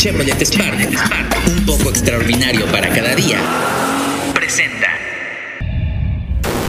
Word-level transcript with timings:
Chevrolet 0.00 0.42
Spark, 0.42 0.78
un 1.46 1.66
poco 1.66 1.90
extraordinario 1.90 2.64
para 2.72 2.88
cada 2.88 3.14
día, 3.14 3.36
presenta. 4.32 4.86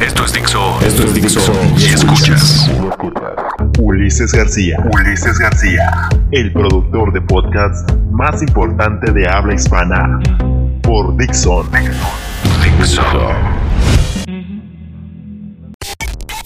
Esto 0.05 0.25
es 0.25 0.33
Dixo. 0.33 0.79
Esto 0.85 1.03
es 1.03 1.13
Dixo. 1.13 1.53
Y 1.77 1.85
escuchas. 1.85 2.69
Ulises 3.79 4.33
García. 4.33 4.83
Ulises 4.91 5.39
García. 5.39 6.09
El 6.31 6.51
productor 6.51 7.13
de 7.13 7.21
podcast 7.21 7.89
más 8.11 8.41
importante 8.41 9.13
de 9.13 9.25
habla 9.29 9.53
hispana. 9.53 10.19
Por 10.81 11.15
Dixon. 11.15 11.69
Dixo. 11.71 13.01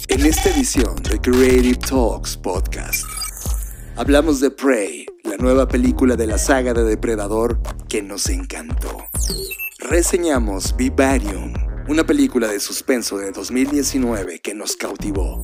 En 0.08 0.24
esta 0.24 0.50
edición 0.50 0.96
de 1.02 1.20
Creative 1.20 1.80
Talks 1.80 2.38
Podcast, 2.38 3.04
hablamos 3.96 4.40
de 4.40 4.52
Prey, 4.52 5.06
la 5.24 5.38
nueva 5.38 5.68
película 5.68 6.16
de 6.16 6.28
la 6.28 6.38
saga 6.38 6.74
de 6.74 6.84
Depredador 6.84 7.60
que 7.88 8.02
nos 8.02 8.30
encantó. 8.30 9.06
Reseñamos 9.80 10.76
Vivarium, 10.76 11.54
una 11.88 12.04
película 12.04 12.48
de 12.48 12.60
suspenso 12.60 13.18
de 13.18 13.32
2019 13.32 14.40
que 14.40 14.56
nos 14.56 14.76
cautivó. 14.76 15.42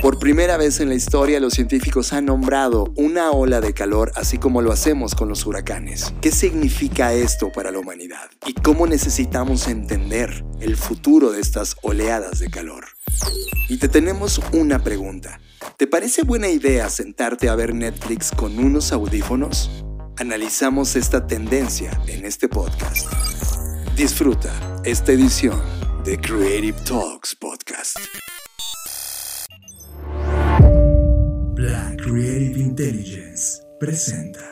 Por 0.00 0.18
primera 0.18 0.56
vez 0.56 0.80
en 0.80 0.88
la 0.88 0.94
historia 0.94 1.40
los 1.40 1.54
científicos 1.54 2.12
han 2.12 2.26
nombrado 2.26 2.92
una 2.96 3.30
ola 3.32 3.60
de 3.60 3.74
calor 3.74 4.12
así 4.14 4.38
como 4.38 4.62
lo 4.62 4.72
hacemos 4.72 5.14
con 5.14 5.28
los 5.28 5.44
huracanes. 5.44 6.14
¿Qué 6.20 6.30
significa 6.30 7.12
esto 7.14 7.50
para 7.50 7.72
la 7.72 7.80
humanidad? 7.80 8.30
¿Y 8.46 8.54
cómo 8.54 8.86
necesitamos 8.86 9.66
entender 9.66 10.44
el 10.60 10.76
futuro 10.76 11.32
de 11.32 11.40
estas 11.40 11.76
oleadas 11.82 12.38
de 12.38 12.48
calor? 12.48 12.84
Y 13.68 13.78
te 13.78 13.88
tenemos 13.88 14.40
una 14.52 14.82
pregunta. 14.84 15.40
¿Te 15.76 15.86
parece 15.86 16.22
buena 16.22 16.48
idea 16.48 16.88
sentarte 16.90 17.48
a 17.48 17.56
ver 17.56 17.74
Netflix 17.74 18.30
con 18.30 18.58
unos 18.58 18.92
audífonos? 18.92 19.70
Analizamos 20.16 20.94
esta 20.94 21.26
tendencia 21.26 21.90
en 22.06 22.24
este 22.24 22.48
podcast. 22.48 23.06
Disfruta 23.96 24.71
esta 24.84 25.12
edición 25.12 25.60
de 26.04 26.18
Creative 26.18 26.76
Talks 26.84 27.36
Podcast. 27.36 27.96
Black 31.54 32.02
Creative 32.02 32.58
Intelligence 32.58 33.62
presenta. 33.78 34.51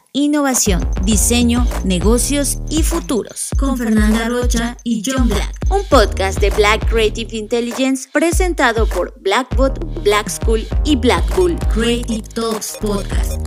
innovación, 0.13 0.85
diseño, 1.05 1.65
negocios 1.85 2.59
y 2.69 2.83
futuros. 2.83 3.49
Con 3.57 3.77
Fernanda 3.77 4.27
Rocha 4.27 4.75
y 4.83 5.01
John 5.05 5.29
Black. 5.29 5.55
Un 5.69 5.85
podcast 5.85 6.41
de 6.41 6.49
Black 6.49 6.85
Creative 6.89 7.33
Intelligence 7.35 8.09
presentado 8.11 8.87
por 8.87 9.17
Blackbot, 9.21 10.03
Black 10.03 10.27
School 10.29 10.67
y 10.83 10.97
Black 10.97 11.23
Bull. 11.37 11.57
Creative 11.73 12.27
Talks 12.35 12.77
Podcast. 12.81 13.41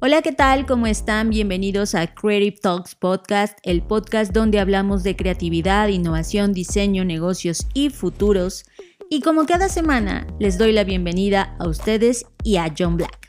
Hola, 0.00 0.20
¿qué 0.20 0.32
tal? 0.32 0.66
¿Cómo 0.66 0.88
están? 0.88 1.30
Bienvenidos 1.30 1.94
a 1.94 2.12
Creative 2.12 2.58
Talks 2.60 2.96
Podcast, 2.96 3.56
el 3.62 3.82
podcast 3.82 4.32
donde 4.32 4.58
hablamos 4.58 5.04
de 5.04 5.14
creatividad, 5.14 5.88
innovación, 5.88 6.52
diseño, 6.52 7.04
negocios 7.04 7.68
y 7.72 7.90
futuros. 7.90 8.64
Y 9.08 9.20
como 9.20 9.46
cada 9.46 9.68
semana, 9.68 10.26
les 10.40 10.58
doy 10.58 10.72
la 10.72 10.82
bienvenida 10.82 11.56
a 11.60 11.68
ustedes 11.68 12.26
y 12.42 12.56
a 12.56 12.74
John 12.76 12.96
Black. 12.96 13.23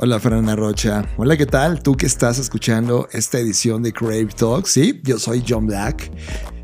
Hola 0.00 0.20
Fernanda 0.20 0.54
Rocha. 0.54 1.04
Hola, 1.16 1.36
¿qué 1.36 1.44
tal? 1.44 1.82
Tú 1.82 1.96
que 1.96 2.06
estás 2.06 2.38
escuchando 2.38 3.08
esta 3.10 3.40
edición 3.40 3.82
de 3.82 3.92
Creative 3.92 4.32
Talks. 4.32 4.70
Sí, 4.70 5.00
yo 5.02 5.18
soy 5.18 5.42
John 5.46 5.66
Black. 5.66 6.12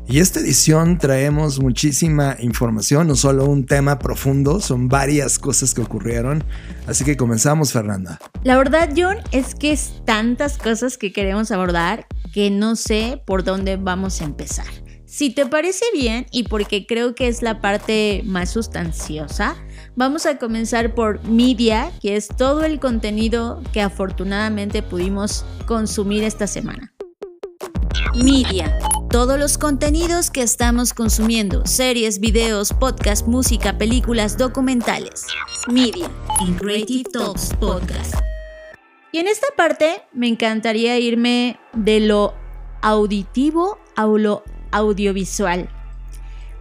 Y 0.07 0.19
esta 0.19 0.39
edición 0.39 0.97
traemos 0.97 1.59
muchísima 1.59 2.37
información, 2.39 3.09
no 3.09 3.15
solo 3.15 3.43
un 3.43 3.65
tema 3.65 3.99
profundo, 3.99 4.61
son 4.61 4.87
varias 4.87 5.37
cosas 5.37 5.73
que 5.73 5.81
ocurrieron. 5.81 6.45
Así 6.87 7.03
que 7.03 7.17
comenzamos, 7.17 7.73
Fernanda. 7.73 8.19
La 8.45 8.57
verdad, 8.57 8.91
John, 8.95 9.17
es 9.33 9.53
que 9.53 9.73
es 9.73 10.01
tantas 10.05 10.57
cosas 10.57 10.97
que 10.97 11.11
queremos 11.11 11.51
abordar 11.51 12.07
que 12.33 12.49
no 12.49 12.77
sé 12.77 13.21
por 13.25 13.43
dónde 13.43 13.75
vamos 13.75 14.21
a 14.21 14.23
empezar. 14.23 14.67
Si 15.05 15.29
te 15.29 15.45
parece 15.45 15.83
bien 15.93 16.25
y 16.31 16.43
porque 16.43 16.85
creo 16.85 17.15
que 17.15 17.27
es 17.27 17.41
la 17.41 17.59
parte 17.59 18.21
más 18.25 18.49
sustanciosa, 18.49 19.57
vamos 19.95 20.25
a 20.25 20.37
comenzar 20.37 20.93
por 20.93 21.23
media, 21.25 21.91
que 22.01 22.15
es 22.15 22.27
todo 22.27 22.63
el 22.63 22.79
contenido 22.79 23.61
que 23.73 23.81
afortunadamente 23.81 24.81
pudimos 24.81 25.45
consumir 25.65 26.23
esta 26.23 26.47
semana. 26.47 26.93
Media. 28.15 28.77
Todos 29.09 29.39
los 29.39 29.57
contenidos 29.57 30.29
que 30.29 30.41
estamos 30.41 30.93
consumiendo, 30.93 31.65
series, 31.65 32.19
videos, 32.19 32.73
podcasts, 32.73 33.27
música, 33.27 33.77
películas, 33.77 34.37
documentales. 34.37 35.25
Media. 35.67 36.09
En 36.41 36.55
Creative 36.55 37.09
Talks 37.11 37.53
Podcast. 37.59 38.15
Y 39.11 39.19
en 39.19 39.27
esta 39.27 39.47
parte 39.55 40.01
me 40.11 40.27
encantaría 40.27 40.99
irme 40.99 41.57
de 41.73 42.01
lo 42.01 42.33
auditivo 42.81 43.79
a 43.95 44.05
lo 44.05 44.43
audiovisual. 44.71 45.69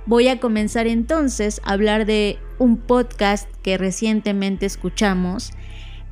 Voy 0.07 0.29
a 0.29 0.39
comenzar 0.39 0.87
entonces 0.87 1.61
a 1.65 1.73
hablar 1.73 2.07
de 2.07 2.39
un 2.59 2.77
podcast 2.77 3.49
que 3.63 3.79
recientemente 3.79 4.67
escuchamos 4.67 5.53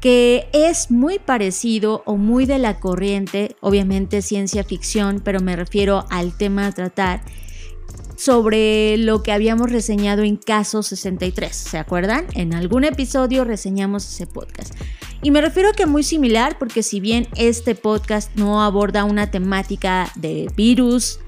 que 0.00 0.48
es 0.52 0.90
muy 0.90 1.20
parecido 1.20 2.02
o 2.06 2.16
muy 2.16 2.44
de 2.44 2.58
la 2.58 2.80
corriente, 2.80 3.54
obviamente 3.60 4.20
ciencia 4.20 4.64
ficción, 4.64 5.22
pero 5.24 5.38
me 5.40 5.54
refiero 5.54 6.06
al 6.10 6.36
tema 6.36 6.66
a 6.66 6.72
tratar 6.72 7.22
sobre 8.16 8.96
lo 8.98 9.22
que 9.22 9.30
habíamos 9.30 9.70
reseñado 9.70 10.22
en 10.22 10.36
Caso 10.36 10.82
63, 10.82 11.54
¿se 11.54 11.78
acuerdan? 11.78 12.26
En 12.34 12.52
algún 12.52 12.82
episodio 12.82 13.44
reseñamos 13.44 14.04
ese 14.04 14.26
podcast. 14.26 14.74
Y 15.22 15.30
me 15.30 15.40
refiero 15.40 15.68
a 15.68 15.72
que 15.72 15.86
muy 15.86 16.02
similar 16.02 16.58
porque 16.58 16.82
si 16.82 16.98
bien 16.98 17.28
este 17.36 17.76
podcast 17.76 18.34
no 18.34 18.62
aborda 18.62 19.04
una 19.04 19.30
temática 19.30 20.10
de 20.16 20.50
virus, 20.56 21.20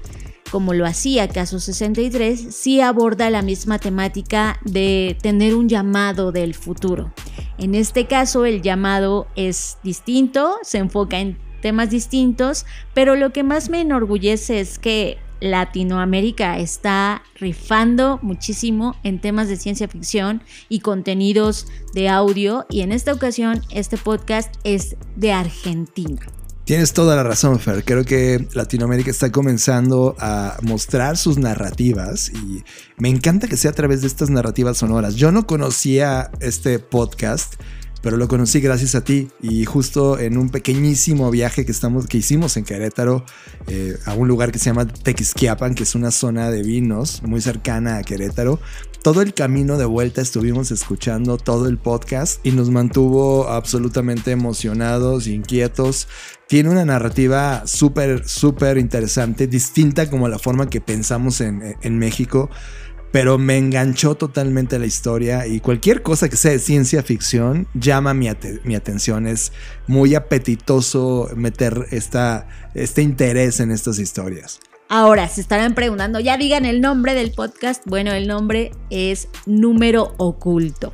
como 0.55 0.73
lo 0.73 0.85
hacía 0.85 1.27
Caso 1.27 1.59
63, 1.59 2.55
sí 2.55 2.79
aborda 2.79 3.29
la 3.29 3.41
misma 3.41 3.77
temática 3.77 4.57
de 4.63 5.17
tener 5.21 5.53
un 5.53 5.67
llamado 5.67 6.31
del 6.31 6.53
futuro. 6.53 7.11
En 7.57 7.75
este 7.75 8.07
caso 8.07 8.45
el 8.45 8.61
llamado 8.61 9.27
es 9.35 9.79
distinto, 9.83 10.55
se 10.61 10.77
enfoca 10.77 11.19
en 11.19 11.37
temas 11.61 11.89
distintos, 11.89 12.65
pero 12.93 13.17
lo 13.17 13.33
que 13.33 13.43
más 13.43 13.69
me 13.69 13.81
enorgullece 13.81 14.61
es 14.61 14.79
que 14.79 15.17
Latinoamérica 15.41 16.57
está 16.57 17.21
rifando 17.35 18.17
muchísimo 18.21 18.95
en 19.03 19.19
temas 19.19 19.49
de 19.49 19.57
ciencia 19.57 19.89
ficción 19.89 20.41
y 20.69 20.79
contenidos 20.79 21.67
de 21.93 22.07
audio 22.07 22.65
y 22.69 22.79
en 22.79 22.93
esta 22.93 23.11
ocasión 23.11 23.59
este 23.71 23.97
podcast 23.97 24.55
es 24.63 24.95
de 25.17 25.33
Argentina. 25.33 26.21
Tienes 26.65 26.93
toda 26.93 27.15
la 27.15 27.21
razón, 27.21 27.59
Fer. 27.59 27.83
Creo 27.85 28.03
que 28.05 28.47
Latinoamérica 28.53 29.11
está 29.11 29.31
comenzando 29.31 30.15
a 30.19 30.57
mostrar 30.63 31.15
sus 31.15 31.37
narrativas 31.37 32.29
y 32.29 32.63
me 32.97 33.09
encanta 33.09 33.47
que 33.47 33.55
sea 33.55 33.69
a 33.69 33.75
través 33.75 34.01
de 34.01 34.07
estas 34.07 34.31
narrativas 34.31 34.79
sonoras. 34.79 35.13
Yo 35.13 35.31
no 35.31 35.45
conocía 35.45 36.31
este 36.39 36.79
podcast, 36.79 37.53
pero 38.01 38.17
lo 38.17 38.27
conocí 38.27 38.61
gracias 38.61 38.95
a 38.95 39.03
ti 39.03 39.27
y 39.43 39.65
justo 39.65 40.17
en 40.17 40.39
un 40.39 40.49
pequeñísimo 40.49 41.29
viaje 41.29 41.67
que, 41.67 41.71
estamos, 41.71 42.07
que 42.07 42.17
hicimos 42.17 42.57
en 42.57 42.63
Querétaro 42.63 43.23
eh, 43.67 43.99
a 44.05 44.15
un 44.15 44.27
lugar 44.27 44.51
que 44.51 44.57
se 44.57 44.65
llama 44.65 44.87
Tequisquiapan, 44.87 45.75
que 45.75 45.83
es 45.83 45.93
una 45.93 46.09
zona 46.09 46.49
de 46.49 46.63
vinos 46.63 47.21
muy 47.21 47.41
cercana 47.41 47.97
a 47.97 48.03
Querétaro. 48.03 48.59
Todo 49.05 49.21
el 49.21 49.35
camino 49.35 49.77
de 49.77 49.85
vuelta 49.85 50.19
estuvimos 50.19 50.71
escuchando 50.71 51.37
todo 51.37 51.67
el 51.67 51.77
podcast 51.77 52.43
y 52.43 52.49
nos 52.49 52.71
mantuvo 52.71 53.47
absolutamente 53.47 54.31
emocionados, 54.31 55.27
inquietos 55.27 56.07
tiene 56.47 56.71
una 56.71 56.85
narrativa 56.85 57.67
súper, 57.67 58.27
súper 58.27 58.79
interesante, 58.79 59.45
distinta 59.45 60.09
como 60.09 60.27
la 60.27 60.39
forma 60.39 60.71
que 60.71 60.81
pensamos 60.81 61.39
en, 61.39 61.99
México, 61.99 62.49
pero 63.11 63.37
me 63.37 63.59
enganchó 63.59 64.15
totalmente 64.15 64.79
la 64.79 64.87
historia 64.87 65.45
y 65.45 65.59
cualquier 65.59 66.01
cosa 66.01 66.27
que 66.27 66.35
sea 66.35 66.53
de 66.53 66.57
ciencia 66.57 67.03
ficción 67.03 67.67
llama 67.75 68.15
mi, 68.15 68.27
mi 68.63 68.73
atención. 68.73 69.27
Es 69.27 69.51
muy 69.85 70.15
apetitoso 70.15 71.29
meter 71.35 71.89
esta, 71.91 72.47
este 72.73 73.03
interés 73.03 73.59
en 73.59 73.69
estas 73.69 73.99
historias. 73.99 74.59
Ahora, 74.87 75.27
se 75.27 75.41
estarán 75.41 75.73
preguntando, 75.73 76.19
ya 76.19 76.37
digan 76.37 76.65
el 76.65 76.79
nombre 76.79 77.15
del 77.15 77.31
podcast. 77.31 77.83
Bueno, 77.85 78.11
el 78.11 78.27
nombre 78.27 78.71
es 78.91 79.27
Número 79.47 80.13
Oculto. 80.17 80.93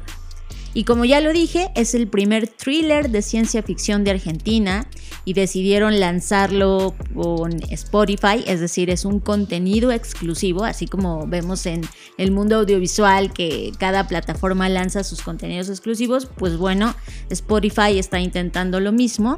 Y 0.74 0.86
como 0.86 1.04
ya 1.04 1.20
lo 1.20 1.34
dije, 1.34 1.70
es 1.76 1.94
el 1.94 2.08
primer 2.08 2.48
thriller 2.48 3.10
de 3.10 3.22
ciencia 3.22 3.62
ficción 3.62 4.04
de 4.04 4.12
Argentina 4.12 4.88
y 5.26 5.34
decidieron 5.34 6.00
lanzarlo 6.00 6.96
con 7.14 7.62
Spotify, 7.70 8.44
es 8.48 8.62
decir, 8.62 8.90
es 8.90 9.04
un 9.04 9.20
contenido 9.20 9.92
exclusivo, 9.92 10.64
así 10.64 10.88
como 10.88 11.28
vemos 11.28 11.66
en 11.66 11.82
el 12.18 12.32
mundo 12.32 12.58
audiovisual 12.58 13.34
que 13.34 13.72
cada 13.80 14.08
plataforma 14.08 14.70
lanza 14.70 15.04
sus 15.04 15.22
contenidos 15.22 15.70
exclusivos, 15.70 16.28
pues 16.38 16.58
bueno, 16.58 16.96
Spotify 17.30 18.00
está 18.00 18.20
intentando 18.20 18.80
lo 18.80 18.92
mismo. 18.92 19.38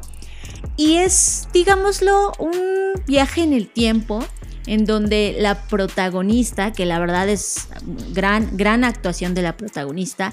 Y 0.76 0.96
es, 0.96 1.48
digámoslo, 1.52 2.32
un 2.38 2.92
viaje 3.06 3.42
en 3.42 3.52
el 3.52 3.68
tiempo 3.68 4.24
en 4.66 4.86
donde 4.86 5.36
la 5.38 5.66
protagonista, 5.66 6.72
que 6.72 6.86
la 6.86 6.98
verdad 6.98 7.28
es 7.28 7.68
gran, 8.12 8.56
gran 8.56 8.84
actuación 8.84 9.34
de 9.34 9.42
la 9.42 9.56
protagonista, 9.56 10.32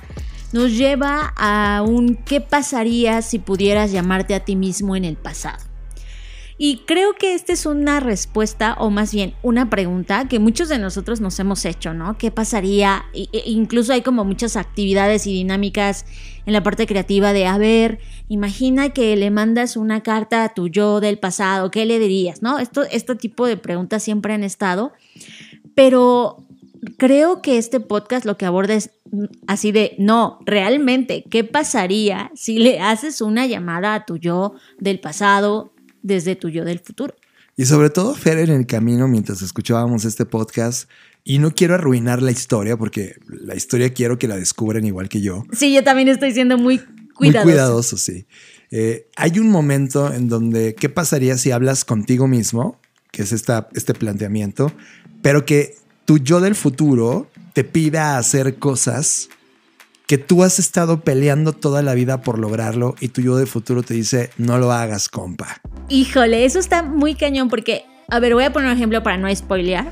nos 0.54 0.78
lleva 0.78 1.34
a 1.36 1.84
un 1.88 2.16
qué 2.16 2.42
pasaría 2.42 3.22
si 3.22 3.40
pudieras 3.40 3.92
llamarte 3.92 4.36
a 4.36 4.42
ti 4.42 4.56
mismo 4.56 4.96
en 4.96 5.06
el 5.06 5.18
pasado. 5.18 5.72
Y 6.64 6.84
creo 6.86 7.16
que 7.16 7.34
esta 7.34 7.54
es 7.54 7.66
una 7.66 8.00
respuesta, 8.00 8.76
o 8.78 8.92
más 8.92 9.12
bien 9.12 9.34
una 9.42 9.72
pregunta 9.72 10.28
que 10.28 10.38
muchos 10.38 10.70
de 10.70 10.78
nosotros 10.78 11.20
nos 11.20 11.40
hemos 11.40 11.66
hecho, 11.66 11.96
¿no? 11.96 12.20
¿Qué 12.20 12.30
pasaría? 12.30 13.06
E 13.16 13.28
incluso 13.48 13.94
hay 13.94 14.04
como 14.04 14.26
muchas 14.26 14.56
actividades 14.56 15.26
y 15.26 15.34
dinámicas 15.34 16.06
en 16.46 16.54
la 16.54 16.62
parte 16.62 16.86
creativa 16.86 17.34
de, 17.34 17.48
a 17.48 17.58
ver, 17.58 17.98
imagina 18.28 18.90
que 18.90 19.16
le 19.16 19.32
mandas 19.32 19.76
una 19.76 20.04
carta 20.04 20.44
a 20.44 20.54
tu 20.54 20.68
yo 20.68 21.00
del 21.00 21.18
pasado, 21.18 21.72
¿qué 21.72 21.88
le 21.88 21.98
dirías? 21.98 22.44
¿No? 22.44 22.60
Esto, 22.60 22.84
este 22.84 23.16
tipo 23.16 23.48
de 23.48 23.58
preguntas 23.58 24.04
siempre 24.04 24.36
han 24.36 24.44
estado, 24.44 24.94
pero 25.74 26.46
creo 26.98 27.42
que 27.42 27.58
este 27.58 27.80
podcast 27.80 28.26
lo 28.26 28.38
que 28.38 28.46
aborda 28.46 28.74
es 28.74 28.92
así 29.48 29.72
de, 29.72 29.96
no, 29.98 30.40
realmente, 30.46 31.24
¿qué 31.30 31.44
pasaría 31.44 32.32
si 32.36 32.60
le 32.60 32.80
haces 32.80 33.22
una 33.22 33.46
llamada 33.46 33.94
a 33.96 34.06
tu 34.06 34.18
yo 34.18 34.54
del 34.80 35.00
pasado 35.00 35.74
desde 36.02 36.36
tu 36.36 36.50
yo 36.50 36.66
del 36.66 36.80
futuro? 36.80 37.16
Y 37.58 37.66
sobre 37.66 37.90
todo, 37.90 38.16
Fer, 38.16 38.40
en 38.40 38.50
el 38.50 38.66
camino, 38.66 39.08
mientras 39.08 39.42
escuchábamos 39.42 40.06
este 40.06 40.26
podcast, 40.26 40.90
y 41.24 41.38
no 41.38 41.52
quiero 41.52 41.76
arruinar 41.76 42.22
la 42.22 42.32
historia, 42.32 42.78
porque 42.78 43.16
la 43.28 43.56
historia 43.56 43.94
quiero 43.94 44.18
que 44.18 44.28
la 44.28 44.38
descubran 44.38 44.86
igual 44.86 45.10
que 45.10 45.22
yo. 45.22 45.44
Sí, 45.52 45.74
yo 45.74 45.84
también 45.84 46.08
estoy 46.08 46.32
siendo 46.32 46.58
muy 46.58 46.80
cuidadoso. 47.14 47.46
Muy 47.46 47.54
cuidadoso, 47.54 47.98
sí. 47.98 48.26
Eh, 48.72 49.08
hay 49.18 49.38
un 49.38 49.50
momento 49.50 50.12
en 50.12 50.30
donde, 50.30 50.74
¿qué 50.74 50.90
pasaría 50.90 51.38
si 51.38 51.52
hablas 51.52 51.86
contigo 51.86 52.28
mismo? 52.28 52.80
Que 53.12 53.24
es 53.24 53.34
esta, 53.34 53.68
este 53.76 53.94
planteamiento, 53.94 54.72
pero 55.22 55.46
que 55.46 55.76
tu 56.06 56.18
yo 56.18 56.40
del 56.40 56.56
futuro 56.56 57.28
te 57.54 57.64
pida 57.64 58.18
hacer 58.18 58.58
cosas 58.60 59.30
que 60.08 60.18
tú 60.18 60.44
has 60.44 60.60
estado 60.60 61.02
peleando 61.02 61.54
toda 61.54 61.82
la 61.82 61.94
vida 61.94 62.22
por 62.22 62.38
lograrlo 62.38 62.96
y 63.00 63.10
tu 63.10 63.22
yo 63.22 63.38
del 63.38 63.48
futuro 63.48 63.82
te 63.82 63.94
dice, 63.94 64.30
no 64.38 64.58
lo 64.58 64.72
hagas, 64.72 65.08
compa. 65.08 65.62
Híjole, 65.88 66.44
eso 66.44 66.60
está 66.60 66.84
muy 66.84 67.16
cañón 67.16 67.48
porque, 67.48 67.86
a 68.10 68.20
ver, 68.20 68.34
voy 68.34 68.44
a 68.44 68.52
poner 68.52 68.70
un 68.72 68.76
ejemplo 68.76 69.04
para 69.04 69.18
no 69.18 69.34
spoilear. 69.34 69.90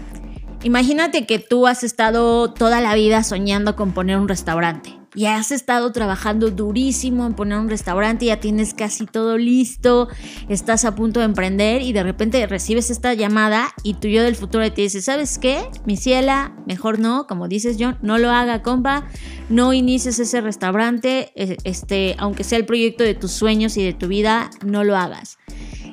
Imagínate 0.63 1.25
que 1.25 1.39
tú 1.39 1.67
has 1.67 1.83
estado 1.85 2.51
toda 2.51 2.81
la 2.81 2.95
vida 2.95 3.23
soñando 3.23 3.77
con 3.77 3.93
poner 3.93 4.17
un 4.17 4.27
restaurante 4.27 4.98
y 5.15 5.25
has 5.25 5.51
estado 5.51 5.91
trabajando 5.91 6.51
durísimo 6.51 7.25
en 7.25 7.33
poner 7.33 7.57
un 7.57 7.69
restaurante, 7.69 8.25
ya 8.25 8.39
tienes 8.39 8.73
casi 8.73 9.05
todo 9.05 9.37
listo, 9.37 10.07
estás 10.49 10.85
a 10.85 10.95
punto 10.95 11.19
de 11.19 11.25
emprender 11.25 11.81
y 11.81 11.93
de 11.93 12.03
repente 12.03 12.45
recibes 12.47 12.89
esta 12.89 13.13
llamada 13.13 13.73
y 13.83 13.95
tú 13.95 14.07
yo 14.07 14.23
del 14.23 14.35
futuro 14.35 14.71
te 14.71 14.81
dice, 14.81 15.01
¿sabes 15.01 15.39
qué? 15.39 15.61
Mi 15.85 15.97
ciela, 15.97 16.55
mejor 16.67 16.99
no, 16.99 17.25
como 17.27 17.47
dices 17.47 17.77
John, 17.79 17.97
no 18.01 18.17
lo 18.17 18.29
haga, 18.29 18.61
compa, 18.61 19.07
no 19.49 19.73
inicies 19.73 20.19
ese 20.19 20.41
restaurante, 20.41 21.31
e, 21.35 21.57
este, 21.63 22.15
aunque 22.19 22.43
sea 22.43 22.57
el 22.57 22.65
proyecto 22.65 23.03
de 23.03 23.15
tus 23.15 23.31
sueños 23.31 23.77
y 23.77 23.83
de 23.83 23.93
tu 23.93 24.07
vida, 24.07 24.49
no 24.63 24.83
lo 24.83 24.95
hagas. 24.95 25.37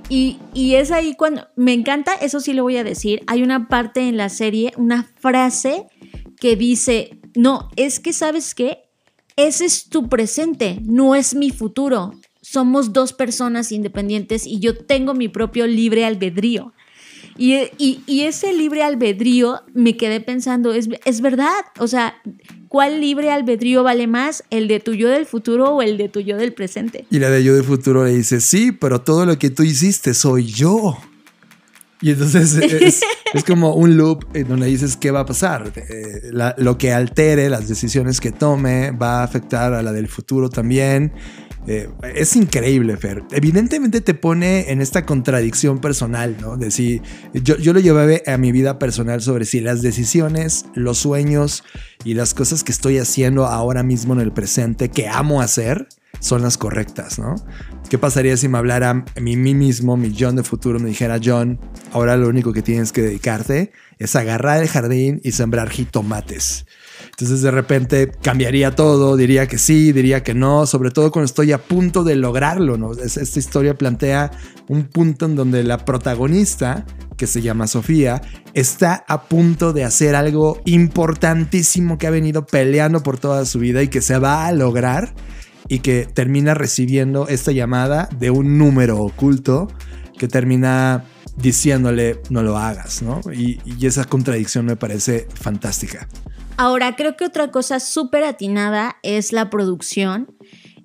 Y, 0.08 0.38
y, 0.54 0.74
es 0.74 0.92
ahí 0.92 1.14
cuando 1.16 1.48
me 1.56 1.72
encanta, 1.72 2.14
eso 2.14 2.38
sí 2.38 2.52
lo 2.52 2.62
voy 2.62 2.76
a 2.76 2.84
decir, 2.84 3.22
hay 3.26 3.42
una 3.42 3.66
parte 3.66 4.08
en 4.08 4.16
la 4.16 4.28
serie, 4.28 4.72
una 4.76 5.02
frase 5.02 5.86
que 6.38 6.54
dice, 6.54 7.18
no, 7.34 7.70
es 7.74 7.98
que 7.98 8.12
sabes 8.12 8.54
qué, 8.54 8.85
ese 9.36 9.66
es 9.66 9.88
tu 9.88 10.08
presente, 10.08 10.80
no 10.82 11.14
es 11.14 11.34
mi 11.34 11.50
futuro. 11.50 12.12
Somos 12.40 12.92
dos 12.92 13.12
personas 13.12 13.70
independientes 13.70 14.46
y 14.46 14.60
yo 14.60 14.76
tengo 14.76 15.14
mi 15.14 15.28
propio 15.28 15.66
libre 15.66 16.04
albedrío. 16.04 16.72
Y, 17.38 18.22
ese 18.22 18.54
libre 18.54 18.82
albedrío 18.82 19.60
me 19.74 19.96
quedé 19.96 20.20
pensando, 20.20 20.72
es, 20.72 20.88
es 21.04 21.20
verdad, 21.20 21.52
o 21.78 21.86
sea, 21.86 22.14
¿cuál 22.68 23.00
libre 23.02 23.30
albedrío 23.30 23.82
vale 23.82 24.06
más? 24.06 24.42
¿El 24.48 24.68
de 24.68 24.80
tu 24.80 24.94
yo 24.94 25.10
del 25.10 25.26
futuro 25.26 25.74
o 25.74 25.82
el 25.82 25.98
de 25.98 26.08
tu 26.08 26.20
yo 26.20 26.38
del 26.38 26.54
presente? 26.54 27.04
Y 27.10 27.18
la 27.18 27.28
de 27.28 27.44
yo 27.44 27.54
del 27.54 27.64
futuro 27.64 28.04
le 28.04 28.14
dice, 28.14 28.40
sí, 28.40 28.72
pero 28.72 29.02
todo 29.02 29.26
lo 29.26 29.38
que 29.38 29.50
tú 29.50 29.62
hiciste 29.64 30.14
soy 30.14 30.46
yo. 30.46 30.96
Y 32.00 32.10
entonces 32.10 32.54
es, 32.56 33.02
como 33.44 33.74
un 33.74 33.96
loop 33.96 34.24
donde 34.46 34.66
dices 34.66 34.96
qué 34.96 35.10
va 35.10 35.20
a 35.20 35.26
pasar. 35.26 35.72
Eh, 35.76 36.30
lo 36.56 36.78
que 36.78 36.92
altere, 36.92 37.48
las 37.48 37.68
decisiones 37.68 38.20
que 38.20 38.32
tome, 38.32 38.90
va 38.90 39.20
a 39.20 39.24
afectar 39.24 39.74
a 39.74 39.82
la 39.82 39.92
del 39.92 40.08
futuro 40.08 40.48
también. 40.48 41.12
Eh, 41.66 41.88
es 42.14 42.36
increíble, 42.36 42.96
Fer. 42.96 43.24
Evidentemente 43.32 44.00
te 44.00 44.14
pone 44.14 44.70
en 44.70 44.80
esta 44.80 45.04
contradicción 45.04 45.80
personal, 45.80 46.36
¿no? 46.40 46.56
De 46.56 46.70
si 46.70 47.02
yo, 47.34 47.56
yo 47.56 47.72
lo 47.72 47.80
llevé 47.80 48.22
a 48.26 48.36
mi 48.36 48.52
vida 48.52 48.78
personal 48.78 49.20
sobre 49.20 49.44
si 49.46 49.60
las 49.60 49.82
decisiones, 49.82 50.66
los 50.74 50.98
sueños 50.98 51.64
y 52.04 52.14
las 52.14 52.34
cosas 52.34 52.62
que 52.62 52.70
estoy 52.70 52.98
haciendo 52.98 53.46
ahora 53.46 53.82
mismo 53.82 54.14
en 54.14 54.20
el 54.20 54.32
presente 54.32 54.90
que 54.90 55.08
amo 55.08 55.40
hacer 55.40 55.88
son 56.20 56.42
las 56.42 56.56
correctas, 56.56 57.18
¿no? 57.18 57.34
¿Qué 57.88 57.98
pasaría 57.98 58.36
si 58.36 58.48
me 58.48 58.58
hablara 58.58 58.90
a 58.90 59.20
mí 59.20 59.36
mismo, 59.36 59.96
mi 59.96 60.12
John 60.18 60.34
de 60.34 60.42
futuro, 60.42 60.80
me 60.80 60.88
dijera, 60.88 61.20
John, 61.22 61.60
ahora 61.92 62.16
lo 62.16 62.28
único 62.28 62.52
que 62.52 62.60
tienes 62.60 62.90
que 62.90 63.00
dedicarte 63.00 63.70
es 63.98 64.16
agarrar 64.16 64.60
el 64.60 64.68
jardín 64.68 65.20
y 65.22 65.30
sembrar 65.30 65.70
jitomates? 65.70 66.66
Entonces 67.10 67.42
de 67.42 67.50
repente 67.52 68.10
cambiaría 68.22 68.74
todo, 68.74 69.16
diría 69.16 69.46
que 69.46 69.58
sí, 69.58 69.92
diría 69.92 70.24
que 70.24 70.34
no, 70.34 70.66
sobre 70.66 70.90
todo 70.90 71.12
cuando 71.12 71.26
estoy 71.26 71.52
a 71.52 71.58
punto 71.58 72.02
de 72.02 72.16
lograrlo. 72.16 72.92
Esta 73.00 73.38
historia 73.38 73.78
plantea 73.78 74.32
un 74.66 74.88
punto 74.88 75.26
en 75.26 75.36
donde 75.36 75.62
la 75.62 75.84
protagonista, 75.84 76.84
que 77.16 77.28
se 77.28 77.40
llama 77.40 77.68
Sofía, 77.68 78.20
está 78.52 79.04
a 79.06 79.22
punto 79.28 79.72
de 79.72 79.84
hacer 79.84 80.16
algo 80.16 80.60
importantísimo 80.64 81.98
que 81.98 82.08
ha 82.08 82.10
venido 82.10 82.46
peleando 82.46 83.02
por 83.02 83.18
toda 83.18 83.46
su 83.46 83.60
vida 83.60 83.82
y 83.82 83.88
que 83.88 84.02
se 84.02 84.18
va 84.18 84.46
a 84.46 84.52
lograr 84.52 85.14
y 85.68 85.80
que 85.80 86.06
termina 86.12 86.54
recibiendo 86.54 87.28
esta 87.28 87.52
llamada 87.52 88.08
de 88.18 88.30
un 88.30 88.58
número 88.58 88.98
oculto 88.98 89.68
que 90.18 90.28
termina 90.28 91.04
diciéndole 91.36 92.20
no 92.30 92.42
lo 92.42 92.56
hagas, 92.56 93.02
¿no? 93.02 93.20
Y, 93.32 93.60
y 93.64 93.86
esa 93.86 94.04
contradicción 94.04 94.64
me 94.64 94.76
parece 94.76 95.26
fantástica. 95.34 96.08
Ahora, 96.56 96.96
creo 96.96 97.16
que 97.16 97.26
otra 97.26 97.50
cosa 97.50 97.80
súper 97.80 98.24
atinada 98.24 98.96
es 99.02 99.32
la 99.32 99.50
producción. 99.50 100.34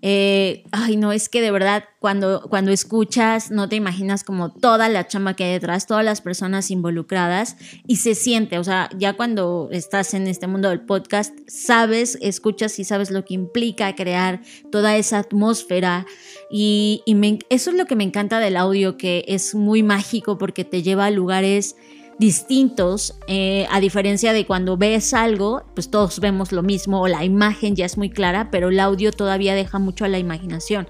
Eh, 0.03 0.63
ay, 0.71 0.97
no, 0.97 1.11
es 1.11 1.29
que 1.29 1.41
de 1.41 1.51
verdad 1.51 1.83
cuando, 1.99 2.41
cuando 2.49 2.71
escuchas 2.71 3.51
no 3.51 3.69
te 3.69 3.75
imaginas 3.75 4.23
como 4.23 4.51
toda 4.51 4.89
la 4.89 5.07
chamba 5.07 5.35
que 5.35 5.43
hay 5.43 5.51
detrás, 5.53 5.85
todas 5.85 6.03
las 6.03 6.21
personas 6.21 6.71
involucradas 6.71 7.55
y 7.85 7.97
se 7.97 8.15
siente, 8.15 8.57
o 8.57 8.63
sea, 8.63 8.89
ya 8.97 9.13
cuando 9.13 9.69
estás 9.71 10.15
en 10.15 10.25
este 10.25 10.47
mundo 10.47 10.69
del 10.69 10.81
podcast, 10.81 11.37
sabes, 11.47 12.17
escuchas 12.21 12.79
y 12.79 12.83
sabes 12.83 13.11
lo 13.11 13.23
que 13.25 13.35
implica 13.35 13.93
crear 13.95 14.41
toda 14.71 14.97
esa 14.97 15.19
atmósfera 15.19 16.07
y, 16.49 17.03
eso 17.49 17.69
es 17.69 17.77
lo 17.77 17.85
que 17.85 17.95
me 17.95 18.03
encanta 18.03 18.39
del 18.39 18.57
audio, 18.57 18.97
que 18.97 19.23
es 19.27 19.53
muy 19.53 19.83
mágico 19.83 20.37
porque 20.37 20.65
te 20.65 20.81
lleva 20.81 21.05
a 21.05 21.11
lugares 21.11 21.75
distintos, 22.21 23.15
eh, 23.25 23.65
a 23.71 23.79
diferencia 23.79 24.31
de 24.31 24.45
cuando 24.45 24.77
ves 24.77 25.15
algo, 25.15 25.63
pues 25.73 25.89
todos 25.89 26.19
vemos 26.19 26.51
lo 26.51 26.61
mismo 26.61 27.01
o 27.01 27.07
la 27.07 27.25
imagen 27.25 27.75
ya 27.75 27.83
es 27.83 27.97
muy 27.97 28.11
clara, 28.11 28.51
pero 28.51 28.69
el 28.69 28.79
audio 28.79 29.11
todavía 29.11 29.55
deja 29.55 29.79
mucho 29.79 30.05
a 30.05 30.07
la 30.07 30.19
imaginación. 30.19 30.87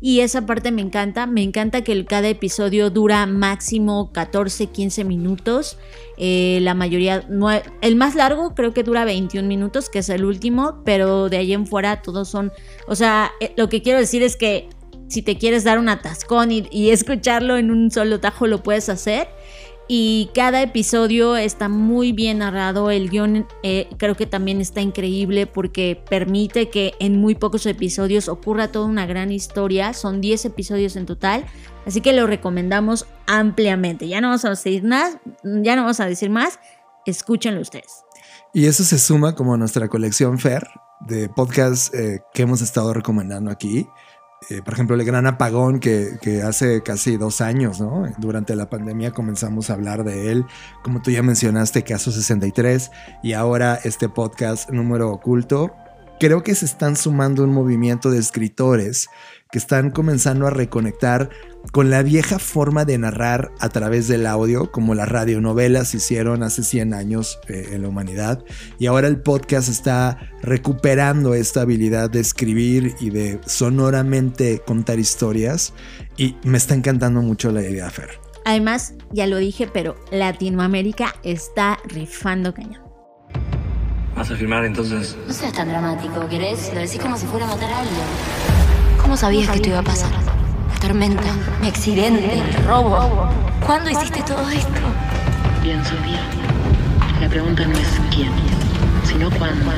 Y 0.00 0.20
esa 0.20 0.46
parte 0.46 0.70
me 0.70 0.80
encanta, 0.80 1.26
me 1.26 1.42
encanta 1.42 1.82
que 1.82 2.04
cada 2.04 2.28
episodio 2.28 2.90
dura 2.90 3.26
máximo 3.26 4.12
14, 4.12 4.68
15 4.68 5.02
minutos. 5.02 5.78
Eh, 6.16 6.60
la 6.62 6.74
mayoría, 6.74 7.26
el 7.80 7.96
más 7.96 8.14
largo 8.14 8.54
creo 8.54 8.72
que 8.72 8.84
dura 8.84 9.04
21 9.04 9.48
minutos, 9.48 9.88
que 9.88 9.98
es 9.98 10.08
el 10.08 10.24
último, 10.24 10.82
pero 10.84 11.28
de 11.28 11.38
ahí 11.38 11.54
en 11.54 11.66
fuera 11.66 12.02
todos 12.02 12.28
son, 12.28 12.52
o 12.86 12.94
sea, 12.94 13.32
eh, 13.40 13.52
lo 13.56 13.68
que 13.68 13.82
quiero 13.82 13.98
decir 13.98 14.22
es 14.22 14.36
que 14.36 14.68
si 15.08 15.22
te 15.22 15.38
quieres 15.38 15.64
dar 15.64 15.80
un 15.80 15.88
atascón 15.88 16.52
y 16.52 16.90
escucharlo 16.90 17.56
en 17.56 17.72
un 17.72 17.90
solo 17.90 18.20
tajo, 18.20 18.46
lo 18.46 18.62
puedes 18.62 18.88
hacer 18.88 19.26
y 19.90 20.30
cada 20.34 20.60
episodio 20.60 21.36
está 21.36 21.70
muy 21.70 22.12
bien 22.12 22.38
narrado. 22.38 22.90
El 22.90 23.08
guion 23.08 23.46
eh, 23.62 23.88
creo 23.96 24.14
que 24.14 24.26
también 24.26 24.60
está 24.60 24.82
increíble 24.82 25.46
porque 25.46 26.02
permite 26.10 26.68
que 26.68 26.92
en 27.00 27.18
muy 27.18 27.34
pocos 27.34 27.64
episodios 27.64 28.28
ocurra 28.28 28.68
toda 28.68 28.84
una 28.84 29.06
gran 29.06 29.32
historia. 29.32 29.94
Son 29.94 30.20
10 30.20 30.44
episodios 30.44 30.94
en 30.96 31.06
total, 31.06 31.46
así 31.86 32.02
que 32.02 32.12
lo 32.12 32.26
recomendamos 32.26 33.06
ampliamente. 33.26 34.08
Ya 34.08 34.20
no 34.20 34.28
vamos 34.28 34.44
a 34.44 34.50
decir 34.50 34.84
nada, 34.84 35.22
ya 35.42 35.74
no 35.74 35.82
vamos 35.82 36.00
a 36.00 36.06
decir 36.06 36.28
más. 36.28 36.60
Escúchenlo 37.06 37.62
ustedes. 37.62 38.04
Y 38.52 38.66
eso 38.66 38.84
se 38.84 38.98
suma 38.98 39.34
como 39.34 39.54
a 39.54 39.56
nuestra 39.56 39.88
colección 39.88 40.38
Fer 40.38 40.68
de 41.00 41.30
podcasts 41.30 41.94
eh, 41.94 42.20
que 42.34 42.42
hemos 42.42 42.60
estado 42.60 42.92
recomendando 42.92 43.50
aquí. 43.50 43.86
Eh, 44.50 44.62
por 44.62 44.74
ejemplo, 44.74 44.94
el 44.94 45.04
gran 45.04 45.26
apagón 45.26 45.80
que, 45.80 46.16
que, 46.22 46.42
hace 46.42 46.82
casi 46.82 47.16
dos 47.16 47.40
años, 47.40 47.80
¿no? 47.80 48.04
Durante 48.18 48.54
la 48.54 48.70
pandemia 48.70 49.10
comenzamos 49.10 49.68
a 49.68 49.74
hablar 49.74 50.04
de 50.04 50.30
él, 50.30 50.44
como 50.82 51.02
tú 51.02 51.10
ya 51.10 51.22
mencionaste, 51.22 51.82
Caso 51.82 52.12
63, 52.12 52.90
y 53.22 53.32
ahora 53.32 53.78
este 53.82 54.08
podcast 54.08 54.70
número 54.70 55.10
oculto. 55.10 55.74
Creo 56.20 56.42
que 56.42 56.54
se 56.54 56.66
están 56.66 56.96
sumando 56.96 57.44
un 57.44 57.52
movimiento 57.52 58.10
de 58.10 58.18
escritores 58.18 59.08
que 59.50 59.58
están 59.58 59.90
comenzando 59.90 60.46
a 60.46 60.50
reconectar 60.50 61.30
con 61.72 61.90
la 61.90 62.02
vieja 62.02 62.38
forma 62.38 62.84
de 62.84 62.98
narrar 62.98 63.50
a 63.60 63.68
través 63.68 64.08
del 64.08 64.26
audio, 64.26 64.70
como 64.70 64.94
las 64.94 65.08
radionovelas 65.08 65.94
hicieron 65.94 66.42
hace 66.42 66.62
100 66.62 66.94
años 66.94 67.38
eh, 67.48 67.70
en 67.72 67.82
la 67.82 67.88
humanidad. 67.88 68.44
Y 68.78 68.86
ahora 68.86 69.08
el 69.08 69.20
podcast 69.20 69.68
está 69.68 70.18
recuperando 70.42 71.34
esta 71.34 71.62
habilidad 71.62 72.10
de 72.10 72.20
escribir 72.20 72.94
y 73.00 73.10
de 73.10 73.40
sonoramente 73.46 74.60
contar 74.66 74.98
historias. 74.98 75.72
Y 76.16 76.36
me 76.42 76.58
está 76.58 76.74
encantando 76.74 77.22
mucho 77.22 77.50
la 77.50 77.62
idea, 77.62 77.90
Fer. 77.90 78.10
Además, 78.44 78.94
ya 79.12 79.26
lo 79.26 79.36
dije, 79.36 79.68
pero 79.70 79.96
Latinoamérica 80.10 81.14
está 81.22 81.78
rifando 81.84 82.54
cañón. 82.54 82.82
¿Vas 84.16 84.30
a 84.30 84.36
firmar 84.36 84.64
entonces? 84.64 85.16
No 85.26 85.32
seas 85.32 85.52
tan 85.52 85.68
dramático, 85.68 86.26
¿querés? 86.28 86.72
Lo 86.74 86.80
decís 86.80 86.98
como 86.98 87.16
si 87.16 87.26
fuera 87.26 87.46
a 87.46 87.54
matar 87.54 87.70
a 87.70 87.80
alguien. 87.80 88.47
¿Cómo 89.08 89.16
sabías 89.16 89.48
que 89.48 89.56
esto 89.56 89.70
iba 89.70 89.78
a 89.78 89.82
pasar? 89.82 90.10
La 90.12 90.80
tormenta, 90.80 91.22
mi 91.62 91.68
accidente, 91.68 92.40
el 92.40 92.64
robo. 92.66 93.26
¿Cuándo 93.64 93.88
hiciste 93.88 94.22
todo 94.22 94.46
esto? 94.50 94.68
Bien. 95.62 95.80
La 97.18 97.26
pregunta 97.30 97.64
no 97.64 97.78
es 97.78 97.88
quién, 98.10 98.30
sino 99.04 99.30
cuándo. 99.30 99.72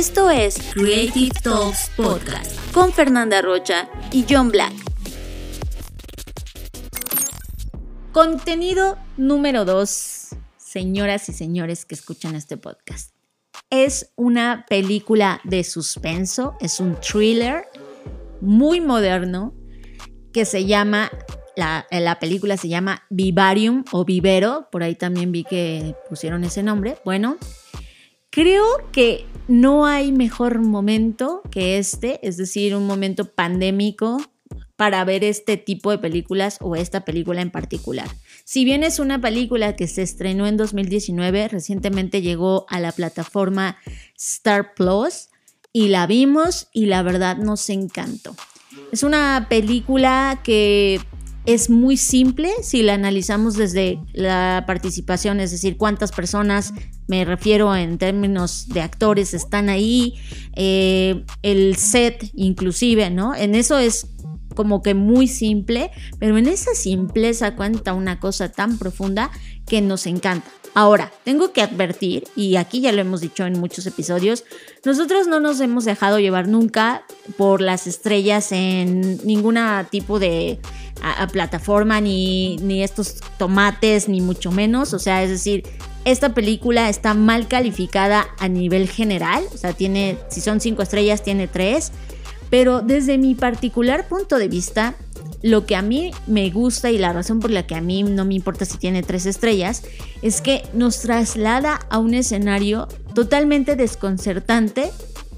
Esto 0.00 0.30
es 0.30 0.56
Creative 0.72 1.28
Talks 1.42 1.90
Podcast 1.94 2.72
con 2.72 2.90
Fernanda 2.90 3.42
Rocha 3.42 3.86
y 4.10 4.24
John 4.26 4.50
Black. 4.50 4.72
Contenido 8.10 8.96
número 9.18 9.66
2, 9.66 10.28
señoras 10.56 11.28
y 11.28 11.34
señores 11.34 11.84
que 11.84 11.94
escuchan 11.94 12.34
este 12.34 12.56
podcast. 12.56 13.14
Es 13.68 14.10
una 14.16 14.64
película 14.70 15.42
de 15.44 15.64
suspenso, 15.64 16.56
es 16.60 16.80
un 16.80 16.96
thriller 16.98 17.66
muy 18.40 18.80
moderno 18.80 19.52
que 20.32 20.46
se 20.46 20.64
llama, 20.64 21.10
la, 21.56 21.86
la, 21.90 22.18
película 22.18 22.56
se 22.56 22.68
llama 22.68 23.02
Vivarium 23.10 23.84
o 23.92 24.06
Vivero, 24.06 24.66
por 24.72 24.82
ahí 24.82 24.94
también 24.94 25.30
vi 25.30 25.44
que 25.44 25.94
pusieron 26.08 26.42
ese 26.44 26.62
nombre. 26.62 26.96
Bueno, 27.04 27.36
creo 28.30 28.64
que 28.92 29.26
no 29.50 29.84
hay 29.84 30.12
mejor 30.12 30.60
momento 30.60 31.42
que 31.50 31.76
este, 31.76 32.26
es 32.26 32.38
decir, 32.38 32.74
un 32.74 32.86
momento 32.86 33.26
pandémico 33.26 34.18
para 34.76 35.04
ver 35.04 35.24
este 35.24 35.58
tipo 35.58 35.90
de 35.90 35.98
películas 35.98 36.56
o 36.62 36.74
esta 36.74 37.04
película 37.04 37.42
en 37.42 37.50
particular. 37.50 38.08
Si 38.44 38.64
bien 38.64 38.82
es 38.82 38.98
una 38.98 39.20
película 39.20 39.76
que 39.76 39.86
se 39.86 40.02
estrenó 40.02 40.46
en 40.46 40.56
2019, 40.56 41.48
recientemente 41.48 42.22
llegó 42.22 42.64
a 42.70 42.80
la 42.80 42.92
plataforma 42.92 43.76
Star 44.16 44.72
Plus, 44.74 45.28
y 45.72 45.88
la 45.88 46.06
vimos 46.06 46.68
y 46.72 46.86
la 46.86 47.02
verdad 47.02 47.36
nos 47.36 47.68
encantó. 47.70 48.34
Es 48.92 49.02
una 49.02 49.46
película 49.48 50.40
que 50.42 51.00
es 51.46 51.70
muy 51.70 51.96
simple 51.96 52.50
si 52.62 52.82
la 52.82 52.94
analizamos 52.94 53.54
desde 53.56 53.98
la 54.12 54.64
participación, 54.66 55.40
es 55.40 55.50
decir, 55.50 55.76
cuántas 55.76 56.12
personas, 56.12 56.72
me 57.10 57.24
refiero 57.24 57.74
en 57.74 57.98
términos 57.98 58.68
de 58.68 58.82
actores, 58.82 59.34
están 59.34 59.68
ahí, 59.68 60.14
eh, 60.54 61.24
el 61.42 61.74
set 61.74 62.30
inclusive, 62.34 63.10
¿no? 63.10 63.34
En 63.34 63.56
eso 63.56 63.78
es 63.78 64.06
como 64.54 64.80
que 64.80 64.94
muy 64.94 65.26
simple, 65.26 65.90
pero 66.20 66.38
en 66.38 66.46
esa 66.46 66.72
simpleza 66.74 67.56
cuenta 67.56 67.94
una 67.94 68.20
cosa 68.20 68.52
tan 68.52 68.78
profunda 68.78 69.32
que 69.66 69.80
nos 69.80 70.06
encanta. 70.06 70.48
Ahora, 70.72 71.10
tengo 71.24 71.52
que 71.52 71.62
advertir, 71.62 72.28
y 72.36 72.54
aquí 72.54 72.80
ya 72.80 72.92
lo 72.92 73.00
hemos 73.00 73.20
dicho 73.20 73.44
en 73.44 73.58
muchos 73.58 73.86
episodios, 73.86 74.44
nosotros 74.84 75.26
no 75.26 75.40
nos 75.40 75.60
hemos 75.60 75.84
dejado 75.84 76.20
llevar 76.20 76.46
nunca 76.46 77.02
por 77.36 77.60
las 77.60 77.88
estrellas 77.88 78.52
en 78.52 79.18
ninguna 79.26 79.88
tipo 79.90 80.20
de 80.20 80.60
plataforma, 81.32 82.00
ni, 82.00 82.56
ni 82.58 82.84
estos 82.84 83.16
tomates, 83.36 84.08
ni 84.08 84.20
mucho 84.20 84.52
menos. 84.52 84.94
O 84.94 85.00
sea, 85.00 85.24
es 85.24 85.30
decir, 85.30 85.64
esta 86.04 86.34
película 86.34 86.88
está 86.88 87.14
mal 87.14 87.48
calificada 87.48 88.26
a 88.38 88.48
nivel 88.48 88.88
general, 88.88 89.44
o 89.52 89.56
sea, 89.56 89.72
tiene, 89.72 90.16
si 90.28 90.40
son 90.40 90.60
cinco 90.60 90.82
estrellas, 90.82 91.22
tiene 91.22 91.46
tres, 91.46 91.92
pero 92.48 92.80
desde 92.80 93.18
mi 93.18 93.34
particular 93.34 94.08
punto 94.08 94.38
de 94.38 94.48
vista, 94.48 94.94
lo 95.42 95.64
que 95.66 95.76
a 95.76 95.82
mí 95.82 96.10
me 96.26 96.50
gusta 96.50 96.90
y 96.90 96.98
la 96.98 97.12
razón 97.12 97.40
por 97.40 97.50
la 97.50 97.66
que 97.66 97.74
a 97.74 97.80
mí 97.80 98.02
no 98.02 98.24
me 98.24 98.34
importa 98.34 98.64
si 98.64 98.76
tiene 98.76 99.02
tres 99.02 99.24
estrellas 99.24 99.82
es 100.20 100.40
que 100.40 100.62
nos 100.74 101.00
traslada 101.00 101.80
a 101.88 101.98
un 101.98 102.14
escenario 102.14 102.88
totalmente 103.14 103.76
desconcertante 103.76 104.90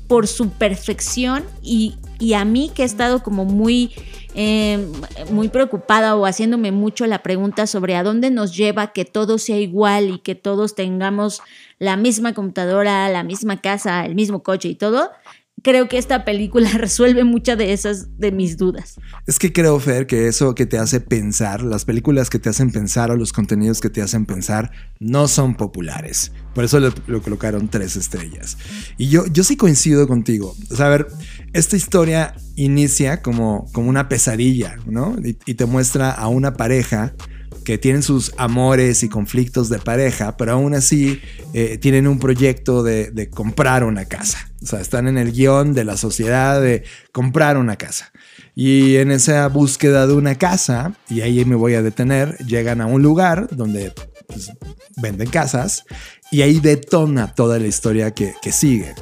por 0.08 0.26
su 0.26 0.50
perfección 0.50 1.44
y, 1.62 1.96
a 2.34 2.44
mí 2.44 2.70
que 2.74 2.82
he 2.82 2.86
estado 2.86 3.22
como 3.22 3.44
muy, 3.44 3.90
eh, 4.34 4.86
muy 5.30 5.48
preocupada 5.48 6.14
o 6.16 6.24
haciéndome 6.24 6.70
mucho 6.70 7.06
la 7.06 7.22
pregunta 7.22 7.66
sobre 7.66 7.96
a 7.96 8.02
dónde 8.02 8.30
nos 8.30 8.56
lleva 8.56 8.92
que 8.92 9.04
todo 9.04 9.38
sea 9.38 9.58
igual 9.58 10.10
y 10.10 10.18
que 10.20 10.34
todos 10.34 10.74
tengamos 10.74 11.42
la 11.78 11.96
misma 11.96 12.32
computadora, 12.32 13.08
la 13.08 13.24
misma 13.24 13.60
casa, 13.60 14.06
el 14.06 14.14
mismo 14.14 14.42
coche 14.42 14.68
y 14.68 14.74
todo, 14.76 15.10
creo 15.62 15.88
que 15.88 15.98
esta 15.98 16.24
película 16.24 16.68
resuelve 16.74 17.24
muchas 17.24 17.56
de 17.56 17.72
esas 17.72 18.18
de 18.18 18.32
mis 18.32 18.56
dudas. 18.56 18.96
Es 19.26 19.38
que 19.38 19.52
creo, 19.52 19.78
Fer, 19.80 20.06
que 20.06 20.28
eso 20.28 20.54
que 20.54 20.66
te 20.66 20.78
hace 20.78 21.00
pensar, 21.00 21.62
las 21.62 21.84
películas 21.84 22.30
que 22.30 22.38
te 22.38 22.48
hacen 22.48 22.70
pensar 22.70 23.10
o 23.10 23.16
los 23.16 23.32
contenidos 23.32 23.80
que 23.80 23.90
te 23.90 24.02
hacen 24.02 24.26
pensar 24.26 24.72
no 24.98 25.28
son 25.28 25.54
populares. 25.54 26.32
Por 26.54 26.64
eso 26.64 26.80
lo, 26.80 27.22
colocaron 27.22 27.68
tres 27.68 27.96
estrellas. 27.96 28.58
Y 28.98 29.08
yo, 29.08 29.24
yo 29.26 29.44
sí 29.44 29.56
coincido 29.56 30.06
contigo. 30.06 30.54
O 30.70 30.76
sea, 30.76 30.86
a 30.86 30.90
ver, 30.90 31.06
esta 31.52 31.76
historia 31.76 32.34
inicia 32.56 33.22
como, 33.22 33.70
como 33.72 33.88
una 33.88 34.08
pesadilla, 34.08 34.76
¿no? 34.86 35.16
y 35.22 35.54
te 35.54 35.66
muestra 35.66 36.10
a 36.10 36.28
una 36.28 36.54
pareja 36.54 37.14
que 37.62 37.78
tienen 37.78 38.02
sus 38.02 38.32
amores 38.36 39.02
y 39.02 39.08
conflictos 39.08 39.68
de 39.68 39.78
pareja, 39.78 40.36
pero 40.36 40.52
aún 40.52 40.74
así 40.74 41.20
eh, 41.54 41.78
tienen 41.78 42.06
un 42.06 42.18
proyecto 42.18 42.82
de, 42.82 43.30
comprar 43.30 43.84
una 43.84 44.04
casa. 44.04 44.50
O 44.62 44.66
sea, 44.66 44.80
están 44.80 45.08
en 45.08 45.18
el 45.18 45.32
guion 45.32 45.72
de 45.72 45.84
la 45.84 45.96
sociedad 45.96 46.60
de 46.60 46.84
comprar 47.12 47.56
una 47.56 47.76
casa. 47.76 48.12
Y 48.54 48.96
en 48.96 49.10
esa 49.10 49.48
búsqueda 49.48 50.06
de 50.06 50.14
una 50.14 50.34
casa, 50.34 50.94
y 51.08 51.22
ahí 51.22 51.44
me 51.44 51.56
voy 51.56 51.74
a 51.74 51.82
detener, 51.82 52.36
llegan 52.38 52.80
a 52.80 52.86
un 52.86 53.02
lugar 53.02 53.48
donde 53.50 53.92
pues, 54.26 54.52
venden 54.96 55.28
casas 55.28 55.84
y 56.32 56.42
ahí 56.42 56.58
detona 56.58 57.32
toda 57.34 57.60
la 57.60 57.68
historia 57.68 58.10
que, 58.12 58.34
que 58.42 58.50
sigue. 58.50 58.94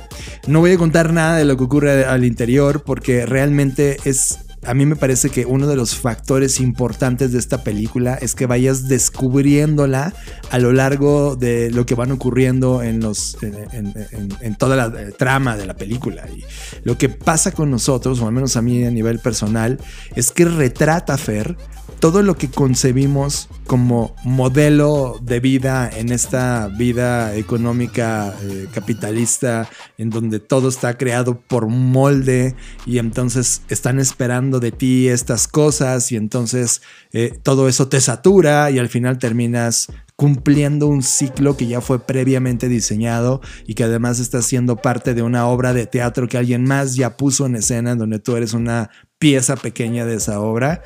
No 0.47 0.61
voy 0.61 0.73
a 0.73 0.79
contar 0.79 1.13
nada 1.13 1.37
de 1.37 1.45
lo 1.47 1.57
que 1.57 1.65
ocurre 1.65 2.05
al 2.05 2.25
interior 2.25 2.83
porque 2.83 3.25
realmente 3.25 3.97
es 4.05 4.41
a 4.67 4.75
mí 4.75 4.85
me 4.85 4.97
parece 4.97 5.31
que 5.31 5.47
uno 5.47 5.67
de 5.67 5.77
los 5.77 5.97
factores 5.97 6.61
importantes 6.61 7.33
de 7.33 7.39
esta 7.39 7.65
película 7.65 8.15
es 8.15 8.35
que 8.35 8.47
vayas 8.47 8.89
descubriéndola 8.89 10.13
a 10.51 10.59
lo 10.59 10.73
largo 10.73 11.35
de 11.37 11.71
lo 11.71 11.87
que 11.87 11.95
van 11.95 12.13
ocurriendo 12.13 12.83
en, 12.83 13.01
los, 13.01 13.39
en, 13.41 14.55
toda 14.57 14.77
la 14.77 15.01
eh, 15.01 15.13
trama 15.13 15.57
de 15.57 15.67
la 15.67 15.75
película. 15.75 16.27
Y 16.29 16.45
lo 16.85 16.99
que 16.99 17.09
pasa 17.09 17.53
con 17.53 17.71
nosotros, 17.71 18.21
o 18.21 18.27
al 18.27 18.33
menos 18.33 18.57
a 18.57 18.63
mí 18.63 18.85
a 18.85 18.91
nivel 18.91 19.19
personal, 19.19 19.79
es 20.15 20.31
que 20.31 20.45
retrata 20.45 21.17
Fer 21.17 21.57
todo 22.01 22.23
lo 22.23 22.37
que 22.37 22.51
concebimos 22.51 23.49
como 23.67 24.17
modelo 24.25 25.19
de 25.23 25.39
vida 25.39 25.89
en 25.95 26.11
esta 26.11 26.69
vida 26.69 27.37
económica 27.37 28.35
eh, 28.43 28.67
capitalista 28.73 29.69
en 29.99 30.09
donde 30.09 30.41
todo 30.41 30.71
está 30.71 30.97
creado 30.97 31.39
por 31.41 31.69
molde 31.69 32.57
y 32.87 32.99
entonces 32.99 33.63
están 33.69 34.01
esperando 34.01 34.50
de 34.59 34.73
ti 34.73 35.09
estas 35.09 35.47
cosas 35.47 36.11
y 36.11 36.17
entonces 36.17 36.83
eh, 37.13 37.39
todo 37.43 37.69
eso 37.69 37.89
te 37.89 38.01
satura 38.01 38.71
y 38.71 38.79
al 38.79 38.89
final 38.89 39.19
terminas 39.19 39.89
cumpliendo 40.17 40.87
un 40.87 41.03
ciclo 41.03 41.57
que 41.57 41.67
ya 41.67 41.81
fue 41.81 41.99
previamente 41.99 42.69
diseñado 42.69 43.41
y 43.67 43.75
que 43.75 43.85
además 43.85 44.19
está 44.19 44.43
siendo 44.43 44.77
parte 44.77 45.15
de 45.15 45.23
una 45.23 45.47
obra 45.47 45.73
de 45.73 45.87
teatro 45.87 46.29
que 46.29 46.37
alguien 46.37 46.65
más 46.65 46.95
ya 46.95 47.17
puso 47.17 47.47
en 47.47 47.57
escena, 47.57 47.95
donde 47.95 48.19
tú 48.19 48.37
eres 48.37 48.53
una 48.53 48.91
pieza 49.19 49.57
pequeña 49.57 50.05
de 50.05 50.17
esa 50.17 50.41
obra 50.41 50.83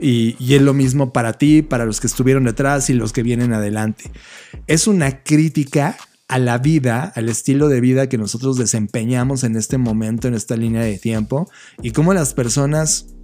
y, 0.00 0.36
es 0.54 0.62
lo 0.62 0.72
mismo 0.72 1.12
para 1.12 1.34
ti, 1.34 1.62
para 1.62 1.84
los 1.84 2.00
que 2.00 2.06
estuvieron 2.06 2.44
detrás 2.44 2.88
y 2.88 2.94
los 2.94 3.12
que 3.12 3.22
vienen 3.22 3.52
adelante. 3.52 4.10
Es 4.66 4.86
una 4.86 5.22
crítica 5.22 5.96
a 6.28 6.38
la 6.38 6.58
vida, 6.58 7.10
al 7.16 7.28
estilo 7.28 7.68
de 7.68 7.80
vida 7.80 8.08
que 8.08 8.18
nosotros 8.18 8.56
desempeñamos 8.58 9.44
en 9.44 9.56
este 9.56 9.78
momento, 9.78 10.28
en 10.28 10.34
esta 10.34 10.56
línea 10.56 10.82
de 10.82 10.98
tiempo 10.98 11.50
y 11.82 11.92
cómo 11.92 12.12
las 12.12 12.34
personas 12.34 13.14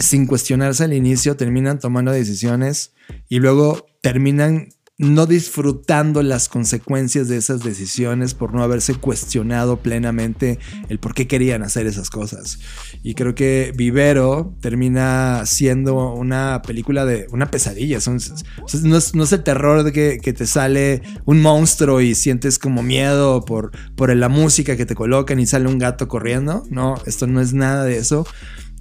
sin 0.00 0.26
cuestionarse 0.26 0.84
al 0.84 0.92
inicio 0.92 1.36
terminan 1.36 1.78
tomando 1.78 2.10
decisiones 2.10 2.94
y 3.28 3.38
luego 3.38 3.86
terminan 4.00 4.68
no 4.98 5.26
disfrutando 5.26 6.22
las 6.22 6.48
consecuencias 6.48 7.26
de 7.26 7.38
esas 7.38 7.64
decisiones 7.64 8.34
por 8.34 8.54
no 8.54 8.62
haberse 8.62 8.94
cuestionado 8.94 9.78
plenamente 9.78 10.58
el 10.88 10.98
por 10.98 11.14
qué 11.14 11.26
querían 11.26 11.62
hacer 11.62 11.86
esas 11.86 12.10
cosas. 12.10 12.58
Y 13.02 13.14
creo 13.14 13.34
que 13.34 13.72
Vivero 13.74 14.54
termina 14.60 15.44
siendo 15.46 16.12
una 16.14 16.62
película 16.62 17.06
de 17.06 17.26
una 17.32 17.50
pesadilla. 17.50 17.98
No, 18.06 18.16
es, 18.16 19.14
no, 19.14 19.24
es, 19.24 19.32
el 19.32 19.42
terror 19.42 19.82
de 19.82 19.92
que, 19.92 20.18
que, 20.22 20.32
te 20.32 20.46
sale 20.46 21.02
un 21.24 21.40
monstruo 21.40 22.00
y 22.00 22.14
sientes 22.14 22.58
como 22.58 22.82
miedo 22.82 23.44
por, 23.44 23.72
por 23.96 24.14
la 24.14 24.28
música 24.28 24.76
que 24.76 24.86
te 24.86 24.94
colocan 24.94 25.40
y 25.40 25.46
sale 25.46 25.68
un 25.68 25.78
gato 25.78 26.06
corriendo. 26.06 26.64
No, 26.70 26.96
esto 27.06 27.26
no 27.26 27.40
es 27.40 27.54
nada 27.54 27.84
de 27.84 27.96
eso. 27.96 28.26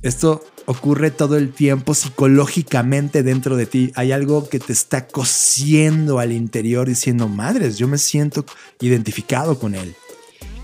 Esto 0.02 0.44
ocurre 0.66 1.12
todo 1.12 1.38
el 1.38 1.52
tiempo 1.52 1.94
psicológicamente 1.94 3.24
dentro 3.24 3.56
de 3.56 3.66
ti. 3.68 3.92
Hay 3.96 4.12
algo 4.12 4.50
que 4.50 4.60
te 4.60 4.74
está 4.74 5.08
cosiendo 5.08 6.20
al 6.20 6.32
interior 6.32 6.88
diciendo, 6.88 7.28
madres, 7.28 7.78
yo 7.78 7.88
me 7.88 7.98
siento 7.98 8.46
identificado 8.80 9.60
con 9.60 9.76
él. 9.76 9.96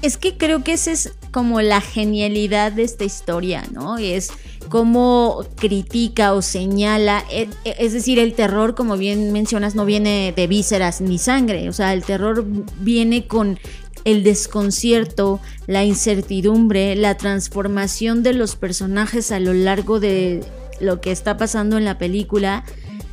Es 0.02 0.18
que 0.18 0.38
creo 0.38 0.64
que 0.64 0.74
esa 0.74 0.92
es 0.92 1.14
como 1.32 1.62
la 1.62 1.82
genialidad 1.82 2.72
de 2.72 2.84
esta 2.84 3.04
historia, 3.04 3.64
¿no? 3.72 3.98
Es 3.98 4.30
cómo 4.70 5.44
critica 5.56 6.34
o 6.34 6.42
señala, 6.42 7.24
e, 7.32 7.50
e, 7.64 7.76
es 7.80 7.94
decir, 7.94 8.20
el 8.20 8.34
terror, 8.34 8.76
como 8.76 8.96
bien 8.98 9.32
mencionas, 9.32 9.74
no 9.74 9.86
viene 9.86 10.34
de 10.36 10.48
vísceras 10.48 11.02
ni 11.02 11.18
sangre, 11.18 11.68
o 11.70 11.74
sea, 11.74 11.94
el 11.94 12.04
terror 12.04 12.46
viene 12.80 13.26
con 13.28 13.60
el 14.08 14.24
desconcierto, 14.24 15.42
la 15.68 15.84
incertidumbre, 15.84 16.96
la 16.96 17.18
transformación 17.18 18.24
de 18.24 18.32
los 18.32 18.56
personajes 18.56 19.34
a 19.34 19.42
lo 19.42 19.54
largo 19.54 20.00
de 20.00 20.46
lo 20.80 21.02
que 21.02 21.12
está 21.12 21.36
pasando 21.36 21.78
en 21.78 21.84
la 21.84 21.98
película. 21.98 22.64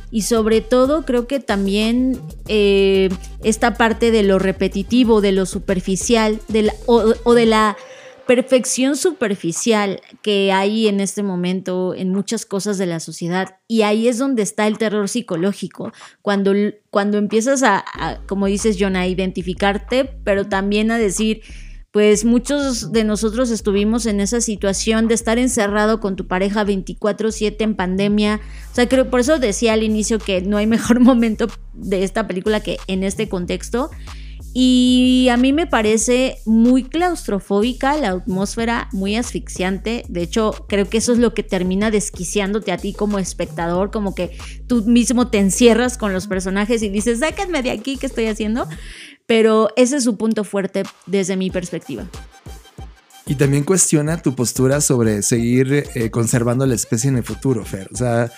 Y 0.09 0.21
sobre 0.21 0.61
todo 0.61 1.03
creo 1.03 1.27
que 1.27 1.41
también 1.41 2.17
eh, 2.47 3.09
esta 3.43 3.73
parte 3.73 4.09
de 4.09 4.23
lo 4.23 4.39
repetitivo, 4.39 5.19
de 5.19 5.33
lo 5.33 5.45
superficial 5.45 6.39
o 6.87 7.33
de 7.33 7.45
la 7.45 7.75
perfección 8.25 8.95
superficial 8.95 10.01
que 10.21 10.51
hay 10.51 10.87
en 10.87 10.99
este 10.99 11.23
momento 11.23 11.93
en 11.93 12.11
muchas 12.11 12.45
cosas 12.45 12.77
de 12.77 12.85
la 12.85 12.99
sociedad. 12.99 13.57
Y 13.67 13.83
ahí 13.83 14.07
es 14.07 14.17
donde 14.17 14.41
está 14.41 14.67
el 14.67 14.77
terror 14.77 15.07
psicológico, 15.07 15.91
cuando, 16.21 16.53
cuando 16.89 17.17
empiezas 17.17 17.63
a, 17.63 17.85
como 18.27 18.47
dices, 18.47 18.77
John, 18.79 18.95
a 18.95 19.07
identificarte, 19.07 20.05
pero 20.23 20.47
también 20.47 20.91
a 20.91 20.97
decir, 20.97 21.41
pues 21.95 22.25
muchos 22.25 22.91
de 22.91 23.05
nosotros 23.05 23.49
estuvimos 23.51 24.05
en 24.05 24.19
esa 24.19 24.41
situación 24.41 25.07
de 25.07 25.13
estar 25.13 25.39
encerrado 25.39 26.01
con 26.01 26.17
tu 26.17 26.27
pareja 26.27 26.65
24/7 26.65 27.63
en 27.63 27.75
pandemia. 27.75 28.41
O 28.71 28.75
sea, 28.75 28.89
creo 28.89 29.09
por 29.09 29.21
eso 29.21 29.39
decía 29.39 29.71
al 29.71 29.81
inicio 29.81 30.19
que 30.19 30.41
no 30.41 30.57
hay 30.57 30.67
mejor 30.67 30.99
momento 31.01 31.47
de 31.73 32.03
esta 32.03 32.27
película 32.27 32.59
que 32.59 32.79
en 32.87 33.03
este 33.03 33.29
contexto. 33.29 33.91
Y 34.57 35.27
a 35.31 35.35
mí 35.35 35.51
me 35.51 35.67
parece 35.67 36.37
muy 36.45 36.83
claustrofóbica 36.85 37.97
la 37.97 38.11
atmósfera, 38.11 38.87
muy 38.93 39.17
asfixiante. 39.17 40.05
De 40.07 40.21
hecho, 40.21 40.53
creo 40.69 40.87
que 40.87 40.99
eso 40.99 41.11
es 41.11 41.19
lo 41.19 41.33
que 41.33 41.43
termina 41.43 41.91
desquiciándote 41.91 42.71
a 42.71 42.77
ti 42.77 42.93
como 42.93 43.19
espectador, 43.19 43.91
como 43.91 44.15
que 44.15 44.37
tú 44.65 44.85
mismo 44.85 45.27
te 45.27 45.39
encierras 45.39 45.97
con 45.97 46.13
los 46.13 46.27
personajes 46.27 46.81
y 46.83 46.89
dices, 46.89 47.19
sáquenme 47.19 47.63
de 47.63 47.71
aquí, 47.71 47.97
¿qué 47.97 48.05
estoy 48.05 48.27
haciendo? 48.27 48.65
Pero 49.25 49.71
ese 49.75 49.97
es 49.97 50.05
su 50.05 50.15
punto 50.15 50.45
fuerte 50.45 50.83
desde 51.05 51.35
mi 51.35 51.49
perspectiva. 51.49 52.07
Y 53.27 53.35
también 53.35 53.63
cuestiona 53.63 54.21
tu 54.21 54.35
postura 54.35 54.81
sobre 54.81 55.23
seguir 55.23 55.85
eh, 55.95 56.11
conservando 56.11 56.65
la 56.67 56.75
especie 56.75 57.09
en 57.09 57.17
el 57.17 57.23
futuro, 57.23 57.65
Fer. 57.65 57.89
O 57.91 57.97
sea, 57.97 58.31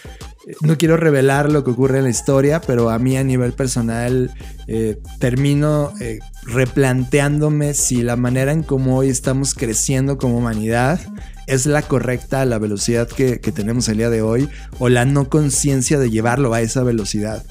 no 0.61 0.77
quiero 0.77 0.95
revelar 0.95 1.51
lo 1.51 1.65
que 1.65 1.71
ocurre 1.71 1.97
en 1.97 2.05
la 2.05 2.09
historia, 2.09 2.61
pero 2.61 2.89
a 2.89 2.97
mí 2.97 3.17
a 3.17 3.23
nivel 3.23 3.51
personal 3.51 4.31
eh, 4.67 4.97
termino 5.19 5.91
eh, 5.99 6.19
replanteándome 6.43 7.73
si 7.73 8.01
la 8.01 8.15
manera 8.15 8.53
en 8.53 8.63
cómo 8.63 8.97
hoy 8.97 9.09
estamos 9.09 9.53
creciendo 9.53 10.17
como 10.17 10.37
humanidad 10.37 11.01
es 11.47 11.65
la 11.65 11.81
correcta 11.81 12.41
a 12.41 12.45
la 12.45 12.59
velocidad 12.59 13.07
que, 13.07 13.37
tenemos 13.37 13.87
el 13.87 13.97
día 13.97 14.09
de 14.09 14.21
hoy 14.21 14.49
o 14.79 14.89
la 14.89 15.05
no 15.05 15.29
conciencia 15.29 15.97
de 15.97 16.09
llevarlo 16.09 16.53
a 16.53 16.61
esa 16.61 16.83
velocidad. 16.83 17.43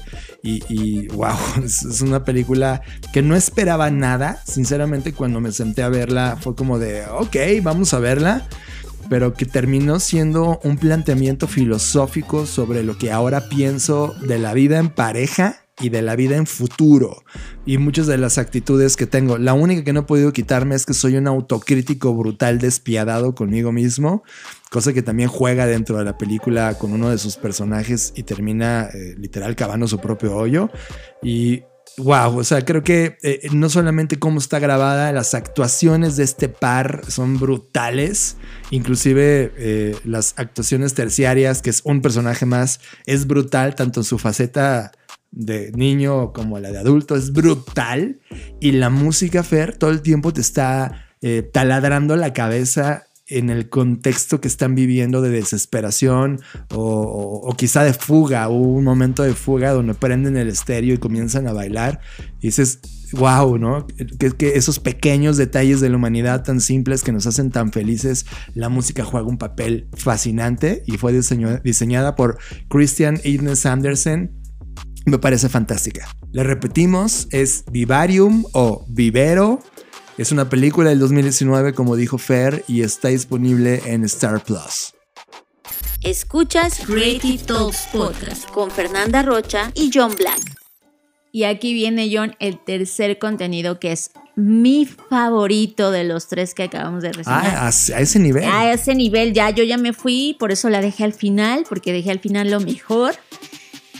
Y, 0.43 1.07
wow, 1.09 1.35
es, 1.63 2.01
una 2.01 2.23
película 2.23 2.81
que 3.11 3.21
no 3.21 3.35
esperaba 3.35 3.89
nada. 3.91 4.41
Sinceramente, 4.45 5.11
cuando 5.13 5.41
me 5.41 5.51
senté 5.51 5.83
a 5.83 5.89
verla, 5.89 6.37
fue 6.39 6.55
como 6.55 6.79
de, 6.79 7.05
ok, 7.07 7.35
vamos 7.61 7.93
a 7.93 7.99
verla. 7.99 8.47
Pero 9.09 9.33
que 9.33 9.45
terminó 9.45 9.99
siendo 9.99 10.59
un 10.63 10.77
planteamiento 10.77 11.47
filosófico 11.47 12.45
sobre 12.45 12.83
lo 12.83 12.97
que 12.97 13.11
ahora 13.11 13.49
pienso 13.49 14.13
de 14.21 14.37
la 14.37 14.53
vida 14.53 14.79
en 14.79 14.89
pareja 14.89 15.66
y 15.79 15.89
de 15.89 16.01
la 16.01 16.15
vida 16.15 16.35
en 16.35 16.47
futuro 16.47 17.23
y 17.65 17.77
muchas 17.77 18.07
de 18.07 18.17
las 18.17 18.37
actitudes 18.37 18.95
que 18.95 19.05
tengo. 19.05 19.37
La 19.37 19.53
única 19.53 19.83
que 19.83 19.93
no 19.93 20.01
he 20.01 20.03
podido 20.03 20.33
quitarme 20.33 20.75
es 20.75 20.85
que 20.85 20.93
soy 20.93 21.17
un 21.17 21.27
autocrítico 21.27 22.13
brutal 22.13 22.59
despiadado 22.59 23.35
conmigo 23.35 23.71
mismo, 23.71 24.23
cosa 24.71 24.93
que 24.93 25.03
también 25.03 25.29
juega 25.29 25.67
dentro 25.67 25.97
de 25.97 26.05
la 26.05 26.17
película 26.17 26.77
con 26.77 26.93
uno 26.93 27.09
de 27.09 27.17
sus 27.17 27.35
personajes 27.35 28.13
y 28.15 28.23
termina 28.23 28.89
eh, 28.93 29.15
literal 29.17 29.55
cavando 29.55 29.87
su 29.87 29.99
propio 29.99 30.35
hoyo 30.35 30.69
y 31.21 31.63
Wow, 31.99 32.37
o 32.37 32.43
sea, 32.43 32.63
creo 32.63 32.83
que 32.83 33.17
eh, 33.23 33.47
no 33.53 33.69
solamente 33.69 34.19
cómo 34.19 34.37
está 34.37 34.59
grabada, 34.59 35.11
las 35.11 35.33
actuaciones 35.33 36.15
de 36.15 36.25
este 36.25 36.47
par 36.47 37.01
son 37.07 37.39
brutales. 37.39 38.37
Inclusive 38.69 39.51
eh, 39.57 39.95
las 40.05 40.35
actuaciones 40.37 40.93
terciarias, 40.93 41.63
que 41.63 41.71
es 41.71 41.81
un 41.85 42.03
personaje 42.03 42.45
más, 42.45 42.81
es 43.07 43.25
brutal, 43.25 43.73
tanto 43.73 44.01
en 44.01 44.03
su 44.03 44.19
faceta 44.19 44.91
de 45.31 45.71
niño 45.73 46.33
como 46.33 46.59
la 46.59 46.71
de 46.71 46.79
adulto 46.79 47.15
es 47.15 47.31
brutal 47.33 48.19
y 48.59 48.71
la 48.71 48.89
música 48.89 49.43
Fer 49.43 49.77
todo 49.77 49.91
el 49.91 50.01
tiempo 50.01 50.33
te 50.33 50.41
está 50.41 51.07
eh, 51.21 51.47
taladrando 51.51 52.15
la 52.15 52.33
cabeza 52.33 53.07
en 53.27 53.49
el 53.49 53.69
contexto 53.69 54.39
que 54.39 54.47
están 54.47 54.73
viviendo 54.75 55.21
de 55.21 55.29
desesperación 55.29 56.39
o, 56.73 57.53
quizá 57.57 57.83
de 57.83 57.93
fuga. 57.93 58.47
Un 58.47 58.83
momento 58.83 59.23
de 59.23 59.33
fuga 59.33 59.71
donde 59.71 59.93
prenden 59.93 60.37
el 60.37 60.47
estéreo 60.47 60.93
y 60.93 60.97
comienzan 60.97 61.47
a 61.47 61.53
bailar 61.53 61.99
y 62.39 62.47
dices, 62.47 62.79
wow, 63.11 63.57
¿no? 63.57 63.85
Que, 63.87 64.53
esos 64.55 64.79
pequeños 64.79 65.35
detalles 65.37 65.81
de 65.81 65.89
la 65.89 65.97
humanidad 65.97 66.43
tan 66.43 66.61
simples 66.61 67.03
que 67.03 67.11
nos 67.11 67.27
hacen 67.27 67.51
tan 67.51 67.71
felices, 67.71 68.25
la 68.53 68.69
música 68.69 69.03
juega 69.03 69.27
un 69.27 69.37
papel 69.37 69.89
fascinante 69.93 70.83
y 70.85 70.97
fue 70.97 71.13
diseñada 71.63 72.15
por 72.15 72.37
Christian 72.69 73.19
Ines 73.25 73.65
Andersen 73.65 74.36
me 75.09 75.19
parece 75.19 75.49
fantástica. 75.49 76.07
Le 76.31 76.43
repetimos, 76.43 77.27
es 77.31 77.63
Vivarium 77.71 78.45
o 78.51 78.85
Vivero. 78.87 79.59
Es 80.17 80.31
una 80.31 80.49
película 80.49 80.89
del 80.89 80.99
2019, 80.99 81.73
como 81.73 81.95
dijo 81.95 82.17
Fer, 82.17 82.63
y 82.67 82.81
está 82.81 83.07
disponible 83.07 83.81
en 83.85 84.03
Star 84.03 84.43
Plus. 84.43 84.93
Escuchas 86.01 86.79
Creative 86.85 87.43
Talks 87.43 87.87
Podcast 87.91 88.49
con 88.51 88.69
Fernanda 88.69 89.23
Rocha 89.23 89.71
y 89.75 89.91
John 89.93 90.13
Black. 90.17 90.57
Y 91.31 91.43
aquí 91.43 91.73
viene 91.73 92.09
John, 92.11 92.35
el 92.39 92.59
tercer 92.63 93.17
contenido 93.19 93.79
que 93.79 93.91
es 93.91 94.11
mi 94.35 94.85
favorito 94.85 95.91
de 95.91 96.03
los 96.03 96.27
tres 96.27 96.53
que 96.53 96.63
acabamos 96.63 97.01
de 97.01 97.09
recibir. 97.09 97.27
Ah, 97.27 97.67
a, 97.67 97.69
ese 97.69 98.19
nivel. 98.19 98.43
A 98.43 98.73
ese 98.73 98.93
nivel, 98.93 99.33
ya 99.33 99.49
yo 99.49 99.63
ya 99.63 99.77
me 99.77 99.93
fui, 99.93 100.35
por 100.39 100.51
eso 100.51 100.69
la 100.69 100.81
dejé 100.81 101.03
al 101.03 101.13
final, 101.13 101.65
porque 101.67 101.93
dejé 101.93 102.11
al 102.11 102.19
final 102.19 102.51
lo 102.51 102.59
mejor. 102.59 103.15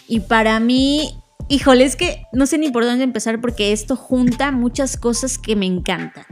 Y 0.08 0.22
para 0.22 0.60
mí, 0.60 1.16
híjole, 1.50 1.84
es 1.86 1.96
que 1.96 2.24
no 2.34 2.46
sé 2.46 2.58
ni 2.58 2.72
por 2.72 2.86
dónde 2.86 3.04
empezar 3.04 3.42
porque 3.42 3.72
esto 3.72 3.96
junta 3.96 4.52
muchas 4.52 4.98
cosas 4.98 5.38
que 5.38 5.56
me 5.56 5.66
encantan. 5.66 6.26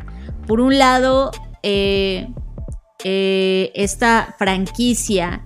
Por 0.47 0.61
un 0.61 0.77
lado, 0.77 1.31
eh, 1.63 2.27
eh, 3.03 3.71
esta 3.75 4.35
franquicia 4.37 5.43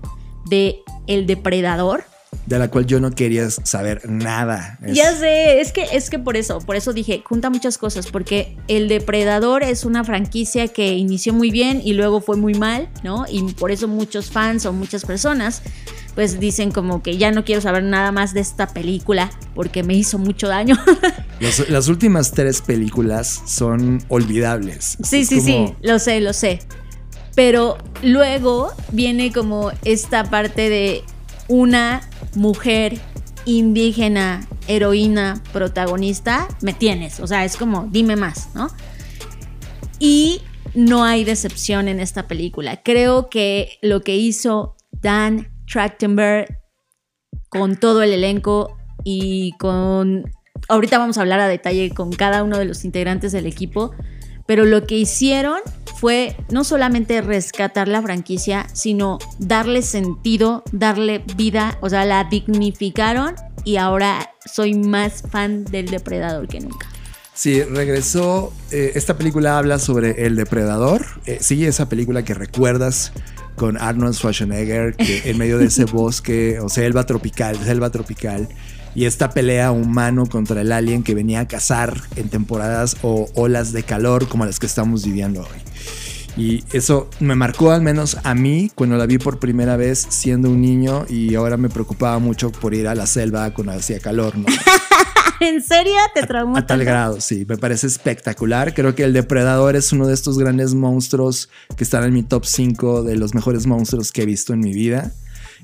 de 0.50 0.80
El 1.08 1.26
Depredador, 1.26 2.04
de 2.46 2.60
la 2.60 2.70
cual 2.70 2.86
yo 2.86 3.00
no 3.00 3.12
quería 3.12 3.50
saber 3.50 4.08
nada. 4.10 4.78
Es- 4.84 4.96
Ya 4.98 5.12
sé, 5.14 5.62
es 5.62 5.72
que, 5.72 5.84
es 5.94 6.10
que 6.10 6.18
por 6.20 6.36
eso, 6.38 6.60
por 6.60 6.76
eso 6.76 6.94
dije, 6.94 7.22
junta 7.26 7.50
muchas 7.50 7.78
cosas, 7.78 8.08
porque 8.08 8.58
El 8.68 8.88
Depredador 8.88 9.64
es 9.64 9.84
una 9.86 10.04
franquicia 10.04 10.68
que 10.68 10.94
inició 10.94 11.34
muy 11.34 11.50
bien 11.52 11.82
y 11.84 11.94
luego 11.94 12.22
fue 12.22 12.38
muy 12.38 12.54
mal, 12.56 12.90
¿no? 13.04 13.26
Y 13.30 13.42
por 13.54 13.72
eso 13.72 13.88
muchos 13.88 14.32
fans 14.32 14.66
o 14.66 14.74
muchas 14.74 15.06
personas 15.06 15.62
pues 16.16 16.40
dicen 16.40 16.72
como 16.72 17.02
que 17.04 17.18
ya 17.18 17.32
no 17.32 17.46
quiero 17.46 17.62
saber 17.62 17.84
nada 17.84 18.12
más 18.12 18.34
de 18.34 18.40
esta 18.42 18.68
película 18.68 19.30
porque 19.56 19.84
me 19.84 19.94
hizo 19.94 20.18
mucho 20.18 20.48
daño. 20.48 20.78
Los- 21.40 21.70
las 21.70 21.88
últimas 21.88 22.32
tres 22.32 22.62
películas 22.62 23.42
son 23.46 24.04
olvidables. 24.10 24.98
Sí, 25.04 25.20
Es 25.22 25.28
sí, 25.30 25.36
como- 25.42 25.68
sí, 25.70 25.74
lo 25.82 26.00
sé, 26.00 26.20
lo 26.22 26.34
sé. 26.34 26.60
Pero 27.36 27.78
luego 28.04 28.74
viene 28.92 29.32
como 29.32 29.72
esta 29.86 30.26
parte 30.30 30.70
de 30.70 31.04
una 31.48 32.02
mujer 32.36 33.00
indígena, 33.46 34.48
heroína, 34.68 35.42
protagonista, 35.54 36.48
me 36.62 36.74
tienes. 36.74 37.20
O 37.22 37.28
sea, 37.28 37.46
es 37.46 37.56
como, 37.56 37.88
dime 37.92 38.16
más, 38.16 38.50
¿no? 38.54 38.68
Y 40.00 40.42
no 40.74 41.04
hay 41.04 41.24
decepción 41.24 41.88
en 41.88 42.00
esta 42.00 42.28
película. 42.28 42.82
Creo 42.84 43.30
que 43.30 43.80
lo 43.82 44.02
que 44.02 44.16
hizo 44.18 44.76
Dan 44.92 45.48
Trachtenberg 45.72 46.60
con 47.50 47.78
todo 47.78 48.02
el 48.04 48.14
elenco 48.14 48.78
y 49.04 49.54
con... 49.60 50.32
Ahorita 50.68 50.98
vamos 50.98 51.18
a 51.18 51.22
hablar 51.22 51.40
a 51.40 51.48
detalle 51.48 51.92
con 51.92 52.12
cada 52.12 52.44
uno 52.44 52.58
de 52.58 52.66
los 52.66 52.84
integrantes 52.84 53.32
del 53.32 53.46
equipo, 53.46 53.92
pero 54.46 54.66
lo 54.66 54.86
que 54.86 54.98
hicieron 54.98 55.60
fue 55.96 56.36
no 56.50 56.64
solamente 56.64 57.22
rescatar 57.22 57.88
la 57.88 58.02
franquicia, 58.02 58.68
sino 58.74 59.20
darle 59.38 59.82
sentido, 59.82 60.64
darle 60.72 61.24
vida, 61.36 61.78
o 61.82 61.90
sea, 61.90 62.06
la 62.06 62.24
dignificaron 62.26 63.36
y 63.64 63.78
ahora 63.78 64.32
soy 64.46 64.74
más 64.74 65.24
fan 65.30 65.66
del 65.66 65.88
depredador 65.88 66.48
que 66.48 66.60
nunca. 66.62 66.88
Sí, 67.34 67.64
regresó. 67.64 68.54
eh, 68.72 68.92
esta 68.96 69.18
película 69.18 69.58
habla 69.58 69.80
sobre 69.80 70.26
el 70.26 70.36
depredador. 70.36 71.06
Eh, 71.26 71.38
sí, 71.40 71.66
esa 71.66 71.88
película 71.88 72.24
que 72.24 72.34
recuerdas 72.34 73.14
con 73.60 73.78
Arnold 73.78 74.16
Schwarzenegger, 74.16 74.96
que 74.96 75.30
en 75.30 75.38
medio 75.38 75.58
de 75.58 75.66
ese 75.66 75.84
bosque, 75.84 76.62
o 76.62 76.70
selva 76.70 77.06
tropical, 77.06 77.58
selva 77.58 77.90
tropical, 77.90 78.48
y 78.96 79.04
esta 79.04 79.32
pelea 79.32 79.74
humano 79.74 80.28
contra 80.28 80.62
el 80.62 80.72
alien 80.72 81.04
que 81.04 81.14
venía 81.14 81.42
a 81.42 81.48
cazar 81.48 82.02
en 82.16 82.30
temporadas 82.30 82.96
o 83.02 83.30
olas 83.36 83.74
de 83.74 83.84
calor 83.84 84.30
como 84.30 84.46
las 84.46 84.60
que 84.60 84.66
estamos 84.66 85.06
viviendo 85.06 85.42
hoy. 85.42 85.60
Y 86.38 86.64
eso 86.72 87.10
me 87.20 87.36
marcó 87.36 87.72
al 87.72 87.82
menos 87.82 88.18
a 88.24 88.34
mí 88.34 88.72
cuando 88.74 88.96
la 88.96 89.06
vi 89.06 89.18
por 89.18 89.40
primera 89.40 89.76
vez 89.76 90.08
siendo 90.08 90.50
un 90.50 90.62
niño 90.62 91.06
y 91.10 91.36
ahora 91.36 91.58
me 91.58 91.68
preocupaba 91.68 92.18
mucho 92.20 92.54
por 92.54 92.74
ir 92.74 92.88
a 92.88 92.96
la 92.96 93.08
selva 93.08 93.54
cuando 93.54 93.74
hacía 93.74 94.00
calor, 94.00 94.38
¿no? 94.38 94.46
¿En 95.40 95.62
serio 95.62 95.94
te 96.14 96.26
traumó? 96.26 96.58
A 96.58 96.62
tal 96.62 96.80
tanto? 96.80 96.86
grado, 96.86 97.22
sí, 97.22 97.46
me 97.48 97.58
parece 97.58 97.88
espectacular. 97.88 98.74
Creo 98.74 98.96
que 98.96 99.04
el 99.04 99.14
depredador 99.14 99.76
es 99.76 99.92
uno 99.92 100.08
de 100.08 100.14
estos 100.14 100.38
grandes 100.38 100.74
monstruos 100.74 101.50
que 101.76 101.84
están 101.84 102.04
en 102.04 102.14
mi 102.14 102.24
top 102.24 102.46
5 102.46 103.04
de 103.04 103.16
los 103.16 103.34
mejores 103.34 103.66
monstruos 103.66 104.12
que 104.12 104.24
he 104.24 104.26
visto 104.26 104.54
en 104.54 104.60
mi 104.60 104.74
vida. 104.74 105.12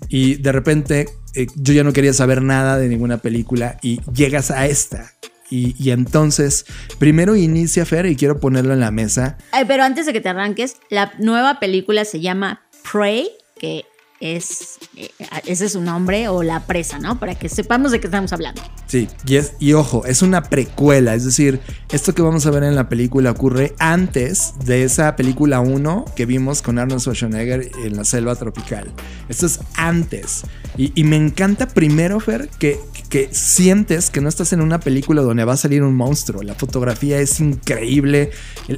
Y 0.09 0.35
de 0.35 0.51
repente 0.51 1.07
eh, 1.33 1.47
yo 1.55 1.73
ya 1.73 1.83
no 1.83 1.93
quería 1.93 2.13
saber 2.13 2.41
nada 2.41 2.77
de 2.77 2.87
ninguna 2.87 3.17
película 3.17 3.77
y 3.81 4.01
llegas 4.13 4.51
a 4.51 4.65
esta. 4.65 5.11
Y, 5.49 5.75
y 5.81 5.91
entonces, 5.91 6.65
primero 6.97 7.35
inicia 7.35 7.85
Fer 7.85 8.07
y 8.07 8.15
quiero 8.15 8.39
ponerlo 8.39 8.73
en 8.73 8.79
la 8.79 8.91
mesa. 8.91 9.37
Pero 9.67 9.83
antes 9.83 10.05
de 10.07 10.13
que 10.13 10.21
te 10.21 10.29
arranques, 10.29 10.77
la 10.89 11.13
nueva 11.19 11.59
película 11.59 12.03
se 12.03 12.19
llama 12.19 12.63
Prey, 12.91 13.29
que 13.59 13.85
es 14.19 14.79
eh, 14.95 15.09
ese 15.45 15.65
es 15.65 15.73
su 15.73 15.81
nombre 15.81 16.27
o 16.27 16.43
la 16.43 16.65
presa, 16.65 16.99
¿no? 16.99 17.19
Para 17.19 17.35
que 17.35 17.49
sepamos 17.49 17.91
de 17.91 17.99
qué 17.99 18.07
estamos 18.07 18.31
hablando. 18.33 18.61
Sí, 18.87 19.07
y, 19.27 19.37
y 19.59 19.73
ojo, 19.73 20.05
es 20.05 20.21
una 20.21 20.43
precuela, 20.43 21.15
es 21.15 21.25
decir, 21.25 21.59
esto 21.91 22.13
que 22.13 22.21
vamos 22.21 22.45
a 22.45 22.51
ver 22.51 22.63
en 22.63 22.75
la 22.75 22.89
película 22.89 23.31
ocurre 23.31 23.73
antes 23.79 24.53
de 24.63 24.83
esa 24.83 25.15
película 25.15 25.59
1 25.59 26.05
que 26.15 26.25
vimos 26.25 26.61
con 26.61 26.79
Arnold 26.79 27.01
Schwarzenegger 27.01 27.71
en 27.83 27.95
la 27.95 28.05
selva 28.05 28.35
tropical. 28.35 28.91
Esto 29.29 29.45
es 29.45 29.59
antes. 29.75 30.43
Y, 30.77 30.91
y 30.99 31.03
me 31.03 31.15
encanta 31.15 31.67
primero, 31.67 32.19
Fer, 32.19 32.49
que, 32.59 32.79
que 33.05 33.29
sientes 33.31 34.09
que 34.09 34.21
no 34.21 34.29
estás 34.29 34.51
en 34.53 34.61
una 34.61 34.79
película 34.79 35.21
donde 35.21 35.45
va 35.45 35.53
a 35.53 35.57
salir 35.57 35.83
un 35.83 35.95
monstruo. 35.95 36.43
La 36.43 36.55
fotografía 36.55 37.19
es 37.19 37.39
increíble, 37.39 38.31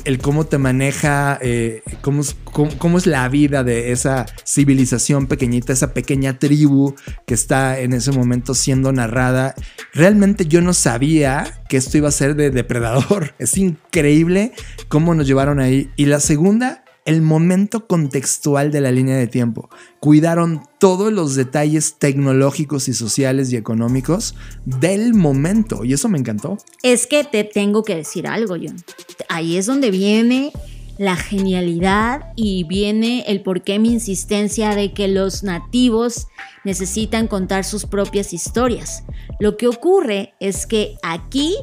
el, 0.03 0.19
cómo 0.19 0.45
te 0.45 0.57
maneja, 0.57 1.37
eh, 1.41 1.81
cómo- 2.01 2.23
cómo 2.77 2.97
es 2.97 3.05
la 3.07 3.27
vida 3.29 3.63
de 3.63 3.91
esa 3.91 4.25
civilización 4.45 5.27
pequeñita, 5.27 5.73
esa 5.73 5.93
pequeña 5.93 6.39
tribu 6.39 6.95
que 7.25 7.33
está 7.33 7.79
en 7.79 7.93
ese 7.93 8.11
momento 8.11 8.53
siendo 8.53 8.91
narrada. 8.91 9.55
Realmente 9.93 10.45
yo 10.45 10.61
no 10.61 10.73
sabía 10.73 11.61
que 11.69 11.77
esto 11.77 11.97
iba 11.97 12.09
a 12.09 12.11
ser 12.11 12.35
de 12.35 12.49
depredador. 12.51 13.33
Es 13.39 13.57
increíble 13.57 14.51
cómo 14.87 15.13
nos 15.15 15.27
llevaron 15.27 15.59
ahí. 15.59 15.89
Y 15.95 16.05
la 16.05 16.19
segunda, 16.19 16.83
el 17.07 17.21
momento 17.21 17.87
contextual 17.87 18.69
de 18.69 18.81
la 18.81 18.91
línea 18.91 19.15
de 19.15 19.27
tiempo. 19.27 19.69
Cuidaron 20.01 20.61
todos 20.77 21.11
los 21.11 21.35
detalles 21.35 21.95
tecnológicos 21.97 22.89
y 22.89 22.93
sociales 22.93 23.51
y 23.51 23.55
económicos 23.55 24.35
del 24.65 25.13
momento. 25.13 25.85
Y 25.85 25.93
eso 25.93 26.09
me 26.09 26.19
encantó. 26.19 26.57
Es 26.83 27.07
que 27.07 27.23
te 27.23 27.45
tengo 27.45 27.83
que 27.83 27.95
decir 27.95 28.27
algo, 28.27 28.55
John. 28.55 28.75
Ahí 29.29 29.55
es 29.55 29.65
donde 29.65 29.89
viene 29.89 30.51
la 30.97 31.15
genialidad 31.15 32.33
y 32.35 32.65
viene 32.65 33.23
el 33.27 33.41
por 33.41 33.63
qué 33.63 33.79
mi 33.79 33.93
insistencia 33.93 34.75
de 34.75 34.93
que 34.93 35.07
los 35.07 35.43
nativos 35.43 36.27
necesitan 36.65 37.27
contar 37.27 37.63
sus 37.63 37.85
propias 37.85 38.33
historias. 38.33 39.05
Lo 39.39 39.55
que 39.55 39.67
ocurre 39.67 40.33
es 40.41 40.67
que 40.67 40.97
aquí 41.03 41.55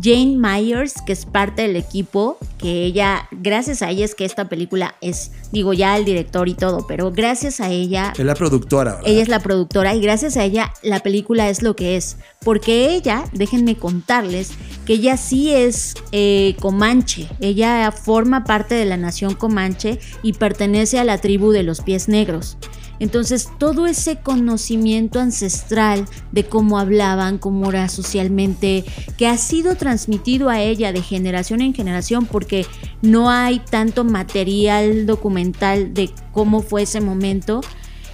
Jane 0.00 0.36
Myers, 0.36 0.94
que 1.06 1.12
es 1.12 1.24
parte 1.24 1.62
del 1.62 1.76
equipo, 1.76 2.38
que 2.58 2.84
ella, 2.84 3.28
gracias 3.30 3.82
a 3.82 3.90
ella 3.90 4.04
es 4.04 4.14
que 4.14 4.24
esta 4.24 4.48
película 4.48 4.94
es, 5.00 5.30
digo 5.52 5.72
ya 5.72 5.96
el 5.96 6.04
director 6.04 6.48
y 6.48 6.54
todo, 6.54 6.86
pero 6.86 7.10
gracias 7.10 7.60
a 7.60 7.70
ella 7.70 8.12
Es 8.16 8.24
la 8.24 8.34
productora. 8.34 8.96
¿verdad? 8.96 9.08
ella 9.10 9.22
es 9.22 9.28
la 9.28 9.40
productora 9.40 9.94
y 9.94 10.00
gracias 10.00 10.36
a 10.36 10.44
ella 10.44 10.72
la 10.82 11.00
película 11.00 11.48
es 11.48 11.62
lo 11.62 11.74
que 11.74 11.96
es. 11.96 12.16
Porque 12.44 12.90
ella, 12.94 13.24
déjenme 13.32 13.76
contarles, 13.76 14.52
que 14.86 14.94
ella 14.94 15.16
sí 15.16 15.52
es 15.52 15.94
eh, 16.12 16.56
comanche. 16.60 17.28
Ella 17.40 17.90
forma 17.92 18.44
parte 18.44 18.74
de 18.74 18.84
la 18.84 18.96
nación 18.96 19.34
comanche 19.34 19.98
y 20.22 20.34
pertenece 20.34 20.98
a 20.98 21.04
la 21.04 21.18
tribu 21.18 21.50
de 21.50 21.62
los 21.62 21.80
pies 21.80 22.08
negros. 22.08 22.56
Entonces 23.00 23.48
todo 23.58 23.86
ese 23.86 24.16
conocimiento 24.16 25.20
ancestral 25.20 26.04
de 26.32 26.44
cómo 26.44 26.78
hablaban, 26.78 27.38
cómo 27.38 27.70
era 27.70 27.88
socialmente, 27.88 28.84
que 29.16 29.26
ha 29.26 29.36
sido 29.36 29.76
transmitido 29.76 30.48
a 30.48 30.60
ella 30.60 30.92
de 30.92 31.02
generación 31.02 31.60
en 31.60 31.74
generación 31.74 32.26
porque 32.26 32.66
no 33.02 33.30
hay 33.30 33.60
tanto 33.60 34.04
material 34.04 35.06
documental 35.06 35.94
de 35.94 36.10
cómo 36.32 36.60
fue 36.60 36.82
ese 36.82 37.00
momento 37.00 37.60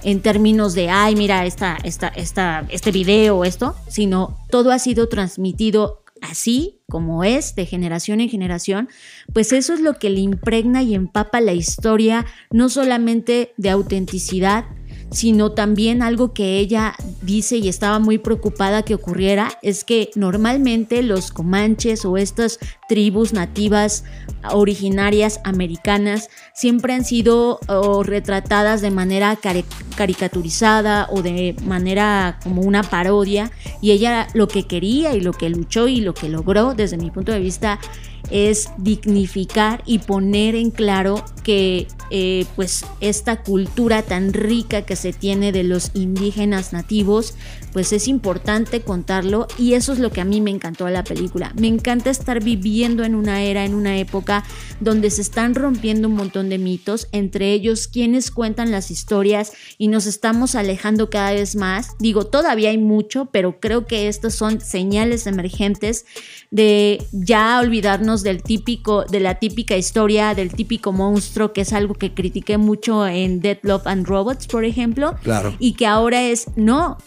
en 0.03 0.21
términos 0.21 0.75
de, 0.75 0.89
ay, 0.89 1.15
mira, 1.15 1.45
esta, 1.45 1.77
esta, 1.83 2.09
esta, 2.09 2.65
este 2.69 2.91
video 2.91 3.43
esto, 3.43 3.75
sino 3.87 4.37
todo 4.51 4.71
ha 4.71 4.77
sido 4.77 5.09
transmitido 5.09 6.03
así 6.21 6.74
como 6.89 7.23
es, 7.23 7.55
de 7.55 7.65
generación 7.65 8.21
en 8.21 8.29
generación, 8.29 8.89
pues 9.33 9.51
eso 9.53 9.73
es 9.73 9.79
lo 9.79 9.95
que 9.95 10.09
le 10.09 10.19
impregna 10.19 10.83
y 10.83 10.95
empapa 10.95 11.41
la 11.41 11.53
historia, 11.53 12.25
no 12.51 12.69
solamente 12.69 13.53
de 13.57 13.69
autenticidad, 13.69 14.65
sino 15.11 15.51
también 15.51 16.01
algo 16.01 16.33
que 16.33 16.57
ella 16.59 16.95
dice 17.21 17.57
y 17.57 17.69
estaba 17.69 17.99
muy 17.99 18.17
preocupada 18.17 18.83
que 18.83 18.95
ocurriera, 18.95 19.57
es 19.61 19.83
que 19.83 20.09
normalmente 20.15 21.03
los 21.03 21.31
comanches 21.31 22.05
o 22.05 22.17
estas 22.17 22.59
tribus 22.89 23.31
nativas 23.33 24.03
originarias 24.51 25.39
americanas 25.43 26.29
siempre 26.53 26.93
han 26.93 27.05
sido 27.05 27.59
o, 27.67 28.03
retratadas 28.03 28.81
de 28.81 28.91
manera 28.91 29.35
cari- 29.41 29.65
caricaturizada 29.95 31.07
o 31.11 31.21
de 31.21 31.55
manera 31.63 32.39
como 32.43 32.61
una 32.61 32.83
parodia 32.83 33.51
y 33.81 33.91
ella 33.91 34.27
lo 34.33 34.47
que 34.47 34.63
quería 34.63 35.15
y 35.15 35.21
lo 35.21 35.33
que 35.33 35.49
luchó 35.49 35.87
y 35.87 36.01
lo 36.01 36.13
que 36.13 36.29
logró 36.29 36.73
desde 36.73 36.97
mi 36.97 37.11
punto 37.11 37.31
de 37.31 37.39
vista 37.39 37.79
es 38.29 38.69
dignificar 38.77 39.83
y 39.85 39.99
poner 39.99 40.55
en 40.55 40.71
claro 40.71 41.23
que 41.43 41.87
eh, 42.11 42.45
pues 42.55 42.85
esta 43.01 43.43
cultura 43.43 44.01
tan 44.01 44.33
rica 44.33 44.83
que 44.83 44.95
se 44.95 45.13
tiene 45.13 45.51
de 45.51 45.63
los 45.63 45.91
indígenas 45.93 46.73
nativos 46.73 47.35
pues 47.75 47.91
es 47.91 48.07
importante 48.07 48.83
contarlo 48.83 49.49
y 49.59 49.73
eso 49.73 49.91
es 49.91 49.99
lo 49.99 50.09
que 50.09 50.21
a 50.21 50.23
mí 50.23 50.39
me 50.39 50.49
encantó 50.49 50.85
de 50.85 50.93
la 50.93 51.03
película 51.03 51.51
me 51.57 51.67
encanta 51.67 52.09
estar 52.09 52.41
viviendo 52.41 53.03
en 53.03 53.15
una 53.15 53.43
era 53.43 53.65
en 53.65 53.73
una 53.73 53.97
época 53.97 54.45
donde 54.79 55.09
se 55.09 55.21
están 55.21 55.53
rompiendo 55.53 56.07
un 56.07 56.15
montón 56.15 56.47
de 56.47 56.57
mitos 56.57 57.09
entre 57.11 57.51
ellos 57.51 57.89
quienes 57.89 58.31
cuentan 58.31 58.71
las 58.71 58.91
historias 58.91 59.51
y 59.77 59.89
nos 59.89 60.05
estamos 60.05 60.55
alejando 60.55 61.09
cada 61.09 61.33
vez 61.33 61.57
más 61.57 61.97
digo 61.99 62.25
todavía 62.25 62.69
hay 62.69 62.77
mucho 62.77 63.25
pero 63.25 63.59
creo 63.59 63.85
que 63.85 64.07
estas 64.07 64.35
son 64.35 64.61
señales 64.61 65.27
emergentes 65.27 66.05
de 66.51 67.05
ya 67.11 67.59
olvidarnos 67.59 68.23
del 68.23 68.41
típico, 68.41 69.03
de 69.03 69.19
la 69.19 69.35
típica 69.39 69.75
historia, 69.75 70.33
del 70.33 70.53
típico 70.53 70.93
monstruo, 70.93 71.51
que 71.51 71.61
es 71.61 71.73
algo 71.73 71.95
que 71.95 72.13
critiqué 72.13 72.57
mucho 72.57 73.05
en 73.05 73.41
Dead 73.41 73.57
Love 73.63 73.87
and 73.87 74.07
Robots, 74.07 74.47
por 74.47 74.63
ejemplo. 74.63 75.15
Claro. 75.21 75.53
Y 75.59 75.73
que 75.73 75.85
ahora 75.85 76.23
es, 76.23 76.45
no, 76.55 76.97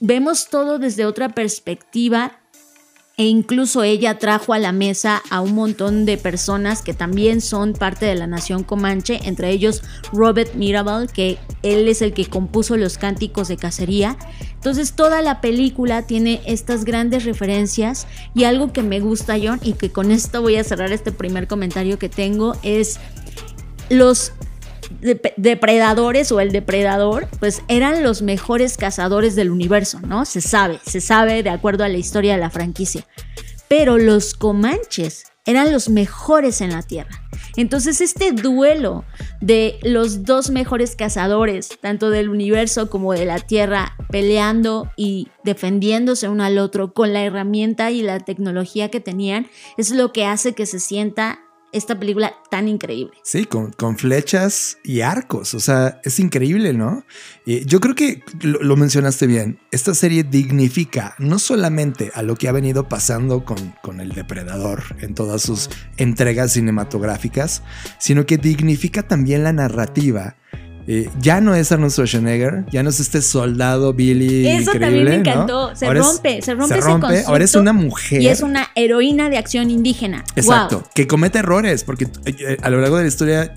vemos 0.00 0.48
todo 0.48 0.78
desde 0.78 1.06
otra 1.06 1.30
perspectiva 1.30 2.40
e 3.18 3.24
incluso 3.24 3.82
ella 3.82 4.18
trajo 4.18 4.52
a 4.52 4.58
la 4.58 4.72
mesa 4.72 5.22
a 5.30 5.40
un 5.40 5.54
montón 5.54 6.04
de 6.04 6.18
personas 6.18 6.82
que 6.82 6.92
también 6.92 7.40
son 7.40 7.72
parte 7.72 8.04
de 8.04 8.14
la 8.14 8.26
nación 8.26 8.62
comanche, 8.62 9.20
entre 9.24 9.50
ellos 9.50 9.82
Robert 10.12 10.54
Mirabal, 10.54 11.10
que 11.10 11.38
él 11.62 11.88
es 11.88 12.02
el 12.02 12.12
que 12.12 12.26
compuso 12.26 12.76
los 12.76 12.98
cánticos 12.98 13.48
de 13.48 13.56
cacería. 13.56 14.18
Entonces 14.52 14.92
toda 14.92 15.22
la 15.22 15.40
película 15.40 16.06
tiene 16.06 16.42
estas 16.44 16.84
grandes 16.84 17.24
referencias 17.24 18.06
y 18.34 18.44
algo 18.44 18.74
que 18.74 18.82
me 18.82 19.00
gusta, 19.00 19.36
John, 19.42 19.60
y 19.62 19.72
que 19.72 19.90
con 19.90 20.10
esto 20.10 20.42
voy 20.42 20.56
a 20.56 20.64
cerrar 20.64 20.92
este 20.92 21.10
primer 21.10 21.48
comentario 21.48 21.98
que 21.98 22.10
tengo, 22.10 22.54
es 22.62 23.00
los 23.88 24.32
depredadores 25.36 26.32
o 26.32 26.40
el 26.40 26.52
depredador, 26.52 27.28
pues 27.38 27.62
eran 27.68 28.02
los 28.02 28.22
mejores 28.22 28.76
cazadores 28.76 29.34
del 29.36 29.50
universo, 29.50 30.00
¿no? 30.00 30.24
Se 30.24 30.40
sabe, 30.40 30.80
se 30.84 31.00
sabe 31.00 31.42
de 31.42 31.50
acuerdo 31.50 31.84
a 31.84 31.88
la 31.88 31.98
historia 31.98 32.34
de 32.34 32.40
la 32.40 32.50
franquicia. 32.50 33.06
Pero 33.68 33.98
los 33.98 34.34
comanches 34.34 35.24
eran 35.46 35.72
los 35.72 35.88
mejores 35.88 36.60
en 36.60 36.70
la 36.70 36.82
Tierra. 36.82 37.22
Entonces 37.56 38.00
este 38.00 38.32
duelo 38.32 39.04
de 39.40 39.78
los 39.82 40.24
dos 40.24 40.50
mejores 40.50 40.94
cazadores, 40.94 41.70
tanto 41.80 42.10
del 42.10 42.28
universo 42.28 42.90
como 42.90 43.12
de 43.12 43.24
la 43.24 43.38
Tierra, 43.38 43.96
peleando 44.10 44.90
y 44.96 45.28
defendiéndose 45.42 46.28
uno 46.28 46.44
al 46.44 46.58
otro 46.58 46.92
con 46.92 47.12
la 47.12 47.22
herramienta 47.22 47.90
y 47.90 48.02
la 48.02 48.20
tecnología 48.20 48.90
que 48.90 49.00
tenían, 49.00 49.48
es 49.78 49.90
lo 49.90 50.12
que 50.12 50.26
hace 50.26 50.52
que 50.52 50.66
se 50.66 50.80
sienta 50.80 51.40
esta 51.72 51.98
película 51.98 52.34
tan 52.50 52.68
increíble. 52.68 53.14
Sí, 53.22 53.44
con, 53.44 53.72
con 53.72 53.98
flechas 53.98 54.78
y 54.84 55.00
arcos. 55.00 55.54
O 55.54 55.60
sea, 55.60 56.00
es 56.04 56.18
increíble, 56.20 56.72
¿no? 56.72 57.04
Y 57.44 57.64
yo 57.66 57.80
creo 57.80 57.94
que 57.94 58.22
lo, 58.40 58.62
lo, 58.62 58.76
mencionaste 58.76 59.26
bien. 59.26 59.58
Esta 59.70 59.94
serie 59.94 60.24
dignifica 60.24 61.14
no 61.18 61.38
solamente 61.38 62.10
a 62.14 62.22
lo 62.22 62.36
que 62.36 62.48
ha 62.48 62.52
venido 62.52 62.88
pasando 62.88 63.44
con, 63.44 63.74
con 63.82 64.00
el 64.00 64.10
depredador 64.10 64.82
en 65.00 65.14
todas 65.14 65.42
sus 65.42 65.68
entregas 65.96 66.52
cinematográficas, 66.52 67.62
sino 67.98 68.26
que 68.26 68.38
dignifica 68.38 69.02
también 69.02 69.44
la 69.44 69.52
narrativa 69.52 70.36
eh, 70.88 71.10
ya 71.20 71.40
no 71.40 71.54
es 71.54 71.72
Arnold 71.72 71.92
Schwarzenegger, 71.92 72.64
ya 72.70 72.82
no 72.82 72.90
es 72.90 73.00
este 73.00 73.20
soldado 73.22 73.92
Billy. 73.92 74.46
Eso 74.48 74.72
increíble, 74.72 74.80
también 74.80 75.04
me 75.04 75.10
¿no? 75.10 75.16
encantó. 75.32 75.74
Se 75.76 75.86
es- 75.86 75.92
rompe, 75.94 76.42
se 76.42 76.54
rompe 76.54 76.74
se 76.74 76.80
rompe. 76.80 77.24
Ahora 77.26 77.44
es 77.44 77.54
una 77.54 77.72
mujer. 77.72 78.22
Y 78.22 78.28
es 78.28 78.40
una 78.42 78.68
heroína 78.74 79.28
de 79.30 79.38
acción 79.38 79.70
indígena. 79.70 80.24
Exacto, 80.36 80.78
Wow. 80.80 80.88
que 80.94 81.06
comete 81.06 81.38
errores, 81.40 81.82
porque 81.84 82.06
eh, 82.24 82.56
a 82.62 82.70
lo 82.70 82.80
largo 82.80 82.96
de 82.96 83.02
la 83.02 83.08
historia, 83.08 83.54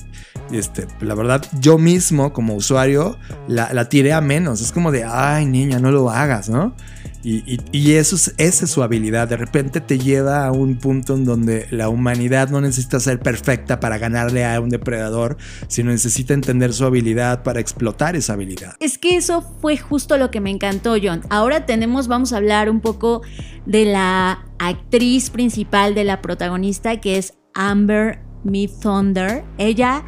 este, 0.52 0.88
la 1.02 1.14
verdad, 1.16 1.46
yo 1.60 1.78
mismo 1.78 2.34
como 2.34 2.56
usuario 2.56 3.18
la, 3.48 3.72
la 3.74 3.90
tiré 3.90 4.14
a 4.14 4.22
menos. 4.22 4.62
Es 4.62 4.72
como 4.72 4.92
de, 4.92 5.04
ay, 5.04 5.46
niña, 5.46 5.80
no 5.80 5.92
lo 5.92 6.10
hagas, 6.10 6.50
¿no? 6.50 6.76
Y, 7.24 7.60
y- 7.72 7.92
eso 7.94 8.16
es, 8.16 8.34
esa 8.38 8.66
es 8.66 8.72
su 8.72 8.82
habilidad. 8.82 9.28
De 9.28 9.36
repente 9.36 9.82
te 9.82 10.00
lleva 10.00 10.46
a 10.46 10.52
un 10.52 10.78
punto 10.78 11.16
en 11.16 11.26
donde 11.26 11.68
la 11.70 11.90
humanidad 11.90 12.50
no 12.50 12.62
necesita 12.62 13.00
ser 13.00 13.20
perfecta 13.20 13.80
para 13.80 13.98
ganarle 13.98 14.46
a 14.46 14.60
un 14.62 14.70
depredador, 14.70 15.38
sino 15.68 15.92
necesita 15.92 16.34
entender 16.34 16.72
su 16.74 16.86
habilidad 16.86 17.44
para 17.44 17.60
explotar 17.60 18.16
esa 18.16 18.34
habilidad. 18.34 18.76
Es 18.80 18.98
que 18.98 19.18
eso 19.18 19.42
fue 19.62 19.78
justo 19.78 20.18
lo 20.18 20.32
que 20.32 20.40
me 20.40 20.50
encantó, 20.50 20.96
John. 21.02 21.22
Ahora 21.30 21.66
tenemos, 21.66 22.08
vamos 22.08 22.32
a 22.32 22.38
hablar 22.38 22.70
un 22.70 22.80
poco 22.80 23.22
de 23.66 23.86
la 23.86 24.46
actriz 24.60 25.30
principal 25.30 25.96
de 25.96 26.04
la 26.06 26.22
protagonista, 26.22 27.02
que 27.02 27.18
es 27.18 27.34
Amber 27.54 28.20
Me 28.44 28.68
Thunder. 28.68 29.44
Ella 29.58 30.04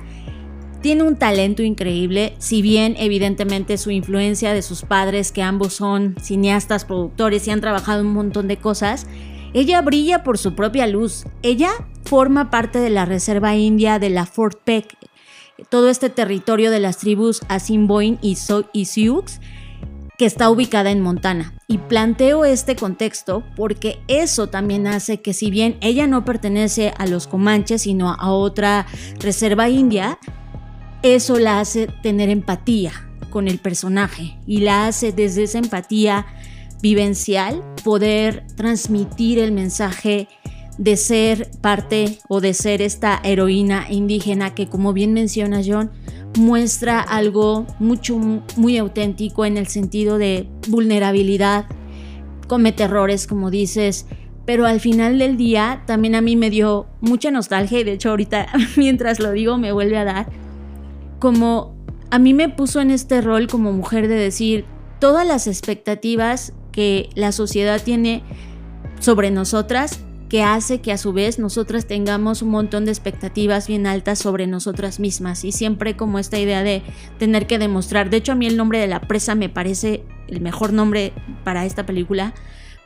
tiene 0.81 1.03
un 1.03 1.15
talento 1.15 1.61
increíble, 1.61 2.33
si 2.39 2.61
bien 2.61 2.95
evidentemente 2.97 3.77
su 3.77 3.91
influencia 3.91 4.53
de 4.53 4.61
sus 4.61 4.81
padres, 4.81 5.31
que 5.31 5.43
ambos 5.43 5.73
son 5.73 6.15
cineastas, 6.21 6.85
productores 6.85 7.47
y 7.47 7.51
han 7.51 7.61
trabajado 7.61 8.01
un 8.01 8.13
montón 8.13 8.47
de 8.47 8.57
cosas, 8.57 9.05
ella 9.53 9.81
brilla 9.81 10.23
por 10.23 10.37
su 10.37 10.55
propia 10.55 10.87
luz. 10.87 11.25
Ella 11.43 11.71
forma 12.03 12.49
parte 12.49 12.79
de 12.79 12.89
la 12.89 13.05
Reserva 13.05 13.55
India 13.55 13.99
de 13.99 14.09
la 14.09 14.25
Fort 14.25 14.59
Peck, 14.63 14.97
todo 15.69 15.89
este 15.89 16.09
territorio 16.09 16.71
de 16.71 16.79
las 16.79 16.97
tribus 16.97 17.41
Assiniboine 17.47 18.17
y, 18.21 18.37
y 18.73 18.85
Sioux, 18.85 19.25
que 20.17 20.25
está 20.25 20.49
ubicada 20.49 20.91
en 20.91 21.01
Montana. 21.01 21.53
Y 21.67 21.77
planteo 21.79 22.45
este 22.45 22.75
contexto 22.75 23.43
porque 23.55 23.99
eso 24.07 24.47
también 24.47 24.87
hace 24.87 25.21
que 25.21 25.33
si 25.33 25.51
bien 25.51 25.77
ella 25.81 26.07
no 26.07 26.25
pertenece 26.25 26.93
a 26.97 27.05
los 27.05 27.27
Comanches, 27.27 27.83
sino 27.83 28.11
a 28.11 28.31
otra 28.31 28.85
reserva 29.19 29.69
india, 29.69 30.17
eso 31.03 31.39
la 31.39 31.59
hace 31.59 31.87
tener 31.87 32.29
empatía 32.29 32.91
con 33.29 33.47
el 33.47 33.57
personaje 33.57 34.37
y 34.45 34.59
la 34.59 34.87
hace 34.87 35.11
desde 35.11 35.43
esa 35.43 35.57
empatía 35.57 36.25
vivencial 36.81 37.63
poder 37.83 38.45
transmitir 38.55 39.39
el 39.39 39.51
mensaje 39.51 40.27
de 40.77 40.97
ser 40.97 41.49
parte 41.61 42.19
o 42.27 42.41
de 42.41 42.53
ser 42.53 42.81
esta 42.81 43.19
heroína 43.23 43.87
indígena 43.89 44.53
que 44.53 44.67
como 44.67 44.93
bien 44.93 45.13
menciona 45.13 45.61
John 45.65 45.91
muestra 46.37 47.01
algo 47.01 47.67
mucho 47.79 48.17
muy 48.55 48.77
auténtico 48.77 49.45
en 49.45 49.57
el 49.57 49.67
sentido 49.67 50.17
de 50.17 50.47
vulnerabilidad 50.67 51.65
comete 52.47 52.83
errores 52.83 53.27
como 53.27 53.51
dices 53.51 54.05
pero 54.45 54.65
al 54.65 54.79
final 54.79 55.19
del 55.19 55.37
día 55.37 55.83
también 55.85 56.15
a 56.15 56.21
mí 56.21 56.35
me 56.35 56.49
dio 56.49 56.87
mucha 56.99 57.31
nostalgia 57.31 57.79
y 57.79 57.83
de 57.83 57.93
hecho 57.93 58.09
ahorita 58.09 58.47
mientras 58.77 59.19
lo 59.19 59.31
digo 59.31 59.57
me 59.57 59.71
vuelve 59.71 59.97
a 59.97 60.05
dar 60.05 60.40
como 61.21 61.77
a 62.09 62.19
mí 62.19 62.33
me 62.33 62.49
puso 62.49 62.81
en 62.81 62.91
este 62.91 63.21
rol 63.21 63.47
como 63.47 63.71
mujer 63.71 64.09
de 64.09 64.15
decir 64.15 64.65
todas 64.99 65.25
las 65.25 65.47
expectativas 65.47 66.51
que 66.73 67.09
la 67.15 67.31
sociedad 67.31 67.81
tiene 67.81 68.23
sobre 68.99 69.31
nosotras 69.31 70.01
que 70.29 70.43
hace 70.43 70.81
que 70.81 70.91
a 70.91 70.97
su 70.97 71.13
vez 71.13 71.39
nosotras 71.39 71.85
tengamos 71.85 72.41
un 72.41 72.49
montón 72.49 72.85
de 72.85 72.91
expectativas 72.91 73.67
bien 73.67 73.85
altas 73.85 74.17
sobre 74.17 74.47
nosotras 74.47 74.99
mismas 74.99 75.43
y 75.43 75.51
siempre 75.51 75.95
como 75.95 76.19
esta 76.19 76.39
idea 76.39 76.63
de 76.63 76.81
tener 77.19 77.47
que 77.47 77.59
demostrar. 77.59 78.09
De 78.09 78.17
hecho 78.17 78.31
a 78.31 78.35
mí 78.35 78.47
el 78.47 78.57
nombre 78.57 78.79
de 78.79 78.87
la 78.87 79.01
presa 79.01 79.35
me 79.35 79.49
parece 79.49 80.03
el 80.27 80.41
mejor 80.41 80.73
nombre 80.73 81.13
para 81.43 81.65
esta 81.65 81.85
película 81.85 82.33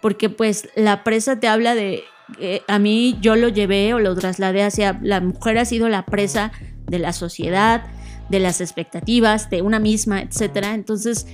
porque 0.02 0.30
pues 0.30 0.68
la 0.76 1.04
presa 1.04 1.40
te 1.40 1.48
habla 1.48 1.74
de 1.74 2.04
eh, 2.40 2.64
a 2.68 2.80
mí 2.80 3.18
yo 3.22 3.36
lo 3.36 3.48
llevé 3.48 3.94
o 3.94 4.00
lo 4.00 4.14
trasladé 4.16 4.64
hacia 4.64 5.00
la 5.02 5.22
mujer 5.22 5.60
ha 5.60 5.66
sido 5.66 5.88
la 5.88 6.06
presa 6.06 6.52
de 6.88 7.00
la 7.00 7.14
sociedad, 7.14 7.86
de 8.30 8.40
las 8.40 8.62
expectativas, 8.62 9.50
de 9.50 9.62
una 9.62 9.80
misma, 9.80 10.22
etcétera. 10.22 10.74
Entonces, 10.74 11.28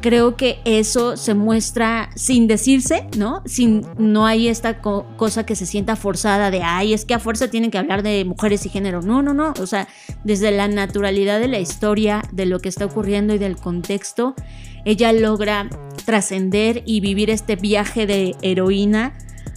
creo 0.00 0.36
que 0.36 0.58
eso 0.64 1.16
se 1.16 1.34
muestra 1.34 2.10
sin 2.14 2.46
decirse, 2.46 3.06
¿no? 3.16 3.42
Sin, 3.46 3.82
no 3.98 4.26
hay 4.26 4.48
esta 4.48 4.80
co- 4.80 5.06
cosa 5.16 5.44
que 5.46 5.56
se 5.56 5.66
sienta 5.66 5.96
forzada 5.96 6.50
de, 6.50 6.62
ay, 6.62 6.92
es 6.92 7.04
que 7.04 7.14
a 7.14 7.18
fuerza 7.18 7.48
tienen 7.48 7.70
que 7.70 7.78
hablar 7.78 8.02
de 8.02 8.24
mujeres 8.24 8.64
y 8.66 8.68
género. 8.68 9.02
No, 9.02 9.22
no, 9.22 9.34
no. 9.34 9.54
O 9.60 9.66
sea, 9.66 9.88
desde 10.24 10.50
la 10.50 10.68
naturalidad 10.68 11.40
de 11.40 11.48
la 11.48 11.58
historia, 11.58 12.22
de 12.32 12.46
lo 12.46 12.60
que 12.60 12.68
está 12.68 12.84
ocurriendo 12.84 13.34
y 13.34 13.38
del 13.38 13.56
contexto, 13.56 14.34
ella 14.84 15.12
logra 15.12 15.68
trascender 16.04 16.82
y 16.86 17.00
vivir 17.00 17.30
este 17.30 17.56
viaje 17.56 18.06
de 18.06 18.36
heroína 18.42 19.14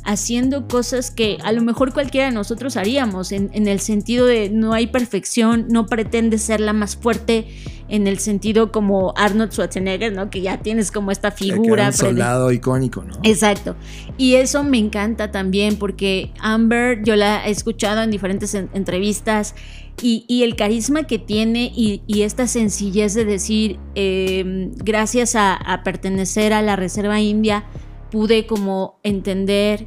haciendo 0.10 0.68
cosas 0.68 1.12
que 1.12 1.38
a 1.44 1.52
lo 1.52 1.62
mejor 1.62 1.94
cualquiera 1.94 2.28
de 2.28 2.34
nosotros 2.34 2.78
haríamos, 2.78 3.32
en, 3.32 3.52
en 3.54 3.68
el 3.68 3.80
sentido 3.80 4.26
de 4.26 4.50
no 4.50 4.74
hay 4.74 4.88
perfección, 4.88 5.68
no 5.70 5.86
pretende 5.86 6.40
ser 6.40 6.62
la 6.62 6.74
más 6.74 6.96
fuerte, 6.96 7.48
en 7.90 8.08
el 8.08 8.18
sentido 8.20 8.72
como 8.72 9.14
Arnold 9.16 9.52
Schwarzenegger, 9.52 10.14
¿no? 10.14 10.30
Que 10.30 10.42
ya 10.42 10.58
tienes 10.60 10.92
como 10.92 11.12
esta 11.12 11.30
figura. 11.32 11.88
un 11.88 11.94
soldado 11.94 12.52
icónico, 12.52 13.04
¿no? 13.04 13.14
Exacto. 13.24 13.76
Y 14.18 14.36
eso 14.36 14.64
me 14.64 14.78
encanta 14.80 15.32
también 15.32 15.78
porque 15.78 16.32
Amber 16.40 17.04
yo 17.04 17.16
la 17.16 17.48
he 17.48 17.52
escuchado 17.52 18.02
en 18.02 18.10
diferentes 18.12 18.54
en- 18.56 18.70
entrevistas 18.74 19.54
y, 20.02 20.26
y 20.28 20.42
el 20.44 20.56
carisma 20.56 21.04
que 21.04 21.20
tiene 21.20 21.72
y, 21.76 22.02
y 22.08 22.22
esta 22.24 22.48
sencillez 22.48 23.14
de 23.14 23.26
decir, 23.26 23.80
eh, 23.96 24.70
gracias 24.78 25.36
a, 25.36 25.54
a 25.56 25.84
pertenecer 25.84 26.54
a 26.54 26.62
la 26.62 26.76
Reserva 26.76 27.20
India, 27.20 27.66
pude 28.12 28.48
como 28.48 29.00
entender 29.04 29.86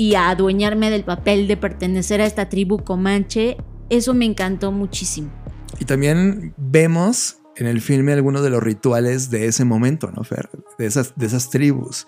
y 0.00 0.14
a 0.14 0.30
adueñarme 0.30 0.88
del 0.88 1.04
papel 1.04 1.46
de 1.46 1.58
pertenecer 1.58 2.22
a 2.22 2.24
esta 2.24 2.48
tribu 2.48 2.82
comanche, 2.82 3.58
eso 3.90 4.14
me 4.14 4.24
encantó 4.24 4.72
muchísimo. 4.72 5.30
Y 5.78 5.84
también 5.84 6.54
vemos 6.56 7.36
en 7.56 7.66
el 7.66 7.82
filme 7.82 8.14
algunos 8.14 8.42
de 8.42 8.48
los 8.48 8.62
rituales 8.62 9.28
de 9.28 9.44
ese 9.44 9.66
momento, 9.66 10.10
¿no, 10.16 10.24
Fer? 10.24 10.48
De 10.78 10.86
esas, 10.86 11.12
de 11.16 11.26
esas 11.26 11.50
tribus. 11.50 12.06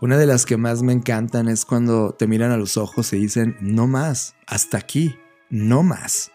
Una 0.00 0.16
de 0.16 0.24
las 0.24 0.46
que 0.46 0.56
más 0.56 0.82
me 0.82 0.94
encantan 0.94 1.48
es 1.48 1.66
cuando 1.66 2.14
te 2.14 2.26
miran 2.26 2.50
a 2.50 2.56
los 2.56 2.78
ojos 2.78 3.12
y 3.12 3.18
dicen, 3.18 3.58
no 3.60 3.86
más, 3.88 4.36
hasta 4.46 4.78
aquí, 4.78 5.14
no 5.50 5.82
más. 5.82 6.30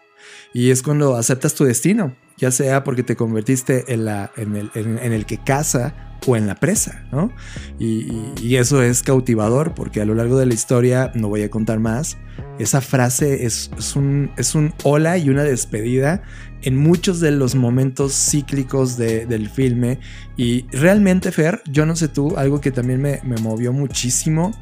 Y 0.54 0.70
es 0.70 0.80
cuando 0.80 1.16
aceptas 1.16 1.54
tu 1.56 1.64
destino, 1.64 2.14
ya 2.36 2.52
sea 2.52 2.84
porque 2.84 3.02
te 3.02 3.16
convertiste 3.16 3.92
en, 3.92 4.04
la, 4.04 4.30
en, 4.36 4.54
el, 4.54 4.70
en- 4.76 4.98
en 4.98 5.12
el 5.12 5.26
que 5.26 5.38
caza 5.38 6.09
o 6.26 6.36
en 6.36 6.46
la 6.46 6.54
presa, 6.54 7.04
¿no? 7.12 7.32
Y, 7.78 8.56
eso 8.56 8.82
es 8.82 9.02
cautivador 9.02 9.74
porque 9.74 10.00
a 10.00 10.04
lo 10.04 10.14
largo 10.14 10.38
de 10.38 10.44
la 10.46 10.54
historia, 10.54 11.12
no 11.14 11.28
voy 11.28 11.42
a 11.42 11.50
contar 11.50 11.78
más, 11.78 12.18
esa 12.58 12.80
frase 12.80 13.46
es, 13.46 13.70
un, 13.96 14.30
es 14.36 14.54
un 14.54 14.74
hola 14.84 15.16
y 15.16 15.30
una 15.30 15.44
despedida 15.44 16.22
en 16.62 16.76
muchos 16.76 17.20
de 17.20 17.30
los 17.30 17.54
momentos 17.54 18.12
cíclicos 18.12 18.98
de- 18.98 19.24
del 19.24 19.48
filme. 19.48 19.98
Y 20.36 20.66
realmente, 20.72 21.32
Fer, 21.32 21.62
yo 21.70 21.86
no 21.86 21.96
sé 21.96 22.08
tú, 22.08 22.36
algo 22.36 22.60
que 22.60 22.70
también 22.70 23.00
me, 23.00 23.20
me 23.24 23.36
movió 23.36 23.72
muchísimo 23.72 24.52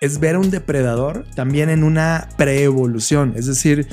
es 0.00 0.18
ver 0.18 0.34
a 0.34 0.40
un 0.40 0.50
depredador 0.50 1.26
también 1.36 1.70
en 1.70 1.84
una 1.84 2.28
preevolución. 2.36 3.34
Es 3.36 3.46
decir, 3.46 3.86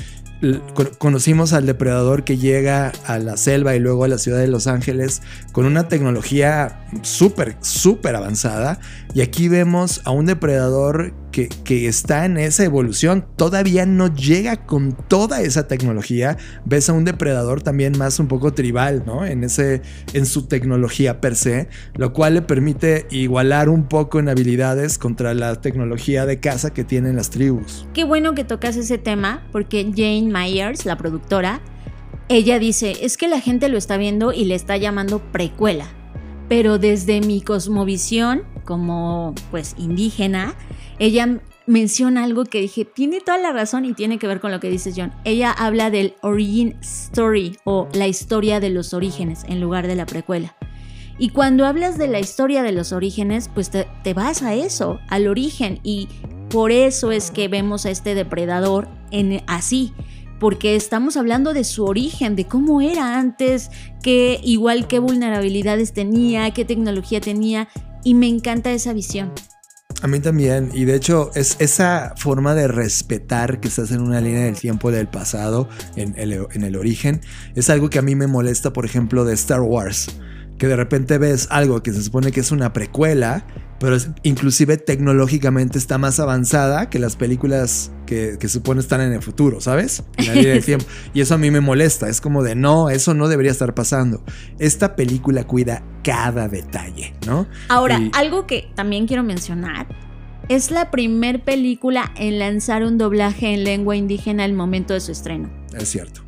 conocimos 0.98 1.52
al 1.52 1.66
depredador 1.66 2.24
que 2.24 2.38
llega 2.38 2.92
a 3.06 3.18
la 3.18 3.36
selva 3.36 3.74
y 3.74 3.80
luego 3.80 4.04
a 4.04 4.08
la 4.08 4.18
ciudad 4.18 4.38
de 4.38 4.48
Los 4.48 4.66
Ángeles 4.66 5.22
con 5.52 5.66
una 5.66 5.88
tecnología 5.88 6.86
súper, 7.02 7.56
súper 7.60 8.16
avanzada. 8.16 8.78
Y 9.14 9.20
aquí 9.20 9.48
vemos 9.48 10.00
a 10.04 10.10
un 10.10 10.26
depredador 10.26 11.12
que, 11.30 11.48
está 11.86 12.24
en 12.24 12.36
esa 12.36 12.64
evolución. 12.64 13.26
Todavía 13.36 13.86
no 13.86 14.12
llega 14.14 14.66
con 14.66 14.92
toda 14.92 15.40
esa 15.40 15.66
tecnología. 15.66 16.36
Ves 16.64 16.88
a 16.88 16.92
un 16.92 17.04
depredador 17.04 17.62
también 17.62 17.96
más 17.96 18.18
un 18.18 18.28
poco 18.28 18.52
tribal, 18.52 19.04
¿no? 19.06 19.24
En, 19.24 19.44
ese, 19.44 19.82
en 20.12 20.26
su 20.26 20.46
tecnología 20.46 21.20
per 21.20 21.36
se, 21.36 21.68
lo 21.94 22.12
cual 22.12 22.34
le 22.34 22.42
permite 22.42 23.06
igualar 23.10 23.68
un 23.68 23.84
poco 23.88 24.18
en 24.18 24.28
habilidades 24.28 24.98
contra 24.98 25.34
la 25.34 25.60
tecnología 25.60 26.26
de 26.26 26.40
caza 26.40 26.72
que 26.72 26.84
tienen 26.84 27.16
las 27.16 27.30
tribus. 27.30 27.86
Qué 27.94 28.04
bueno 28.04 28.34
que 28.34 28.44
tocas 28.44 28.76
ese 28.76 28.98
tema, 28.98 29.46
porque 29.52 29.84
Jane 29.94 30.30
Myers, 30.32 30.84
la 30.84 30.96
productora, 30.96 31.60
ella 32.28 32.58
dice, 32.58 32.96
es 33.04 33.16
que 33.16 33.26
la 33.26 33.40
gente 33.40 33.68
lo 33.68 33.76
está 33.76 33.96
viendo 33.96 34.32
y 34.32 34.44
le 34.44 34.54
está 34.54 34.76
llamando 34.76 35.20
precuela. 35.32 35.86
Pero 36.48 36.78
desde 36.78 37.20
mi 37.20 37.42
cosmovisión, 37.42 38.42
como 38.64 39.34
pues 39.50 39.74
indígena, 39.78 40.54
ella 41.00 41.40
menciona 41.66 42.24
algo 42.24 42.44
que 42.44 42.60
dije, 42.60 42.84
tiene 42.84 43.20
toda 43.20 43.38
la 43.38 43.52
razón 43.52 43.86
y 43.86 43.94
tiene 43.94 44.18
que 44.18 44.26
ver 44.26 44.38
con 44.38 44.52
lo 44.52 44.60
que 44.60 44.68
dices 44.68 44.94
John. 44.96 45.12
Ella 45.24 45.50
habla 45.50 45.90
del 45.90 46.14
origin 46.20 46.76
story 46.82 47.56
o 47.64 47.88
la 47.94 48.06
historia 48.06 48.60
de 48.60 48.68
los 48.68 48.92
orígenes 48.92 49.44
en 49.48 49.60
lugar 49.62 49.86
de 49.86 49.94
la 49.94 50.04
precuela. 50.04 50.54
Y 51.18 51.30
cuando 51.30 51.64
hablas 51.64 51.96
de 51.96 52.06
la 52.06 52.20
historia 52.20 52.62
de 52.62 52.72
los 52.72 52.92
orígenes, 52.92 53.50
pues 53.52 53.70
te, 53.70 53.86
te 54.04 54.12
vas 54.12 54.42
a 54.42 54.54
eso, 54.54 55.00
al 55.08 55.26
origen. 55.26 55.80
Y 55.82 56.08
por 56.50 56.70
eso 56.70 57.12
es 57.12 57.30
que 57.30 57.48
vemos 57.48 57.86
a 57.86 57.90
este 57.90 58.14
depredador 58.14 58.88
en, 59.10 59.42
así. 59.46 59.94
Porque 60.38 60.76
estamos 60.76 61.16
hablando 61.16 61.54
de 61.54 61.64
su 61.64 61.84
origen, 61.84 62.36
de 62.36 62.46
cómo 62.46 62.82
era 62.82 63.18
antes, 63.18 63.70
qué 64.02 64.38
igual 64.42 64.86
qué 64.86 64.98
vulnerabilidades 64.98 65.94
tenía, 65.94 66.50
qué 66.50 66.66
tecnología 66.66 67.22
tenía. 67.22 67.68
Y 68.04 68.12
me 68.12 68.28
encanta 68.28 68.70
esa 68.72 68.92
visión. 68.92 69.32
A 70.02 70.06
mí 70.06 70.18
también, 70.20 70.70
y 70.72 70.86
de 70.86 70.94
hecho 70.94 71.30
es 71.34 71.56
esa 71.58 72.14
forma 72.16 72.54
de 72.54 72.68
respetar 72.68 73.60
que 73.60 73.68
estás 73.68 73.90
en 73.90 74.00
una 74.00 74.20
línea 74.22 74.44
del 74.44 74.56
tiempo 74.56 74.90
del 74.90 75.08
pasado, 75.08 75.68
en 75.94 76.14
el, 76.16 76.46
en 76.52 76.64
el 76.64 76.76
origen, 76.76 77.20
es 77.54 77.68
algo 77.68 77.90
que 77.90 77.98
a 77.98 78.02
mí 78.02 78.14
me 78.14 78.26
molesta, 78.26 78.72
por 78.72 78.86
ejemplo, 78.86 79.26
de 79.26 79.34
Star 79.34 79.60
Wars, 79.60 80.08
que 80.56 80.68
de 80.68 80.76
repente 80.76 81.18
ves 81.18 81.48
algo 81.50 81.82
que 81.82 81.92
se 81.92 82.02
supone 82.02 82.32
que 82.32 82.40
es 82.40 82.50
una 82.50 82.72
precuela, 82.72 83.44
pero 83.80 83.96
es- 83.96 84.10
inclusive 84.22 84.76
tecnológicamente 84.76 85.78
está 85.78 85.98
más 85.98 86.20
avanzada 86.20 86.88
que 86.90 86.98
las 87.00 87.16
películas 87.16 87.90
que, 88.06 88.36
que 88.38 88.48
supone 88.48 88.80
están 88.80 89.00
en 89.00 89.12
el 89.12 89.22
futuro, 89.22 89.60
¿sabes? 89.60 90.04
En 90.18 90.26
la 90.26 90.34
línea 90.34 90.52
del 90.52 90.64
tiempo. 90.64 90.84
Y 91.14 91.20
eso 91.22 91.34
a 91.34 91.38
mí 91.38 91.50
me 91.50 91.60
molesta, 91.60 92.08
es 92.08 92.20
como 92.20 92.42
de, 92.42 92.54
no, 92.54 92.90
eso 92.90 93.14
no 93.14 93.26
debería 93.26 93.50
estar 93.50 93.74
pasando. 93.74 94.22
Esta 94.58 94.94
película 94.94 95.44
cuida 95.44 95.82
cada 96.04 96.46
detalle, 96.48 97.14
¿no? 97.26 97.46
Ahora, 97.68 97.98
Y- 97.98 98.10
algo 98.14 98.46
que 98.46 98.68
también 98.76 99.06
quiero 99.08 99.22
mencionar. 99.24 99.88
Es 100.48 100.70
la 100.70 100.90
primer 100.90 101.42
película 101.44 102.12
en 102.16 102.38
lanzar 102.40 102.84
un 102.84 102.98
doblaje 102.98 103.54
en 103.54 103.64
lengua 103.64 103.96
indígena 103.96 104.44
al 104.44 104.52
momento 104.52 104.92
de 104.94 105.00
su 105.00 105.12
estreno. 105.12 105.48
Es 105.78 105.88
cierto. 105.88 106.22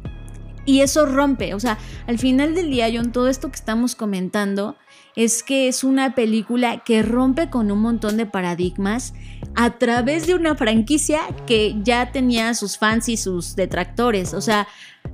Y 0.65 0.81
eso 0.83 1.07
rompe, 1.07 1.55
o 1.55 1.61
sea, 1.61 1.77
al 2.07 2.21
final 2.21 2.55
del 2.55 2.71
día, 2.71 2.87
John, 2.95 3.11
todo 3.11 3.27
esto 3.29 3.49
que 3.51 3.57
estamos 3.57 3.97
comentando 3.97 4.77
es 5.17 5.43
que 5.43 5.69
es 5.69 5.85
una 5.85 6.15
película 6.15 6.83
que 6.85 7.03
rompe 7.03 7.51
con 7.51 7.71
un 7.71 7.81
montón 7.81 8.17
de 8.17 8.27
paradigmas 8.27 9.15
a 9.55 9.79
través 9.79 10.27
de 10.27 10.35
una 10.35 10.55
franquicia 10.55 11.21
que 11.47 11.77
ya 11.83 12.13
tenía 12.13 12.55
sus 12.55 12.79
fans 12.79 13.09
y 13.09 13.17
sus 13.17 13.55
detractores. 13.55 14.35
O 14.35 14.41
sea, 14.41 14.67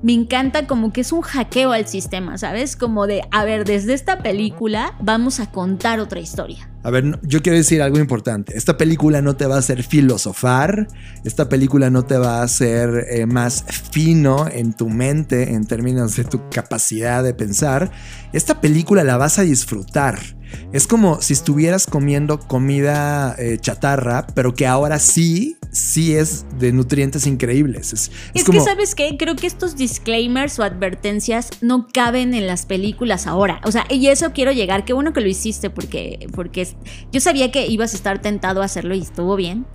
me 0.02 0.12
encanta 0.12 0.66
como 0.66 0.92
que 0.92 1.00
es 1.00 1.12
un 1.12 1.22
hackeo 1.22 1.72
al 1.72 1.86
sistema, 1.86 2.38
¿sabes? 2.38 2.76
Como 2.76 3.06
de, 3.06 3.22
a 3.30 3.44
ver, 3.44 3.64
desde 3.64 3.94
esta 3.94 4.22
película 4.22 4.94
vamos 5.00 5.40
a 5.40 5.50
contar 5.50 6.00
otra 6.00 6.20
historia. 6.20 6.70
A 6.84 6.90
ver, 6.90 7.18
yo 7.22 7.42
quiero 7.42 7.58
decir 7.58 7.82
algo 7.82 7.98
importante. 7.98 8.56
Esta 8.56 8.76
película 8.76 9.20
no 9.20 9.36
te 9.36 9.46
va 9.46 9.56
a 9.56 9.58
hacer 9.58 9.82
filosofar, 9.82 10.86
esta 11.24 11.48
película 11.48 11.90
no 11.90 12.04
te 12.04 12.16
va 12.16 12.38
a 12.38 12.42
hacer 12.42 13.06
eh, 13.10 13.26
más 13.26 13.64
fino 13.90 14.46
en 14.48 14.72
tu 14.72 14.88
mente 14.88 15.54
en 15.54 15.66
términos 15.66 16.14
de 16.16 16.24
tu 16.24 16.48
capacidad 16.48 17.24
de 17.24 17.34
pensar. 17.34 17.90
Esta 18.32 18.60
película 18.60 19.02
la 19.02 19.16
vas 19.16 19.38
a 19.38 19.42
disfrutar. 19.42 20.37
Es 20.72 20.86
como 20.86 21.20
si 21.20 21.32
estuvieras 21.32 21.86
comiendo 21.86 22.38
comida 22.40 23.34
eh, 23.38 23.58
chatarra, 23.60 24.26
pero 24.34 24.54
que 24.54 24.66
ahora 24.66 24.98
sí, 24.98 25.56
sí 25.72 26.14
es 26.14 26.46
de 26.58 26.72
nutrientes 26.72 27.26
increíbles. 27.26 27.92
Es, 27.92 28.10
es 28.10 28.10
Es 28.34 28.44
como, 28.44 28.58
que, 28.58 28.64
¿sabes 28.64 28.94
qué? 28.94 29.16
Creo 29.18 29.36
que 29.36 29.46
estos 29.46 29.76
disclaimers 29.76 30.58
o 30.58 30.62
advertencias 30.62 31.50
no 31.60 31.86
caben 31.92 32.34
en 32.34 32.46
las 32.46 32.66
películas 32.66 33.26
ahora. 33.26 33.60
O 33.64 33.72
sea, 33.72 33.86
y 33.90 34.06
eso 34.08 34.32
quiero 34.32 34.52
llegar. 34.52 34.84
Qué 34.84 34.92
bueno 34.92 35.12
que 35.12 35.20
lo 35.20 35.28
hiciste 35.28 35.70
porque, 35.70 36.28
porque 36.34 36.68
yo 37.12 37.20
sabía 37.20 37.50
que 37.50 37.66
ibas 37.66 37.92
a 37.92 37.96
estar 37.96 38.20
tentado 38.20 38.62
a 38.62 38.64
hacerlo 38.64 38.94
y 38.94 39.00
estuvo 39.00 39.36
bien. 39.36 39.66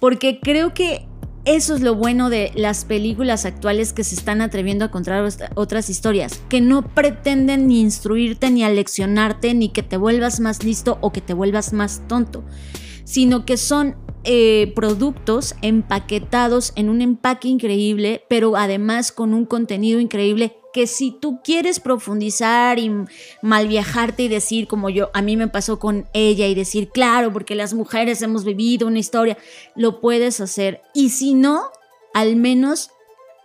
Porque 0.00 0.38
creo 0.40 0.74
que 0.74 1.06
eso 1.56 1.74
es 1.74 1.80
lo 1.80 1.94
bueno 1.94 2.30
de 2.30 2.52
las 2.54 2.84
películas 2.84 3.44
actuales 3.44 3.92
que 3.92 4.04
se 4.04 4.14
están 4.14 4.40
atreviendo 4.40 4.84
a 4.84 4.90
contar 4.90 5.24
ot- 5.24 5.50
otras 5.54 5.88
historias, 5.88 6.40
que 6.48 6.60
no 6.60 6.82
pretenden 6.82 7.66
ni 7.68 7.80
instruirte, 7.80 8.50
ni 8.50 8.64
aleccionarte, 8.64 9.54
ni 9.54 9.70
que 9.70 9.82
te 9.82 9.96
vuelvas 9.96 10.40
más 10.40 10.62
listo 10.62 10.98
o 11.00 11.10
que 11.12 11.20
te 11.20 11.34
vuelvas 11.34 11.72
más 11.72 12.02
tonto, 12.06 12.44
sino 13.04 13.46
que 13.46 13.56
son 13.56 13.96
eh, 14.24 14.72
productos 14.76 15.54
empaquetados 15.62 16.72
en 16.76 16.90
un 16.90 17.00
empaque 17.00 17.48
increíble, 17.48 18.24
pero 18.28 18.56
además 18.56 19.10
con 19.12 19.32
un 19.32 19.46
contenido 19.46 20.00
increíble 20.00 20.56
que 20.78 20.86
si 20.86 21.10
tú 21.10 21.40
quieres 21.42 21.80
profundizar 21.80 22.78
y 22.78 22.88
mal 23.42 23.66
viajarte 23.66 24.22
y 24.22 24.28
decir 24.28 24.68
como 24.68 24.90
yo, 24.90 25.10
a 25.12 25.22
mí 25.22 25.36
me 25.36 25.48
pasó 25.48 25.80
con 25.80 26.06
ella 26.12 26.46
y 26.46 26.54
decir, 26.54 26.90
claro, 26.90 27.32
porque 27.32 27.56
las 27.56 27.74
mujeres 27.74 28.22
hemos 28.22 28.44
vivido 28.44 28.86
una 28.86 29.00
historia, 29.00 29.36
lo 29.74 30.00
puedes 30.00 30.40
hacer. 30.40 30.80
Y 30.94 31.08
si 31.08 31.34
no, 31.34 31.64
al 32.14 32.36
menos 32.36 32.92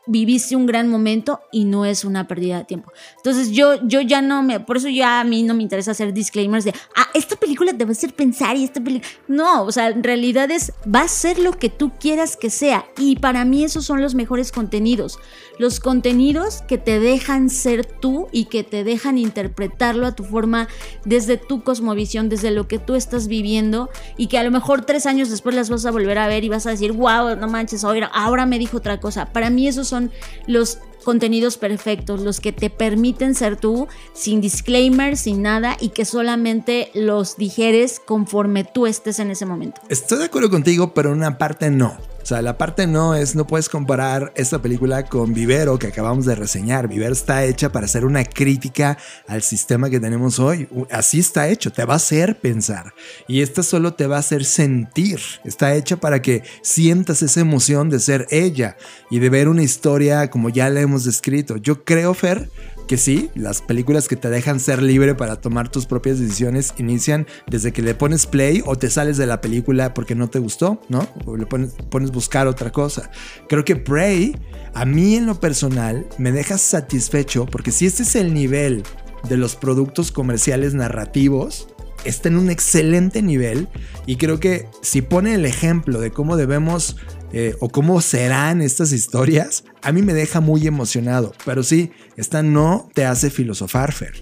viviste 0.06 0.56
un 0.56 0.66
gran 0.66 0.90
momento 0.90 1.42
y 1.52 1.66
no 1.66 1.86
es 1.86 2.04
una 2.04 2.28
pérdida 2.28 2.60
de 2.60 2.66
tiempo. 2.66 2.92
Entonces 3.18 3.52
yo, 3.52 3.76
yo 3.88 4.02
ya 4.02 4.22
no 4.22 4.44
me, 4.44 4.60
por 4.60 4.78
eso 4.78 4.90
ya 4.90 5.22
a 5.22 5.24
mí 5.24 5.44
no 5.44 5.54
me 5.54 5.64
interesa 5.64 5.92
hacer 5.92 6.14
disclaimers 6.14 6.66
de, 6.66 6.74
ah, 6.96 7.08
esta 7.14 7.36
película 7.36 7.74
te 7.74 7.86
va 7.86 7.90
a 7.90 7.94
hacer 7.94 8.14
pensar 8.14 8.58
y 8.58 8.66
esta 8.66 8.84
película... 8.84 9.10
No, 9.28 9.64
o 9.64 9.72
sea, 9.72 9.90
en 9.90 10.04
realidad 10.04 10.52
es, 10.52 10.74
va 10.94 11.02
a 11.02 11.08
ser 11.08 11.40
lo 11.40 11.54
que 11.54 11.70
tú 11.70 11.92
quieras 12.00 12.36
que 12.36 12.50
sea. 12.50 12.86
Y 12.98 13.18
para 13.18 13.46
mí 13.46 13.64
esos 13.64 13.86
son 13.86 14.02
los 14.02 14.16
mejores 14.16 14.52
contenidos. 14.52 15.20
Los 15.58 15.80
contenidos 15.80 16.64
que 16.68 16.78
te 16.78 17.00
dejan 17.00 17.50
ser 17.50 17.86
tú 17.86 18.28
y 18.32 18.46
que 18.46 18.64
te 18.64 18.84
dejan 18.84 19.18
interpretarlo 19.18 20.08
a 20.08 20.16
tu 20.16 20.24
forma 20.24 20.68
desde 21.06 21.38
tu 21.38 21.64
cosmovisión, 21.64 22.28
desde 22.28 22.52
lo 22.52 22.68
que 22.68 22.80
tú 22.80 22.96
estás 22.96 23.28
viviendo 23.28 23.90
y 24.18 24.28
que 24.28 24.38
a 24.38 24.44
lo 24.44 24.52
mejor 24.52 24.86
tres 24.86 25.06
años 25.06 25.30
después 25.30 25.56
las 25.56 25.70
vas 25.70 25.86
a 25.86 25.92
volver 25.92 26.18
a 26.18 26.28
ver 26.28 26.44
y 26.44 26.50
vas 26.50 26.66
a 26.66 26.72
decir, 26.72 26.92
wow, 26.92 27.36
no 27.38 27.48
manches, 27.48 27.84
ahora, 27.84 28.08
ahora 28.08 28.46
me 28.46 28.60
dijo 28.60 28.78
otra 28.78 29.00
cosa. 29.00 29.32
Para 29.32 29.50
mí 29.50 29.68
esos 29.68 29.93
son 29.94 30.12
los 30.48 30.80
contenidos 31.04 31.58
perfectos, 31.58 32.22
los 32.22 32.40
que 32.40 32.52
te 32.52 32.70
permiten 32.70 33.36
ser 33.36 33.58
tú 33.58 33.88
sin 34.14 34.42
disclaimer, 34.42 35.18
sin 35.18 35.42
nada 35.42 35.78
y 35.80 35.90
que 35.90 36.06
solamente 36.06 36.90
los 36.94 37.38
digeres 37.38 38.00
conforme 38.00 38.64
tú 38.64 38.88
estés 38.88 39.20
en 39.20 39.32
ese 39.32 39.46
momento. 39.46 39.82
Estoy 39.90 40.20
de 40.20 40.26
acuerdo 40.26 40.50
contigo, 40.50 40.94
pero 40.94 41.10
en 41.10 41.18
una 41.18 41.38
parte 41.38 41.70
no. 41.70 41.98
O 42.24 42.26
sea, 42.26 42.42
la 42.42 42.58
parte 42.58 42.88
no 42.88 43.16
es, 43.16 43.36
no 43.36 43.46
puedes 43.46 43.68
comparar 43.68 44.32
esta 44.38 44.62
película 44.62 45.04
con 45.04 45.34
Vivero 45.34 45.78
que 45.78 45.88
acabamos 45.88 46.26
de 46.26 46.36
reseñar. 46.36 46.88
Vivero 46.88 47.12
está 47.12 47.44
hecha 47.44 47.74
para 47.74 47.86
hacer 47.86 48.06
una 48.06 48.24
crítica 48.24 48.98
al 49.28 49.42
sistema 49.42 49.90
que 49.90 50.00
tenemos 50.00 50.40
hoy. 50.40 50.70
Así 50.90 51.20
está 51.20 51.50
hecho, 51.50 51.74
te 51.74 51.84
va 51.84 51.96
a 51.96 51.98
hacer 51.98 52.40
pensar. 52.40 52.94
Y 53.28 53.42
esta 53.42 53.62
solo 53.62 53.96
te 53.96 54.08
va 54.08 54.16
a 54.16 54.20
hacer 54.20 54.46
sentir. 54.46 55.20
Está 55.44 55.76
hecha 55.76 55.98
para 55.98 56.22
que 56.22 56.44
sientas 56.62 57.22
esa 57.24 57.42
emoción 57.42 57.90
de 57.90 58.00
ser 58.00 58.26
ella 58.30 58.78
y 59.10 59.20
de 59.20 59.30
ver 59.30 59.50
una 59.50 59.64
historia 59.64 60.30
como 60.30 60.48
ya 60.48 60.70
la 60.70 60.80
hemos 60.80 60.93
descrito. 61.04 61.58
Yo 61.58 61.84
creo, 61.84 62.14
Fer, 62.14 62.50
que 62.88 62.98
sí, 62.98 63.30
las 63.36 63.62
películas 63.62 64.08
que 64.08 64.16
te 64.16 64.30
dejan 64.30 64.60
ser 64.60 64.84
libre 64.84 65.16
para 65.16 65.38
tomar 65.38 65.70
tus 65.70 65.86
propias 65.86 66.20
decisiones 66.20 66.74
inician 66.78 67.26
desde 67.48 67.72
que 67.72 67.82
le 67.82 67.96
pones 67.96 68.26
play 68.26 68.62
o 68.66 68.76
te 68.76 68.90
sales 68.90 69.18
de 69.18 69.26
la 69.26 69.42
película 69.42 69.94
porque 69.94 70.16
no 70.16 70.30
te 70.30 70.40
gustó, 70.40 70.82
¿no? 70.90 71.08
O 71.26 71.38
le 71.38 71.46
pones, 71.46 71.74
pones 71.90 72.12
buscar 72.12 72.48
otra 72.48 72.72
cosa. 72.72 73.10
Creo 73.50 73.66
que 73.66 73.76
Prey, 73.76 74.36
a 74.74 74.86
mí 74.86 75.16
en 75.16 75.26
lo 75.26 75.40
personal, 75.40 76.06
me 76.18 76.32
deja 76.32 76.58
satisfecho 76.58 77.46
porque 77.46 77.72
si 77.72 77.86
este 77.86 78.04
es 78.04 78.16
el 78.16 78.34
nivel 78.34 78.84
de 79.28 79.38
los 79.38 79.56
productos 79.56 80.12
comerciales 80.12 80.74
narrativos, 80.74 81.73
está 82.06 82.30
en 82.30 82.38
un 82.38 82.50
excelente 82.50 83.22
nivel 83.22 83.68
y 84.06 84.18
creo 84.18 84.40
que 84.40 84.68
si 84.82 85.02
pone 85.02 85.34
el 85.34 85.46
ejemplo 85.46 86.00
de 86.00 86.12
cómo 86.12 86.38
debemos 86.38 86.98
eh, 87.32 87.56
o 87.60 87.70
cómo 87.70 88.00
serán 88.02 88.62
estas 88.62 88.92
historias, 88.92 89.64
a 89.82 89.92
mí 89.92 90.02
me 90.02 90.14
deja 90.14 90.40
muy 90.40 90.68
emocionado. 90.68 91.34
Pero 91.46 91.64
sí, 91.64 91.92
esta 92.16 92.44
no 92.44 92.90
te 92.94 93.06
hace 93.06 93.30
filosofar, 93.30 93.92
Fer. 93.92 94.22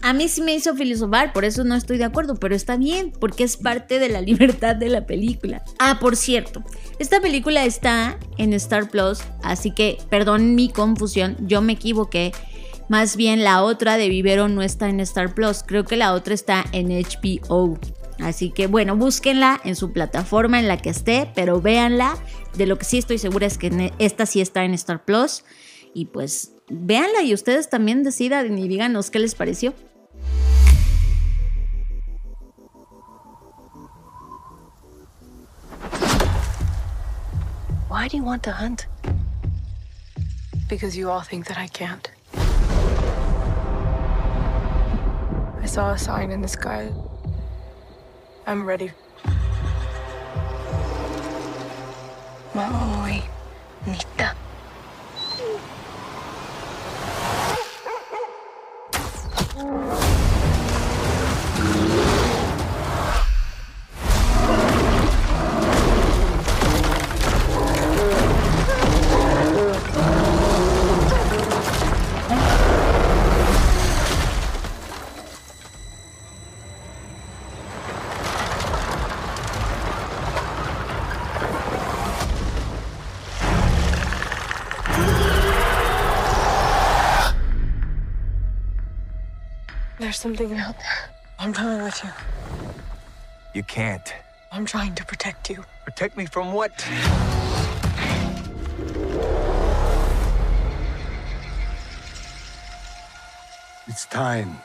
A 0.00 0.12
mí 0.12 0.28
sí 0.28 0.42
me 0.42 0.54
hizo 0.54 0.76
filosofar, 0.76 1.32
por 1.32 1.44
eso 1.44 1.64
no 1.64 1.74
estoy 1.74 1.98
de 1.98 2.04
acuerdo, 2.04 2.36
pero 2.36 2.54
está 2.54 2.76
bien, 2.76 3.12
porque 3.18 3.44
es 3.44 3.56
parte 3.56 3.98
de 3.98 4.08
la 4.08 4.20
libertad 4.22 4.76
de 4.76 4.88
la 4.88 5.06
película. 5.06 5.62
Ah, 5.78 5.98
por 6.00 6.16
cierto, 6.16 6.62
esta 6.98 7.20
película 7.20 7.64
está 7.64 8.18
en 8.38 8.52
Star 8.54 8.88
Plus, 8.90 9.20
así 9.42 9.72
que 9.72 9.98
perdón 10.08 10.54
mi 10.54 10.68
confusión, 10.68 11.36
yo 11.40 11.62
me 11.62 11.74
equivoqué. 11.74 12.32
Más 12.88 13.16
bien 13.16 13.44
la 13.44 13.62
otra 13.62 13.98
de 13.98 14.08
Vivero 14.08 14.48
no 14.48 14.62
está 14.62 14.88
en 14.88 15.00
Star 15.00 15.34
Plus, 15.34 15.62
creo 15.62 15.84
que 15.84 15.96
la 15.96 16.14
otra 16.14 16.32
está 16.32 16.64
en 16.72 16.88
HBO. 16.88 17.78
Así 18.18 18.50
que 18.50 18.66
bueno, 18.66 18.96
búsquenla 18.96 19.60
en 19.62 19.76
su 19.76 19.92
plataforma 19.92 20.58
en 20.58 20.68
la 20.68 20.78
que 20.78 20.88
esté, 20.90 21.30
pero 21.34 21.60
véanla. 21.60 22.16
De 22.56 22.66
lo 22.66 22.78
que 22.78 22.86
sí 22.86 22.98
estoy 22.98 23.18
segura 23.18 23.46
es 23.46 23.58
que 23.58 23.92
esta 23.98 24.24
sí 24.24 24.40
está 24.40 24.64
en 24.64 24.72
Star 24.72 25.04
Plus. 25.04 25.44
Y 25.94 26.06
pues 26.06 26.54
véanla 26.70 27.22
y 27.22 27.34
ustedes 27.34 27.68
también 27.68 28.02
decidan 28.02 28.58
y 28.58 28.68
díganos 28.68 29.10
qué 29.10 29.18
les 29.18 29.34
pareció. 29.34 29.74
Why 37.90 38.08
do 38.08 38.16
you 38.16 38.24
want 38.24 38.42
to 38.44 38.52
hunt? 38.52 38.86
Because 40.68 40.96
you 40.96 41.10
all 41.10 41.22
think 41.22 41.46
that 41.46 41.58
I 41.58 41.68
can't. 41.68 42.17
Saw 45.68 45.92
a 45.92 45.98
sign 45.98 46.30
in 46.30 46.40
the 46.40 46.48
sky. 46.48 46.90
I'm 48.46 48.64
ready. 48.64 48.90
Maui, 52.54 53.22
Nita. 53.86 54.34
There's 90.08 90.20
something 90.20 90.54
out 90.54 90.74
there. 90.74 91.10
I'm 91.38 91.52
coming 91.52 91.82
with 91.82 92.02
you. 92.02 92.08
You 93.52 93.62
can't. 93.62 94.14
I'm 94.50 94.64
trying 94.64 94.94
to 94.94 95.04
protect 95.04 95.50
you. 95.50 95.66
Protect 95.84 96.16
me 96.16 96.24
from 96.24 96.54
what? 96.54 96.72
It's 103.86 104.06
time. 104.06 104.62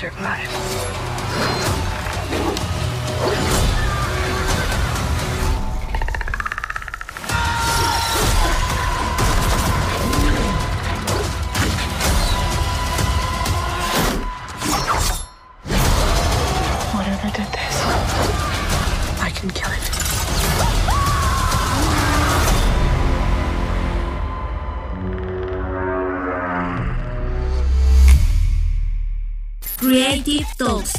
Survive. 0.00 0.39
Talks 30.70 30.92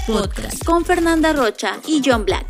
con 0.66 0.84
Fernanda 0.84 1.32
Rocha 1.32 1.80
y 1.88 2.02
John 2.04 2.26
Black. 2.26 2.46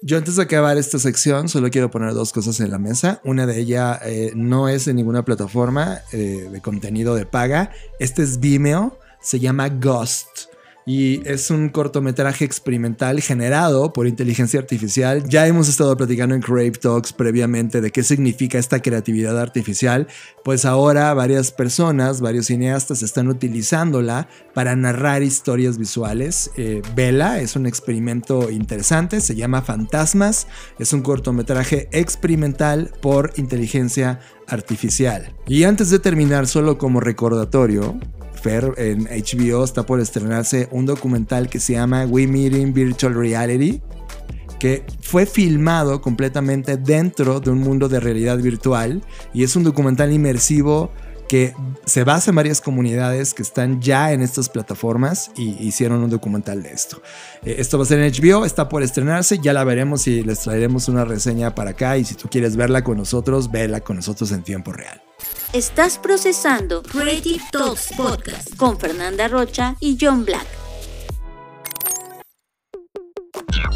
Yo 0.00 0.16
antes 0.16 0.36
de 0.36 0.42
acabar 0.42 0.78
esta 0.78 0.98
sección 0.98 1.50
solo 1.50 1.68
quiero 1.68 1.90
poner 1.90 2.14
dos 2.14 2.32
cosas 2.32 2.58
en 2.60 2.70
la 2.70 2.78
mesa. 2.78 3.20
Una 3.22 3.44
de 3.44 3.60
ellas 3.60 4.00
eh, 4.06 4.32
no 4.34 4.70
es 4.70 4.88
en 4.88 4.96
ninguna 4.96 5.26
plataforma 5.26 5.98
eh, 6.12 6.48
de 6.50 6.60
contenido 6.62 7.14
de 7.14 7.26
paga. 7.26 7.72
Este 7.98 8.22
es 8.22 8.40
Vimeo, 8.40 8.98
se 9.20 9.40
llama 9.40 9.68
Ghost. 9.68 10.46
Y 10.86 11.20
es 11.28 11.50
un 11.50 11.68
cortometraje 11.68 12.44
experimental 12.44 13.20
generado 13.20 13.92
por 13.92 14.06
inteligencia 14.06 14.58
artificial. 14.58 15.22
Ya 15.28 15.46
hemos 15.46 15.68
estado 15.68 15.96
platicando 15.96 16.34
en 16.34 16.40
Crave 16.40 16.72
Talks 16.72 17.12
previamente 17.12 17.80
de 17.80 17.90
qué 17.90 18.02
significa 18.02 18.58
esta 18.58 18.80
creatividad 18.80 19.38
artificial. 19.38 20.08
Pues 20.42 20.64
ahora 20.64 21.12
varias 21.14 21.52
personas, 21.52 22.20
varios 22.20 22.46
cineastas 22.46 23.02
están 23.02 23.28
utilizándola 23.28 24.28
para 24.54 24.74
narrar 24.74 25.22
historias 25.22 25.78
visuales. 25.78 26.50
Eh, 26.56 26.82
Vela 26.94 27.40
es 27.40 27.56
un 27.56 27.66
experimento 27.66 28.50
interesante, 28.50 29.20
se 29.20 29.36
llama 29.36 29.62
Fantasmas. 29.62 30.46
Es 30.78 30.92
un 30.92 31.02
cortometraje 31.02 31.88
experimental 31.92 32.92
por 33.00 33.32
inteligencia 33.36 34.20
artificial. 34.46 35.34
Y 35.46 35.64
antes 35.64 35.90
de 35.90 35.98
terminar, 35.98 36.46
solo 36.46 36.78
como 36.78 37.00
recordatorio, 37.00 37.98
Fer, 38.40 38.74
en 38.76 39.04
HBO 39.04 39.64
está 39.64 39.84
por 39.84 40.00
estrenarse 40.00 40.68
un 40.70 40.86
documental 40.86 41.48
que 41.48 41.60
se 41.60 41.74
llama 41.74 42.04
We 42.06 42.26
Meet 42.26 42.54
in 42.54 42.72
Virtual 42.72 43.14
Reality, 43.14 43.80
que 44.58 44.84
fue 45.00 45.26
filmado 45.26 46.00
completamente 46.00 46.76
dentro 46.76 47.40
de 47.40 47.50
un 47.50 47.60
mundo 47.60 47.88
de 47.88 48.00
realidad 48.00 48.38
virtual 48.38 49.02
y 49.32 49.42
es 49.42 49.56
un 49.56 49.64
documental 49.64 50.12
inmersivo 50.12 50.90
que 51.30 51.54
se 51.84 52.02
basa 52.02 52.32
en 52.32 52.34
varias 52.34 52.60
comunidades 52.60 53.34
que 53.34 53.42
están 53.42 53.80
ya 53.80 54.12
en 54.12 54.20
estas 54.20 54.48
plataformas 54.48 55.30
y 55.36 55.50
hicieron 55.64 56.02
un 56.02 56.10
documental 56.10 56.60
de 56.60 56.72
esto. 56.72 57.00
Eh, 57.44 57.54
esto 57.58 57.78
va 57.78 57.84
a 57.84 57.86
ser 57.86 58.00
en 58.00 58.12
HBO, 58.12 58.44
está 58.44 58.68
por 58.68 58.82
estrenarse, 58.82 59.38
ya 59.38 59.52
la 59.52 59.62
veremos 59.62 60.08
y 60.08 60.24
les 60.24 60.40
traeremos 60.40 60.88
una 60.88 61.04
reseña 61.04 61.54
para 61.54 61.70
acá 61.70 61.96
y 61.98 62.04
si 62.04 62.16
tú 62.16 62.28
quieres 62.28 62.56
verla 62.56 62.82
con 62.82 62.98
nosotros, 62.98 63.50
vela 63.50 63.80
con 63.80 63.94
nosotros 63.94 64.32
en 64.32 64.42
tiempo 64.42 64.72
real. 64.72 65.00
Estás 65.52 65.98
procesando 65.98 66.80
Creative 66.80 67.42
Talks 67.50 67.92
Podcast 67.96 68.54
con 68.54 68.78
Fernanda 68.78 69.26
Rocha 69.26 69.74
y 69.80 69.98
John 70.00 70.24
Black. 70.24 70.46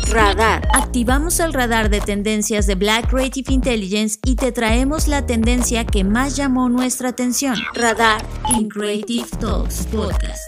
Radar. 0.08 0.68
Activamos 0.72 1.40
el 1.40 1.52
radar 1.52 1.90
de 1.90 2.00
tendencias 2.00 2.68
de 2.68 2.76
Black 2.76 3.10
Creative 3.10 3.52
Intelligence 3.52 4.20
y 4.24 4.36
te 4.36 4.52
traemos 4.52 5.08
la 5.08 5.26
tendencia 5.26 5.84
que 5.84 6.04
más 6.04 6.36
llamó 6.36 6.68
nuestra 6.68 7.08
atención. 7.08 7.56
Radar 7.74 8.24
en 8.56 8.68
Creative 8.68 9.26
Talks 9.40 9.88
Podcast. 9.88 10.44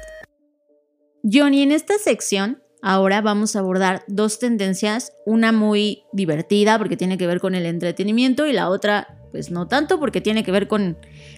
Johnny, 1.25 1.63
en 1.63 1.73
esta 1.73 1.99
sección 1.99 2.63
ahora 2.83 3.21
vamos 3.21 3.57
a 3.57 3.59
abordar 3.59 4.05
dos 4.07 4.39
tendencias, 4.39 5.13
una 5.27 5.51
muy 5.51 6.05
divertida 6.13 6.79
porque 6.79 6.97
tiene 6.97 7.19
que 7.19 7.27
ver 7.27 7.41
con 7.41 7.57
el 7.57 7.67
entretenimiento 7.67 8.47
y 8.47 8.53
la 8.53 8.69
otra 8.69 9.09
pues 9.37 9.51
no 9.51 9.69
tanto 9.69 10.01
porque 10.01 10.23
tiene 10.23 10.45
que 10.45 10.51
ver 10.51 10.67
con 10.67 10.97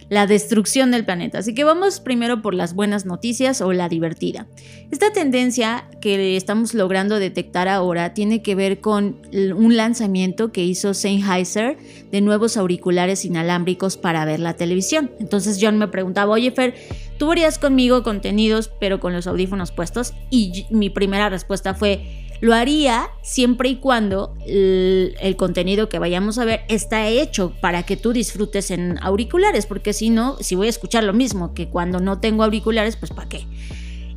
la 0.09 0.29
destrucción 0.29 0.93
del 0.93 1.05
planeta. 1.05 1.39
Así 1.39 1.53
que 1.53 1.65
vamos 1.65 1.99
primero 1.99 2.43
por 2.43 2.55
las 2.55 2.73
buenas 2.73 3.07
noticias 3.07 3.61
o 3.61 3.73
la 3.73 3.89
divertida. 3.89 4.47
Esta 4.93 5.13
tendencia 5.13 5.89
que 6.01 6.37
estamos 6.37 6.75
logrando 6.75 7.19
detectar 7.19 7.67
ahora 7.67 8.15
tiene 8.15 8.41
que 8.41 8.55
ver 8.55 8.81
con 8.81 9.21
un 9.33 9.77
lanzamiento 9.77 10.53
que 10.53 10.63
hizo 10.65 10.95
Sennheiser 10.95 11.77
de 12.13 12.21
nuevos 12.21 12.57
auriculares 12.57 13.25
inalámbricos 13.25 13.97
para 13.97 14.25
ver 14.25 14.39
la 14.39 14.55
televisión. 14.55 15.11
Entonces 15.19 15.59
John 15.61 15.77
me 15.77 15.89
preguntaba, 15.89 16.33
oye 16.33 16.53
Fer, 16.53 16.75
¿tú 17.19 17.27
verías 17.27 17.59
conmigo 17.59 18.05
contenidos 18.05 18.71
pero 18.79 19.01
con 19.01 19.13
los 19.13 19.27
audífonos 19.27 19.73
puestos? 19.73 20.15
Y 20.31 20.67
mi 20.71 20.89
primera 20.89 21.31
respuesta 21.31 21.75
fue, 21.75 22.28
lo 22.41 22.55
haría 22.55 23.09
siempre 23.22 23.68
y 23.68 23.76
cuando 23.76 24.36
el, 24.47 25.34
contenido 25.36 25.89
que 25.89 25.99
vayamos 25.99 26.39
a 26.39 26.45
ver 26.45 26.62
está 26.68 27.09
hecho 27.09 27.53
para 27.61 27.84
que 27.84 27.97
tú 27.97 28.12
disfrutes 28.12 28.70
en 28.70 28.99
auriculares, 29.03 29.66
porque 29.66 29.93
si 29.93 30.11
no, 30.11 30.36
si 30.41 30.55
voy 30.55 30.66
a 30.66 30.70
escuchar 30.70 31.05
lo 31.05 31.12
mismo 31.12 31.55
que 31.55 31.68
cuando 31.68 32.01
no 32.01 32.20
tengo 32.20 32.45
auriculares, 32.45 32.97
pues 32.97 33.12
¿para 33.12 33.28
qué? 33.28 33.47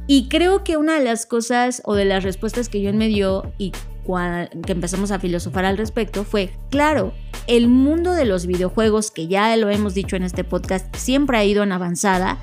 Y 0.08 0.28
creo 0.28 0.64
que 0.64 0.78
una 0.78 0.98
de 0.98 1.06
las 1.06 1.26
cosas 1.26 1.82
o 1.86 1.96
de 1.96 2.06
las 2.06 2.24
respuestas 2.24 2.70
que 2.70 2.84
John 2.86 2.98
me 2.98 3.08
dio 3.08 3.54
y 3.58 3.72
que 4.66 4.72
empezamos 4.72 5.12
a 5.12 5.20
filosofar 5.20 5.66
al 5.66 5.78
respecto 5.78 6.24
fue, 6.24 6.54
claro, 6.70 7.14
el 7.48 7.68
mundo 7.68 8.14
de 8.14 8.26
los 8.26 8.46
videojuegos, 8.46 9.12
que 9.12 9.28
ya 9.28 9.56
lo 9.58 9.70
hemos 9.70 9.94
dicho 9.94 10.16
en 10.16 10.24
este 10.24 10.44
podcast, 10.44 10.96
siempre 10.96 11.38
ha 11.38 11.44
ido 11.44 11.64
en 11.64 11.72
avanzada, 11.72 12.38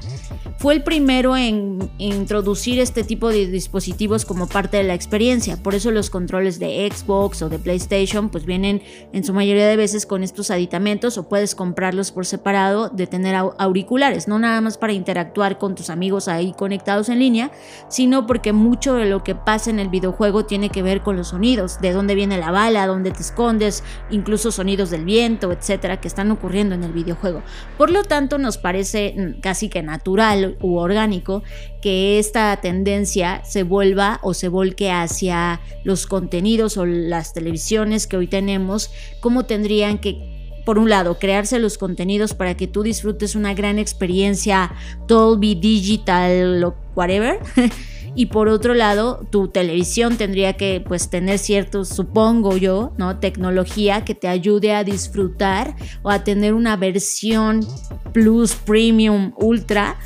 fue 0.58 0.74
el 0.74 0.82
primero 0.82 1.36
en 1.36 1.90
introducir 1.98 2.80
este 2.80 3.04
tipo 3.04 3.28
de 3.28 3.46
dispositivos 3.46 4.24
como 4.24 4.48
parte 4.48 4.76
de 4.76 4.82
la 4.82 4.94
experiencia. 4.94 5.56
Por 5.56 5.76
eso 5.76 5.92
los 5.92 6.10
controles 6.10 6.58
de 6.58 6.90
Xbox 6.92 7.42
o 7.42 7.48
de 7.48 7.60
PlayStation 7.60 8.28
pues 8.28 8.44
vienen 8.44 8.82
en 9.12 9.22
su 9.22 9.32
mayoría 9.32 9.68
de 9.68 9.76
veces 9.76 10.04
con 10.04 10.24
estos 10.24 10.50
aditamentos 10.50 11.16
o 11.16 11.28
puedes 11.28 11.54
comprarlos 11.54 12.10
por 12.10 12.26
separado 12.26 12.88
de 12.88 13.06
tener 13.06 13.36
auriculares, 13.36 14.26
no 14.26 14.40
nada 14.40 14.60
más 14.60 14.78
para 14.78 14.92
interactuar 14.92 15.58
con 15.58 15.76
tus 15.76 15.90
amigos 15.90 16.26
ahí 16.26 16.52
conectados 16.52 17.08
en 17.08 17.20
línea, 17.20 17.52
sino 17.88 18.26
porque 18.26 18.52
mucho 18.52 18.94
de 18.94 19.06
lo 19.06 19.22
que 19.22 19.36
pasa 19.36 19.70
en 19.70 19.78
el 19.78 19.88
videojuego 19.88 20.44
tiene 20.44 20.70
que 20.70 20.82
ver 20.82 21.02
con 21.02 21.16
los 21.16 21.28
sonidos, 21.28 21.57
de 21.80 21.92
dónde 21.92 22.14
viene 22.14 22.38
la 22.38 22.50
bala, 22.50 22.86
dónde 22.86 23.10
te 23.10 23.22
escondes, 23.22 23.82
incluso 24.10 24.50
sonidos 24.52 24.90
del 24.90 25.04
viento, 25.04 25.52
etcétera, 25.52 26.00
que 26.00 26.08
están 26.08 26.30
ocurriendo 26.30 26.74
en 26.74 26.84
el 26.84 26.92
videojuego. 26.92 27.42
Por 27.76 27.90
lo 27.90 28.04
tanto, 28.04 28.38
nos 28.38 28.58
parece 28.58 29.14
mm, 29.16 29.40
casi 29.40 29.68
que 29.68 29.82
natural 29.82 30.56
u 30.60 30.76
orgánico 30.76 31.42
que 31.82 32.18
esta 32.18 32.56
tendencia 32.60 33.42
se 33.44 33.62
vuelva 33.62 34.18
o 34.22 34.34
se 34.34 34.48
volque 34.48 34.90
hacia 34.90 35.60
los 35.84 36.06
contenidos 36.06 36.76
o 36.76 36.86
las 36.86 37.32
televisiones 37.32 38.06
que 38.06 38.16
hoy 38.16 38.26
tenemos, 38.26 38.90
como 39.20 39.44
tendrían 39.44 39.98
que 39.98 40.38
por 40.68 40.78
un 40.78 40.90
lado, 40.90 41.18
crearse 41.18 41.58
los 41.58 41.78
contenidos 41.78 42.34
para 42.34 42.54
que 42.54 42.66
tú 42.66 42.82
disfrutes 42.82 43.34
una 43.34 43.54
gran 43.54 43.78
experiencia 43.78 44.70
Dolby 45.06 45.54
Digital 45.54 46.74
whatever. 46.94 47.38
y 48.18 48.26
por 48.26 48.48
otro 48.48 48.74
lado 48.74 49.24
tu 49.30 49.46
televisión 49.46 50.16
tendría 50.16 50.54
que 50.54 50.82
pues 50.84 51.08
tener 51.08 51.38
cierto, 51.38 51.84
supongo 51.84 52.56
yo, 52.56 52.92
¿no? 52.98 53.20
Tecnología 53.20 54.04
que 54.04 54.16
te 54.16 54.26
ayude 54.26 54.74
a 54.74 54.82
disfrutar 54.82 55.76
o 56.02 56.10
a 56.10 56.24
tener 56.24 56.52
una 56.52 56.76
versión 56.76 57.64
plus, 58.12 58.56
premium, 58.56 59.32
ultra 59.36 60.00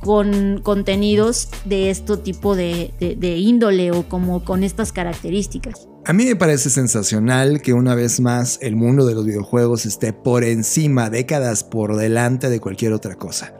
con 0.00 0.62
contenidos 0.62 1.50
de 1.66 1.90
este 1.90 2.16
tipo 2.16 2.56
de, 2.56 2.94
de 2.98 3.36
índole 3.36 3.90
o 3.90 4.08
como 4.08 4.42
con 4.42 4.64
estas 4.64 4.90
características. 4.90 5.86
A 6.06 6.14
mí 6.14 6.24
me 6.24 6.36
parece 6.36 6.70
sensacional 6.70 7.60
que 7.60 7.74
una 7.74 7.94
vez 7.94 8.20
más 8.20 8.58
el 8.62 8.74
mundo 8.74 9.04
de 9.04 9.14
los 9.14 9.26
videojuegos 9.26 9.84
esté 9.84 10.14
por 10.14 10.44
encima, 10.44 11.10
décadas 11.10 11.62
por 11.62 11.96
delante 11.96 12.48
de 12.48 12.58
cualquier 12.58 12.94
otra 12.94 13.16
cosa. 13.16 13.52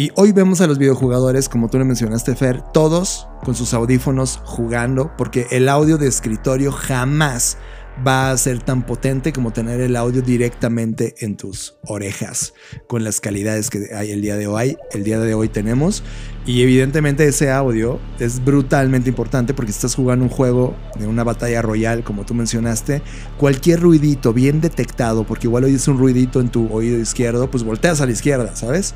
Y 0.00 0.10
hoy 0.14 0.32
vemos 0.32 0.62
a 0.62 0.66
los 0.66 0.78
videojugadores, 0.78 1.50
como 1.50 1.68
tú 1.68 1.76
le 1.76 1.84
mencionaste, 1.84 2.34
Fer, 2.34 2.62
todos 2.72 3.28
con 3.44 3.54
sus 3.54 3.74
audífonos 3.74 4.40
jugando, 4.46 5.12
porque 5.18 5.46
el 5.50 5.68
audio 5.68 5.98
de 5.98 6.08
escritorio 6.08 6.72
jamás 6.72 7.58
va 8.06 8.30
a 8.30 8.38
ser 8.38 8.62
tan 8.62 8.86
potente 8.86 9.30
como 9.34 9.52
tener 9.52 9.78
el 9.82 9.96
audio 9.96 10.22
directamente 10.22 11.16
en 11.18 11.36
tus 11.36 11.76
orejas 11.84 12.54
con 12.86 13.04
las 13.04 13.20
calidades 13.20 13.68
que 13.68 13.90
hay 13.94 14.10
el 14.10 14.22
día 14.22 14.36
de 14.36 14.46
hoy, 14.46 14.78
el 14.92 15.04
día 15.04 15.18
de 15.18 15.34
hoy 15.34 15.48
tenemos 15.48 16.02
y 16.46 16.62
evidentemente 16.62 17.28
ese 17.28 17.50
audio 17.50 18.00
es 18.18 18.42
brutalmente 18.42 19.10
importante 19.10 19.52
porque 19.52 19.70
estás 19.70 19.96
jugando 19.96 20.24
un 20.24 20.30
juego 20.30 20.74
de 20.98 21.08
una 21.08 21.24
batalla 21.24 21.60
royal 21.60 22.04
como 22.04 22.24
tú 22.24 22.32
mencionaste, 22.32 23.02
cualquier 23.36 23.80
ruidito 23.80 24.32
bien 24.32 24.62
detectado, 24.62 25.24
porque 25.24 25.46
igual 25.46 25.64
oyes 25.64 25.86
un 25.86 25.98
ruidito 25.98 26.40
en 26.40 26.48
tu 26.48 26.72
oído 26.72 26.98
izquierdo, 26.98 27.50
pues 27.50 27.64
volteas 27.64 28.00
a 28.00 28.06
la 28.06 28.12
izquierda, 28.12 28.56
¿sabes? 28.56 28.94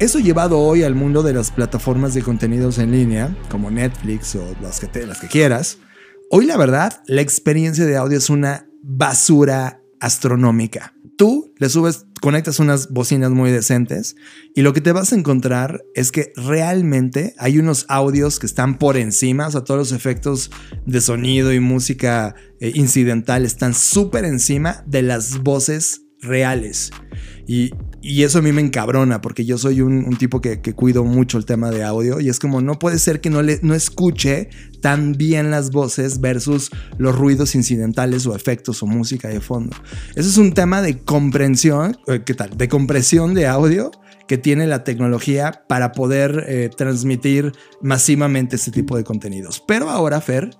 Eso 0.00 0.20
llevado 0.20 0.60
hoy 0.60 0.84
al 0.84 0.94
mundo 0.94 1.24
de 1.24 1.32
las 1.32 1.50
plataformas 1.50 2.14
de 2.14 2.22
contenidos 2.22 2.78
en 2.78 2.92
línea, 2.92 3.36
como 3.50 3.68
Netflix 3.68 4.36
o 4.36 4.44
las 4.62 4.78
que, 4.78 5.04
las 5.04 5.18
que 5.18 5.26
quieras, 5.26 5.78
hoy 6.30 6.46
la 6.46 6.56
verdad, 6.56 7.02
la 7.08 7.20
experiencia 7.20 7.84
de 7.84 7.96
audio 7.96 8.16
es 8.16 8.30
una 8.30 8.68
basura 8.80 9.82
astronómica. 9.98 10.94
Tú 11.16 11.52
le 11.56 11.68
subes, 11.68 12.06
conectas 12.20 12.60
unas 12.60 12.90
bocinas 12.90 13.32
muy 13.32 13.50
decentes 13.50 14.14
y 14.54 14.62
lo 14.62 14.72
que 14.72 14.80
te 14.80 14.92
vas 14.92 15.12
a 15.12 15.16
encontrar 15.16 15.82
es 15.96 16.12
que 16.12 16.32
realmente 16.36 17.34
hay 17.36 17.58
unos 17.58 17.84
audios 17.88 18.38
que 18.38 18.46
están 18.46 18.78
por 18.78 18.96
encima, 18.96 19.48
o 19.48 19.50
sea, 19.50 19.64
todos 19.64 19.78
los 19.78 19.90
efectos 19.90 20.52
de 20.86 21.00
sonido 21.00 21.52
y 21.52 21.58
música 21.58 22.36
eh, 22.60 22.70
incidental 22.72 23.44
están 23.44 23.74
súper 23.74 24.24
encima 24.24 24.84
de 24.86 25.02
las 25.02 25.42
voces 25.42 26.02
reales. 26.20 26.92
Y, 27.48 27.72
eso 28.02 28.38
a 28.38 28.42
mí 28.42 28.52
me 28.52 28.60
encabrona 28.60 29.20
porque 29.20 29.44
yo 29.44 29.58
soy 29.58 29.80
un, 29.80 30.16
tipo 30.16 30.40
que, 30.40 30.60
cuido 30.74 31.04
mucho 31.04 31.38
el 31.38 31.44
tema 31.44 31.70
de 31.70 31.84
audio 31.84 32.20
y 32.20 32.28
es 32.28 32.38
como 32.38 32.60
no 32.60 32.78
puede 32.78 32.98
ser 32.98 33.20
que 33.20 33.30
no, 33.30 33.42
le, 33.42 33.58
no 33.62 33.74
escuche 33.74 34.50
tan 34.80 35.12
bien 35.12 35.50
las 35.50 35.70
voces 35.70 36.20
versus 36.20 36.70
los 36.98 37.16
ruidos 37.16 37.54
incidentales 37.54 38.26
o 38.26 38.36
efectos 38.36 38.82
o 38.82 38.86
música 38.86 39.28
de 39.28 39.40
fondo. 39.40 39.76
Eso 40.14 40.28
es 40.28 40.38
un 40.38 40.52
tema 40.52 40.82
de 40.82 40.98
comprensión, 40.98 41.96
eh, 42.06 42.22
¿qué 42.24 42.34
tal? 42.34 42.56
De 42.56 42.68
compresión 42.68 43.34
de 43.34 43.46
audio 43.46 43.90
que 44.28 44.38
tiene 44.38 44.66
la 44.66 44.84
tecnología 44.84 45.64
para 45.68 45.92
poder 45.92 46.44
eh, 46.46 46.70
transmitir 46.76 47.52
masivamente 47.80 48.56
este 48.56 48.70
tipo 48.70 48.96
de 48.96 49.02
contenidos. 49.02 49.64
Pero 49.66 49.90
ahora, 49.90 50.20
Fer, 50.20 50.50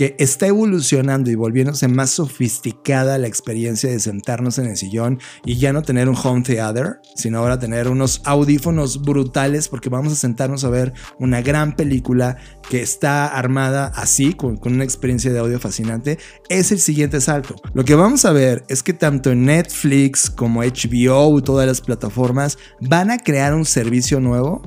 que 0.00 0.16
está 0.18 0.46
evolucionando 0.46 1.30
y 1.30 1.34
volviéndose 1.34 1.86
más 1.86 2.08
sofisticada 2.08 3.18
la 3.18 3.26
experiencia 3.26 3.90
de 3.90 4.00
sentarnos 4.00 4.56
en 4.56 4.64
el 4.64 4.78
sillón 4.78 5.20
y 5.44 5.58
ya 5.58 5.74
no 5.74 5.82
tener 5.82 6.08
un 6.08 6.16
home 6.16 6.40
theater, 6.40 7.00
sino 7.16 7.36
ahora 7.36 7.58
tener 7.58 7.86
unos 7.86 8.22
audífonos 8.24 9.02
brutales 9.02 9.68
porque 9.68 9.90
vamos 9.90 10.14
a 10.14 10.16
sentarnos 10.16 10.64
a 10.64 10.70
ver 10.70 10.94
una 11.18 11.42
gran 11.42 11.76
película 11.76 12.38
que 12.70 12.80
está 12.80 13.26
armada 13.26 13.92
así, 13.94 14.32
con, 14.32 14.58
una 14.64 14.84
experiencia 14.84 15.34
de 15.34 15.38
audio 15.38 15.60
fascinante, 15.60 16.18
es 16.48 16.72
el 16.72 16.78
siguiente 16.78 17.20
salto. 17.20 17.56
Lo 17.74 17.84
que 17.84 17.94
vamos 17.94 18.24
a 18.24 18.32
ver 18.32 18.64
es 18.68 18.82
que 18.82 18.94
tanto 18.94 19.34
Netflix 19.34 20.30
como 20.30 20.62
HBO 20.62 21.42
todas 21.42 21.66
las 21.66 21.82
plataformas 21.82 22.56
van 22.80 23.10
a 23.10 23.18
crear 23.18 23.52
un 23.52 23.66
servicio 23.66 24.18
nuevo 24.18 24.62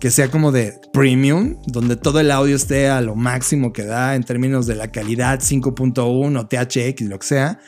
que 0.00 0.10
sea 0.10 0.30
como 0.30 0.52
de 0.52 0.80
premium, 0.92 1.56
donde 1.66 1.96
todo 1.96 2.20
el 2.20 2.30
audio 2.30 2.54
esté 2.54 2.88
a 2.88 3.00
lo 3.00 3.16
máximo 3.16 3.72
que 3.72 3.84
da 3.84 4.14
en 4.14 4.22
términos 4.22 4.66
de 4.66 4.76
la 4.76 4.92
calidad 4.92 5.40
5.1, 5.40 6.48
THX, 6.48 7.08
lo 7.08 7.18
que 7.18 7.26
sea, 7.26 7.60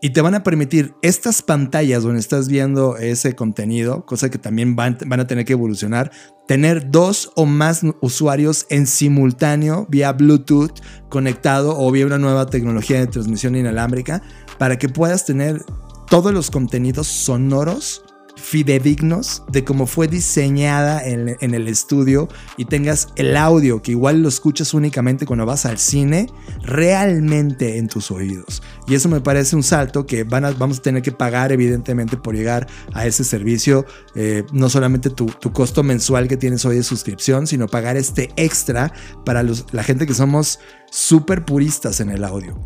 y 0.00 0.10
te 0.10 0.20
van 0.20 0.34
a 0.34 0.42
permitir 0.42 0.94
estas 1.02 1.42
pantallas 1.42 2.02
donde 2.02 2.20
estás 2.20 2.48
viendo 2.48 2.96
ese 2.96 3.34
contenido, 3.34 4.06
cosa 4.06 4.30
que 4.30 4.38
también 4.38 4.76
van, 4.76 4.98
van 5.06 5.20
a 5.20 5.26
tener 5.26 5.44
que 5.44 5.52
evolucionar, 5.52 6.10
tener 6.46 6.90
dos 6.90 7.32
o 7.36 7.46
más 7.46 7.82
usuarios 8.00 8.66
en 8.70 8.86
simultáneo 8.86 9.86
vía 9.88 10.12
Bluetooth 10.12 10.80
conectado 11.08 11.78
o 11.78 11.90
vía 11.90 12.06
una 12.06 12.18
nueva 12.18 12.46
tecnología 12.46 13.00
de 13.00 13.06
transmisión 13.06 13.56
inalámbrica 13.56 14.22
para 14.58 14.78
que 14.78 14.88
puedas 14.88 15.24
tener 15.24 15.62
todos 16.08 16.32
los 16.32 16.50
contenidos 16.50 17.06
sonoros 17.06 18.03
fidedignos 18.36 19.42
de 19.48 19.64
cómo 19.64 19.86
fue 19.86 20.08
diseñada 20.08 21.04
en, 21.04 21.28
el 21.40 21.68
estudio 21.68 22.28
y 22.56 22.64
tengas 22.64 23.08
el 23.16 23.36
audio 23.36 23.80
que 23.82 23.92
igual 23.92 24.22
lo 24.22 24.28
escuchas 24.28 24.74
únicamente 24.74 25.26
cuando 25.26 25.46
vas 25.46 25.66
al 25.66 25.78
cine 25.78 26.26
realmente 26.62 27.78
en 27.78 27.88
tus 27.88 28.10
oídos. 28.10 28.62
Y 28.86 28.94
eso 28.94 29.08
me 29.08 29.20
parece 29.20 29.56
un 29.56 29.62
salto 29.62 30.06
que 30.06 30.24
van 30.24 30.44
a, 30.44 30.50
vamos 30.50 30.78
a 30.78 30.82
tener 30.82 31.02
que 31.02 31.12
pagar 31.12 31.52
evidentemente 31.52 32.16
por 32.16 32.34
llegar 32.34 32.66
a 32.92 33.06
ese 33.06 33.24
servicio, 33.24 33.86
eh, 34.14 34.44
no 34.52 34.68
solamente 34.68 35.10
tu, 35.10 35.26
costo 35.52 35.82
mensual 35.82 36.28
que 36.28 36.36
tienes 36.36 36.64
hoy 36.64 36.76
de 36.76 36.82
suscripción, 36.82 37.46
sino 37.46 37.68
pagar 37.68 37.96
este 37.96 38.30
extra 38.36 38.92
para 39.24 39.42
la 39.42 39.82
gente 39.84 40.06
que 40.06 40.14
somos 40.14 40.58
súper 40.94 41.44
puristas 41.44 41.98
en 41.98 42.08
el 42.08 42.22
audio. 42.22 42.56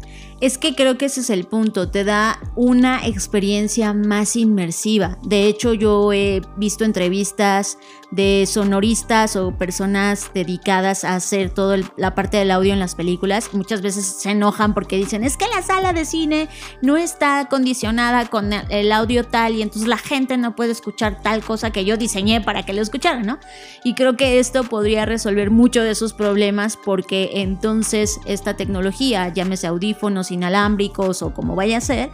Es 0.40 0.58
que 0.58 0.74
creo 0.74 0.98
que 0.98 1.06
ese 1.06 1.20
es 1.20 1.30
el 1.30 1.46
punto, 1.46 1.90
te 1.90 2.04
da 2.04 2.38
una 2.54 3.06
experiencia 3.06 3.94
más 3.94 4.36
inmersiva. 4.36 5.18
De 5.24 5.46
hecho, 5.46 5.72
yo 5.72 6.12
he 6.12 6.42
visto 6.58 6.84
entrevistas 6.84 7.78
de 8.10 8.46
sonoristas 8.46 9.36
o 9.36 9.52
personas 9.52 10.30
dedicadas 10.32 11.04
a 11.04 11.14
hacer 11.14 11.50
toda 11.50 11.78
la 11.96 12.14
parte 12.14 12.38
del 12.38 12.50
audio 12.50 12.72
en 12.72 12.78
las 12.78 12.94
películas. 12.94 13.50
Muchas 13.52 13.82
veces 13.82 14.06
se 14.06 14.30
enojan 14.30 14.74
porque 14.74 14.96
dicen, 14.96 15.24
es 15.24 15.36
que 15.36 15.46
la 15.48 15.62
sala 15.62 15.92
de 15.92 16.04
cine 16.04 16.48
no 16.80 16.96
está 16.96 17.40
acondicionada 17.40 18.26
con 18.26 18.52
el 18.52 18.92
audio 18.92 19.24
tal 19.24 19.54
y 19.54 19.62
entonces 19.62 19.88
la 19.88 19.98
gente 19.98 20.36
no 20.38 20.56
puede 20.56 20.72
escuchar 20.72 21.20
tal 21.22 21.42
cosa 21.42 21.70
que 21.70 21.84
yo 21.84 21.96
diseñé 21.96 22.40
para 22.40 22.64
que 22.64 22.72
lo 22.72 22.80
escucharan, 22.80 23.26
¿no? 23.26 23.38
Y 23.84 23.94
creo 23.94 24.16
que 24.16 24.38
esto 24.38 24.64
podría 24.64 25.04
resolver 25.04 25.50
mucho 25.50 25.82
de 25.82 25.90
esos 25.90 26.14
problemas 26.14 26.76
porque 26.76 27.30
entonces 27.34 28.20
esta 28.24 28.54
tecnología, 28.54 29.28
llámese 29.28 29.66
audífonos 29.66 30.30
inalámbricos 30.30 31.22
o 31.22 31.34
como 31.34 31.54
vaya 31.54 31.78
a 31.78 31.82
ser, 31.82 32.10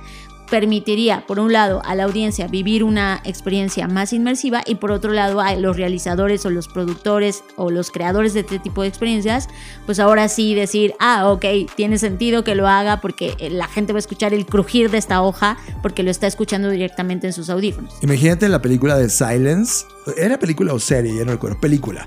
permitiría, 0.54 1.26
por 1.26 1.40
un 1.40 1.52
lado, 1.52 1.82
a 1.84 1.96
la 1.96 2.04
audiencia 2.04 2.46
vivir 2.46 2.84
una 2.84 3.20
experiencia 3.24 3.88
más 3.88 4.12
inmersiva 4.12 4.62
y 4.64 4.76
por 4.76 4.92
otro 4.92 5.12
lado, 5.12 5.40
a 5.40 5.56
los 5.56 5.76
realizadores 5.76 6.46
o 6.46 6.50
los 6.50 6.68
productores 6.68 7.42
o 7.56 7.72
los 7.72 7.90
creadores 7.90 8.34
de 8.34 8.40
este 8.40 8.60
tipo 8.60 8.82
de 8.82 8.86
experiencias, 8.86 9.48
pues 9.84 9.98
ahora 9.98 10.28
sí 10.28 10.54
decir, 10.54 10.94
ah, 11.00 11.28
ok, 11.28 11.44
tiene 11.74 11.98
sentido 11.98 12.44
que 12.44 12.54
lo 12.54 12.68
haga 12.68 13.00
porque 13.00 13.34
eh, 13.40 13.50
la 13.50 13.66
gente 13.66 13.92
va 13.92 13.96
a 13.96 13.98
escuchar 13.98 14.32
el 14.32 14.46
crujir 14.46 14.92
de 14.92 14.98
esta 14.98 15.22
hoja 15.22 15.56
porque 15.82 16.04
lo 16.04 16.12
está 16.12 16.28
escuchando 16.28 16.70
directamente 16.70 17.26
en 17.26 17.32
sus 17.32 17.50
audífonos. 17.50 17.92
Imagínate 18.00 18.48
la 18.48 18.62
película 18.62 18.96
de 18.96 19.10
Silence, 19.10 19.86
¿era 20.16 20.38
película 20.38 20.72
o 20.72 20.78
serie? 20.78 21.16
Ya 21.18 21.24
no 21.24 21.32
recuerdo, 21.32 21.58
película. 21.58 22.06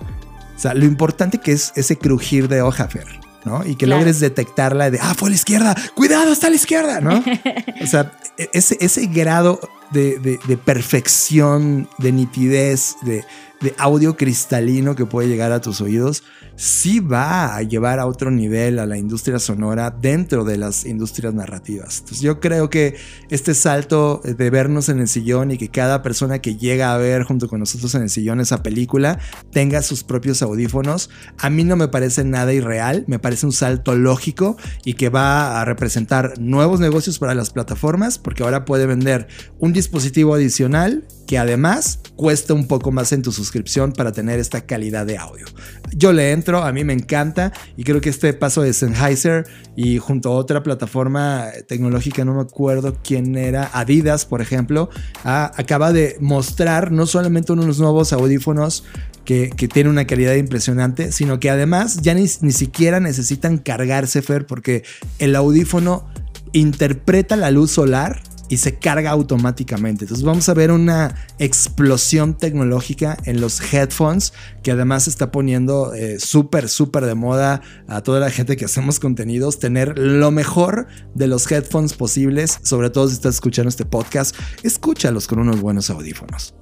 O 0.56 0.58
sea, 0.58 0.74
lo 0.74 0.86
importante 0.86 1.40
que 1.40 1.52
es 1.52 1.74
ese 1.76 1.98
crujir 1.98 2.48
de 2.48 2.62
hoja, 2.62 2.88
Fer. 2.88 3.27
¿No? 3.48 3.66
Y 3.66 3.76
que 3.76 3.86
Claro. 3.86 4.02
logres 4.02 4.20
detectarla 4.20 4.92
de, 4.92 5.00
ah, 5.02 5.16
fue 5.18 5.30
a 5.30 5.32
la 5.32 5.36
izquierda, 5.36 5.76
cuidado, 5.96 6.32
está 6.32 6.48
a 6.48 6.50
la 6.52 6.56
izquierda, 6.58 7.02
¿no? 7.02 7.24
o 7.84 7.88
sea, 7.88 8.12
e- 8.38 8.50
ese, 8.54 8.78
ese 8.80 9.08
grado 9.08 9.60
de, 9.92 10.20
de- 10.20 10.40
de 10.48 10.58
perfección, 10.58 11.88
de 11.98 12.12
nitidez, 12.12 12.96
de, 13.04 13.24
de 13.62 13.74
audio 13.78 14.18
cristalino 14.18 14.96
que 14.96 15.06
puede 15.06 15.28
llegar 15.30 15.52
a 15.52 15.62
tus 15.62 15.82
oídos, 15.82 16.24
sí 16.58 17.00
va 17.00 17.56
a 17.56 17.62
llevar 17.62 18.00
a 18.00 18.08
otro 18.08 18.32
nivel 18.32 18.80
a 18.80 18.88
la 18.88 18.98
industria 18.98 19.38
sonora 19.38 19.92
dentro 19.92 20.44
de 20.44 20.58
las 20.58 20.86
industrias 20.86 21.34
narrativas. 21.34 22.04
Yo 22.20 22.40
creo 22.40 22.70
que 22.70 22.96
este 23.30 23.54
salto 23.54 24.22
de 24.24 24.50
vernos 24.50 24.90
en 24.90 25.00
el 25.00 25.08
sillón 25.08 25.52
y 25.52 25.58
que 25.58 25.70
cada 25.70 26.02
persona 26.02 26.40
que 26.40 26.56
llega 26.56 26.94
a 26.94 26.98
ver 26.98 27.24
junto 27.24 27.48
con 27.48 27.60
nosotros 27.60 27.94
en 27.94 28.02
el 28.02 28.10
sillón 28.10 28.42
esa 28.42 28.64
película 28.64 29.20
tenga 29.52 29.84
sus 29.84 30.04
propios 30.04 30.42
audífonos, 30.42 31.12
a 31.38 31.52
mí 31.52 31.64
no 31.64 31.76
me 31.76 31.88
parece 31.88 32.24
nada 32.24 32.52
irreal, 32.52 33.06
me 33.08 33.20
parece 33.20 33.46
un 33.46 33.52
salto 33.52 33.96
lógico 33.96 34.58
y 34.84 34.96
que 34.96 35.10
va 35.10 35.62
a 35.62 35.66
representar 35.66 36.40
nuevos 36.40 36.80
negocios 36.80 37.20
para 37.20 37.36
las 37.36 37.52
plataformas 37.52 38.18
porque 38.18 38.42
ahora 38.42 38.66
puede 38.66 38.88
vender 38.88 39.28
un 39.60 39.74
dispositivo 39.74 40.34
adicional 40.34 41.08
que 41.28 41.38
además 41.38 42.00
cuesta 42.16 42.54
un 42.54 42.68
poco 42.68 42.92
más 42.92 43.12
en 43.12 43.22
tu 43.22 43.32
suscripción 43.32 43.92
para 43.92 44.12
tener 44.12 44.40
esta 44.40 44.66
calidad 44.66 45.06
de 45.06 45.18
audio. 45.18 45.46
Yo 45.94 46.12
le 46.12 46.32
entro, 46.32 46.64
a 46.64 46.72
mí 46.72 46.84
me 46.84 46.94
encanta 46.94 47.54
y 47.78 47.84
creo 47.84 48.02
que 48.02 48.10
este 48.10 48.34
paso 48.34 48.62
de 48.62 48.74
Sennheiser 48.74 49.46
y 49.76 49.98
junto 50.00 50.30
a 50.30 50.34
otra 50.34 50.62
plataforma 50.62 51.48
tecnológica, 51.68 52.26
no 52.26 52.36
me 52.36 52.42
acuerdo 52.42 52.98
quién 53.04 53.36
era, 53.38 53.70
Adidas, 53.74 54.26
por 54.26 54.42
ejemplo, 54.42 54.90
acaba 55.24 55.94
de 55.94 56.18
mostrar 56.20 56.92
no 56.92 57.06
solamente 57.06 57.54
unos 57.54 57.80
nuevos 57.80 58.12
audífonos 58.12 58.84
que, 59.24 59.50
que 59.50 59.68
tienen 59.68 59.92
una 59.92 60.06
calidad 60.06 60.36
impresionante, 60.36 61.12
sino 61.12 61.40
que 61.40 61.50
además 61.50 62.02
ya 62.02 62.14
ni, 62.14 62.26
ni 62.42 62.52
siquiera 62.52 63.00
necesitan 63.00 63.58
cargarse, 63.58 64.22
Fer, 64.22 64.46
porque 64.46 64.84
el 65.20 65.36
audífono 65.36 66.08
interpreta 66.54 67.36
la 67.36 67.52
luz 67.52 67.72
solar 67.72 68.22
y 68.50 68.58
se 68.58 68.78
carga 68.80 69.12
automáticamente. 69.12 70.06
Entonces 70.06 70.26
vamos 70.26 70.48
a 70.50 70.54
ver 70.54 70.72
una 70.72 71.16
explosión 71.40 72.36
tecnológica 72.36 73.18
en 73.26 73.42
los 73.42 73.62
headphones 73.74 74.34
que 74.64 74.72
además 74.72 75.08
está 75.08 75.32
poniendo 75.32 75.94
eh, 75.94 76.20
súper, 76.20 76.70
súper 76.70 77.06
de 77.06 77.16
moda 77.16 77.62
a 77.88 78.02
toda 78.02 78.20
la 78.20 78.32
gente 78.32 78.58
que 78.58 78.66
hacemos 78.66 79.00
contenidos, 79.00 79.60
tener 79.60 79.98
lo 79.98 80.32
mejor 80.32 80.88
de 81.16 81.28
los 81.28 81.50
headphones 81.52 81.94
posibles, 81.94 82.60
sobre 82.64 82.90
todo 82.90 83.08
si 83.08 83.14
estás 83.14 83.36
escuchando 83.36 83.70
este 83.70 83.86
podcast, 83.86 84.36
escúchalos 84.64 85.28
con 85.28 85.40
unos 85.40 85.62
buenos 85.62 85.90
audífonos. 85.90 86.54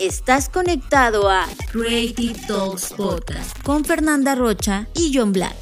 Estás 0.00 0.48
conectado 0.48 1.28
a 1.28 1.46
Creative 1.72 2.38
Talks 2.46 2.92
Podcast 2.92 3.60
con 3.62 3.84
Fernanda 3.84 4.36
Rocha 4.36 4.88
y 4.94 5.10
John 5.12 5.32
Black. 5.32 5.56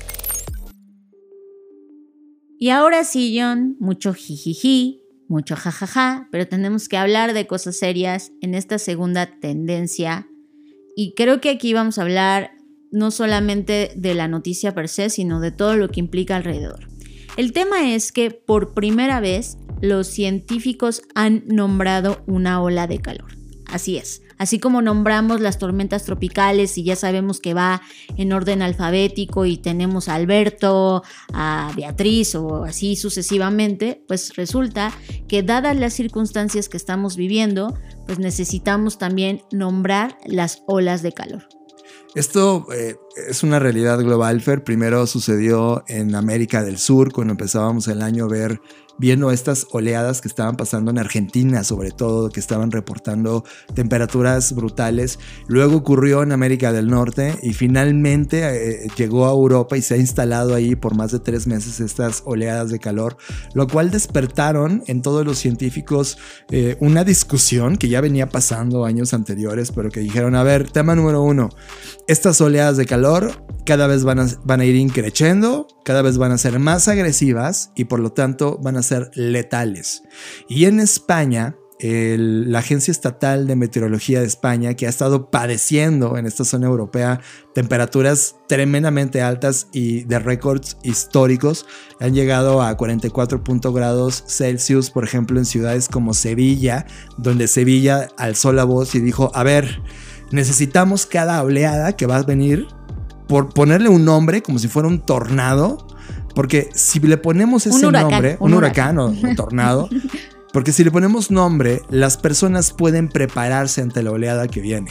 Y 2.58 2.70
ahora 2.70 3.04
sí, 3.04 3.36
John, 3.38 3.76
mucho 3.80 4.14
jijiji, 4.14 5.05
mucho 5.28 5.56
jajaja, 5.56 6.28
pero 6.30 6.46
tenemos 6.46 6.88
que 6.88 6.96
hablar 6.96 7.34
de 7.34 7.46
cosas 7.46 7.78
serias 7.78 8.32
en 8.40 8.54
esta 8.54 8.78
segunda 8.78 9.38
tendencia. 9.40 10.28
Y 10.96 11.14
creo 11.14 11.40
que 11.40 11.50
aquí 11.50 11.72
vamos 11.72 11.98
a 11.98 12.02
hablar 12.02 12.52
no 12.90 13.10
solamente 13.10 13.92
de 13.96 14.14
la 14.14 14.28
noticia 14.28 14.74
per 14.74 14.88
se, 14.88 15.10
sino 15.10 15.40
de 15.40 15.52
todo 15.52 15.76
lo 15.76 15.88
que 15.88 16.00
implica 16.00 16.36
alrededor. 16.36 16.88
El 17.36 17.52
tema 17.52 17.92
es 17.92 18.12
que 18.12 18.30
por 18.30 18.72
primera 18.72 19.20
vez 19.20 19.58
los 19.82 20.06
científicos 20.06 21.02
han 21.14 21.44
nombrado 21.46 22.22
una 22.26 22.62
ola 22.62 22.86
de 22.86 23.00
calor. 23.00 23.36
Así 23.66 23.98
es. 23.98 24.22
Así 24.38 24.58
como 24.58 24.82
nombramos 24.82 25.40
las 25.40 25.58
tormentas 25.58 26.04
tropicales 26.04 26.76
y 26.78 26.84
ya 26.84 26.96
sabemos 26.96 27.40
que 27.40 27.54
va 27.54 27.82
en 28.16 28.32
orden 28.32 28.62
alfabético 28.62 29.46
y 29.46 29.56
tenemos 29.56 30.08
a 30.08 30.14
Alberto, 30.14 31.02
a 31.32 31.72
Beatriz 31.74 32.34
o 32.34 32.64
así 32.64 32.96
sucesivamente, 32.96 34.02
pues 34.06 34.36
resulta 34.36 34.92
que 35.28 35.42
dadas 35.42 35.76
las 35.76 35.94
circunstancias 35.94 36.68
que 36.68 36.76
estamos 36.76 37.16
viviendo, 37.16 37.78
pues 38.06 38.18
necesitamos 38.18 38.98
también 38.98 39.42
nombrar 39.50 40.18
las 40.26 40.62
olas 40.66 41.02
de 41.02 41.12
calor. 41.12 41.48
Esto 42.14 42.66
eh, 42.72 42.96
es 43.28 43.42
una 43.42 43.58
realidad 43.58 43.98
global, 43.98 44.40
Fer. 44.40 44.64
Primero 44.64 45.06
sucedió 45.06 45.84
en 45.86 46.14
América 46.14 46.62
del 46.62 46.78
Sur, 46.78 47.12
cuando 47.12 47.32
empezábamos 47.32 47.88
el 47.88 48.00
año 48.00 48.24
a 48.24 48.28
ver, 48.28 48.60
viendo 48.98 49.30
estas 49.30 49.66
oleadas 49.70 50.20
que 50.20 50.28
estaban 50.28 50.56
pasando 50.56 50.90
en 50.90 50.98
Argentina, 50.98 51.64
sobre 51.64 51.90
todo, 51.90 52.30
que 52.30 52.40
estaban 52.40 52.70
reportando 52.70 53.44
temperaturas 53.74 54.54
brutales. 54.54 55.18
Luego 55.46 55.76
ocurrió 55.76 56.22
en 56.22 56.32
América 56.32 56.72
del 56.72 56.88
Norte 56.88 57.38
y 57.42 57.52
finalmente 57.52 58.84
eh, 58.84 58.88
llegó 58.96 59.26
a 59.26 59.30
Europa 59.30 59.76
y 59.76 59.82
se 59.82 59.94
ha 59.94 59.98
instalado 59.98 60.54
ahí 60.54 60.76
por 60.76 60.94
más 60.94 61.12
de 61.12 61.20
tres 61.20 61.46
meses 61.46 61.80
estas 61.80 62.22
oleadas 62.24 62.70
de 62.70 62.78
calor, 62.78 63.16
lo 63.54 63.66
cual 63.66 63.90
despertaron 63.90 64.82
en 64.86 65.02
todos 65.02 65.24
los 65.24 65.38
científicos 65.38 66.18
eh, 66.50 66.76
una 66.80 67.04
discusión 67.04 67.76
que 67.76 67.88
ya 67.88 68.00
venía 68.00 68.28
pasando 68.28 68.84
años 68.84 69.14
anteriores, 69.14 69.72
pero 69.72 69.90
que 69.90 70.00
dijeron, 70.00 70.34
a 70.34 70.42
ver, 70.42 70.70
tema 70.70 70.94
número 70.94 71.22
uno, 71.22 71.50
estas 72.06 72.40
oleadas 72.40 72.76
de 72.76 72.86
calor 72.86 73.44
cada 73.64 73.86
vez 73.86 74.04
van 74.04 74.20
a, 74.20 74.26
van 74.44 74.60
a 74.60 74.64
ir 74.64 74.76
increciendo, 74.76 75.66
cada 75.84 76.02
vez 76.02 76.18
van 76.18 76.32
a 76.32 76.38
ser 76.38 76.58
más 76.58 76.88
agresivas 76.88 77.72
y 77.74 77.84
por 77.84 78.00
lo 78.00 78.12
tanto 78.12 78.58
van 78.62 78.76
a 78.76 78.82
ser 78.86 79.10
letales. 79.14 80.02
Y 80.48 80.64
en 80.64 80.80
España, 80.80 81.56
el- 81.78 82.50
la 82.50 82.60
Agencia 82.60 82.90
Estatal 82.90 83.46
de 83.46 83.54
Meteorología 83.54 84.20
de 84.20 84.26
España, 84.26 84.72
que 84.72 84.86
ha 84.86 84.88
estado 84.88 85.30
padeciendo 85.30 86.16
en 86.16 86.24
esta 86.24 86.44
zona 86.46 86.66
europea 86.68 87.20
temperaturas 87.54 88.36
tremendamente 88.48 89.20
altas 89.20 89.68
y 89.74 90.04
de 90.04 90.18
récords 90.18 90.78
históricos, 90.82 91.66
han 92.00 92.14
llegado 92.14 92.62
a 92.62 92.74
44 92.78 93.44
punto 93.44 93.74
grados 93.74 94.24
Celsius, 94.26 94.90
por 94.90 95.04
ejemplo, 95.04 95.38
en 95.38 95.44
ciudades 95.44 95.88
como 95.88 96.14
Sevilla, 96.14 96.86
donde 97.18 97.46
Sevilla 97.46 98.08
alzó 98.16 98.54
la 98.54 98.64
voz 98.64 98.94
y 98.94 99.00
dijo, 99.00 99.30
a 99.34 99.42
ver, 99.42 99.82
necesitamos 100.30 101.04
cada 101.04 101.42
oleada 101.42 101.94
que 101.94 102.06
va 102.06 102.16
a 102.16 102.22
venir 102.22 102.66
por 103.28 103.52
ponerle 103.52 103.88
un 103.90 104.04
nombre 104.04 104.40
como 104.42 104.58
si 104.58 104.68
fuera 104.68 104.88
un 104.88 105.00
tornado, 105.04 105.86
porque 106.36 106.68
si 106.74 107.00
le 107.00 107.16
ponemos 107.16 107.66
ese 107.66 107.86
huracán, 107.86 108.10
nombre, 108.10 108.36
un 108.40 108.52
un, 108.52 108.58
huracán, 108.58 108.98
o 108.98 109.06
un 109.06 109.34
tornado, 109.36 109.88
porque 110.52 110.70
si 110.70 110.84
le 110.84 110.90
ponemos 110.90 111.30
nombre, 111.30 111.80
las 111.88 112.18
personas 112.18 112.72
pueden 112.72 113.08
prepararse 113.08 113.80
ante 113.80 114.02
la 114.02 114.10
oleada 114.10 114.46
que 114.46 114.60
viene. 114.60 114.90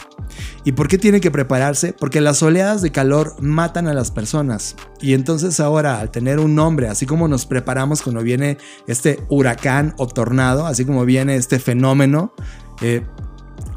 ¿Y 0.63 0.71
por 0.71 0.87
qué 0.87 0.97
tienen 0.97 1.21
que 1.21 1.29
prepararse? 1.29 1.93
Porque 1.93 2.19
las 2.19 2.41
oleadas 2.41 2.81
de 2.81 2.91
calor 2.91 3.35
matan 3.41 3.87
a 3.87 3.93
las 3.93 4.09
personas. 4.09 4.75
Y 5.01 5.13
entonces 5.13 5.59
ahora, 5.59 5.99
al 5.99 6.09
tener 6.09 6.39
un 6.39 6.55
nombre, 6.55 6.87
así 6.87 7.05
como 7.05 7.27
nos 7.27 7.45
preparamos 7.45 8.01
cuando 8.01 8.23
viene 8.23 8.57
este 8.87 9.19
huracán 9.29 9.93
o 9.99 10.07
tornado, 10.07 10.65
así 10.65 10.83
como 10.83 11.05
viene 11.05 11.35
este 11.35 11.59
fenómeno, 11.59 12.33
eh, 12.81 13.05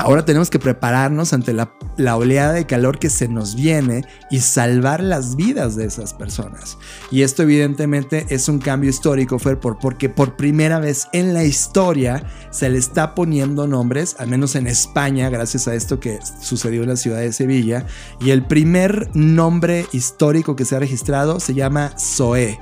Ahora 0.01 0.25
tenemos 0.25 0.49
que 0.49 0.61
prepararnos 0.61 1.33
ante 1.33 1.53
la, 1.53 1.73
oleada 2.15 2.53
de 2.53 2.67
calor 2.67 3.01
que 3.01 3.11
se 3.11 3.27
nos 3.27 3.57
viene 3.57 4.05
y 4.31 4.39
salvar 4.39 5.03
las 5.03 5.35
vidas 5.35 5.75
de 5.75 5.87
esas 5.87 6.15
personas. 6.15 6.79
Y 7.11 7.23
esto 7.23 7.43
evidentemente 7.43 8.25
es 8.29 8.49
un 8.49 8.61
cambio 8.61 8.91
histórico, 8.91 9.41
Fer, 9.41 9.59
por, 9.59 9.79
porque 9.81 10.09
por 10.09 10.37
primera 10.37 10.79
vez 10.79 11.09
en 11.13 11.35
la 11.35 11.43
historia 11.43 12.25
se 12.51 12.69
le 12.69 12.79
está 12.79 13.17
poniendo 13.17 13.67
nombres, 13.67 14.15
al 14.21 14.29
menos 14.29 14.55
en 14.55 14.69
España, 14.69 15.31
gracias 15.31 15.67
a 15.67 15.75
esto 15.75 15.99
que 15.99 16.21
sucedió 16.41 16.85
en 16.85 16.91
la 16.91 16.97
ciudad 16.97 17.19
de 17.19 17.33
Sevilla. 17.33 17.85
Y 18.21 18.31
el 18.31 18.47
primer 18.47 19.11
nombre 19.15 19.87
histórico 19.93 20.55
que 20.55 20.65
se 20.65 20.77
ha 20.77 20.79
registrado 20.79 21.41
se 21.41 21.55
llama 21.55 21.93
Zoé. 21.99 22.57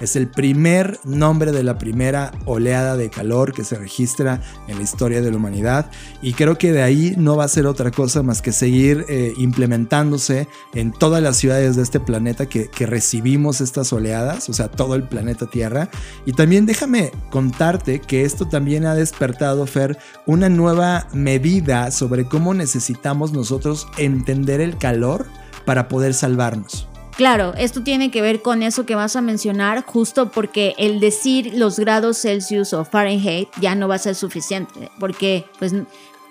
Es 0.00 0.16
el 0.16 0.28
primer 0.28 0.98
nombre 1.04 1.52
de 1.52 1.62
la 1.62 1.78
primera 1.78 2.32
oleada 2.46 2.96
de 2.96 3.10
calor 3.10 3.52
que 3.52 3.64
se 3.64 3.76
registra 3.76 4.40
en 4.66 4.78
la 4.78 4.82
historia 4.82 5.20
de 5.20 5.30
la 5.30 5.36
humanidad 5.36 5.90
y 6.22 6.32
creo 6.32 6.56
que 6.56 6.72
de 6.72 6.82
ahí 6.82 7.14
no 7.18 7.36
va 7.36 7.44
a 7.44 7.48
ser 7.48 7.66
otra 7.66 7.90
cosa 7.90 8.22
más 8.22 8.40
que 8.40 8.52
seguir 8.52 9.04
eh, 9.08 9.34
implementándose 9.36 10.48
en 10.74 10.92
todas 10.92 11.22
las 11.22 11.36
ciudades 11.36 11.76
de 11.76 11.82
este 11.82 12.00
planeta 12.00 12.46
que, 12.46 12.68
que 12.68 12.86
recibimos 12.86 13.60
estas 13.60 13.92
oleadas, 13.92 14.48
o 14.48 14.52
sea, 14.52 14.68
todo 14.68 14.94
el 14.94 15.02
planeta 15.02 15.46
Tierra. 15.46 15.90
Y 16.26 16.32
también 16.32 16.66
déjame 16.66 17.12
contarte 17.30 18.00
que 18.00 18.24
esto 18.24 18.48
también 18.48 18.86
ha 18.86 18.94
despertado, 18.94 19.66
Fer, 19.66 19.98
una 20.26 20.48
nueva 20.48 21.08
medida 21.12 21.90
sobre 21.90 22.24
cómo 22.24 22.54
necesitamos 22.54 23.32
nosotros 23.32 23.86
entender 23.98 24.60
el 24.60 24.78
calor 24.78 25.26
para 25.64 25.88
poder 25.88 26.14
salvarnos. 26.14 26.89
Claro, 27.20 27.52
esto 27.58 27.82
tiene 27.82 28.10
que 28.10 28.22
ver 28.22 28.40
con 28.40 28.62
eso 28.62 28.86
que 28.86 28.94
vas 28.94 29.14
a 29.14 29.20
mencionar, 29.20 29.84
justo 29.84 30.30
porque 30.30 30.74
el 30.78 31.00
decir 31.00 31.52
los 31.54 31.78
grados 31.78 32.16
Celsius 32.16 32.72
o 32.72 32.86
Fahrenheit 32.86 33.50
ya 33.60 33.74
no 33.74 33.88
va 33.88 33.96
a 33.96 33.98
ser 33.98 34.14
suficiente, 34.14 34.90
porque, 34.98 35.44
pues, 35.58 35.74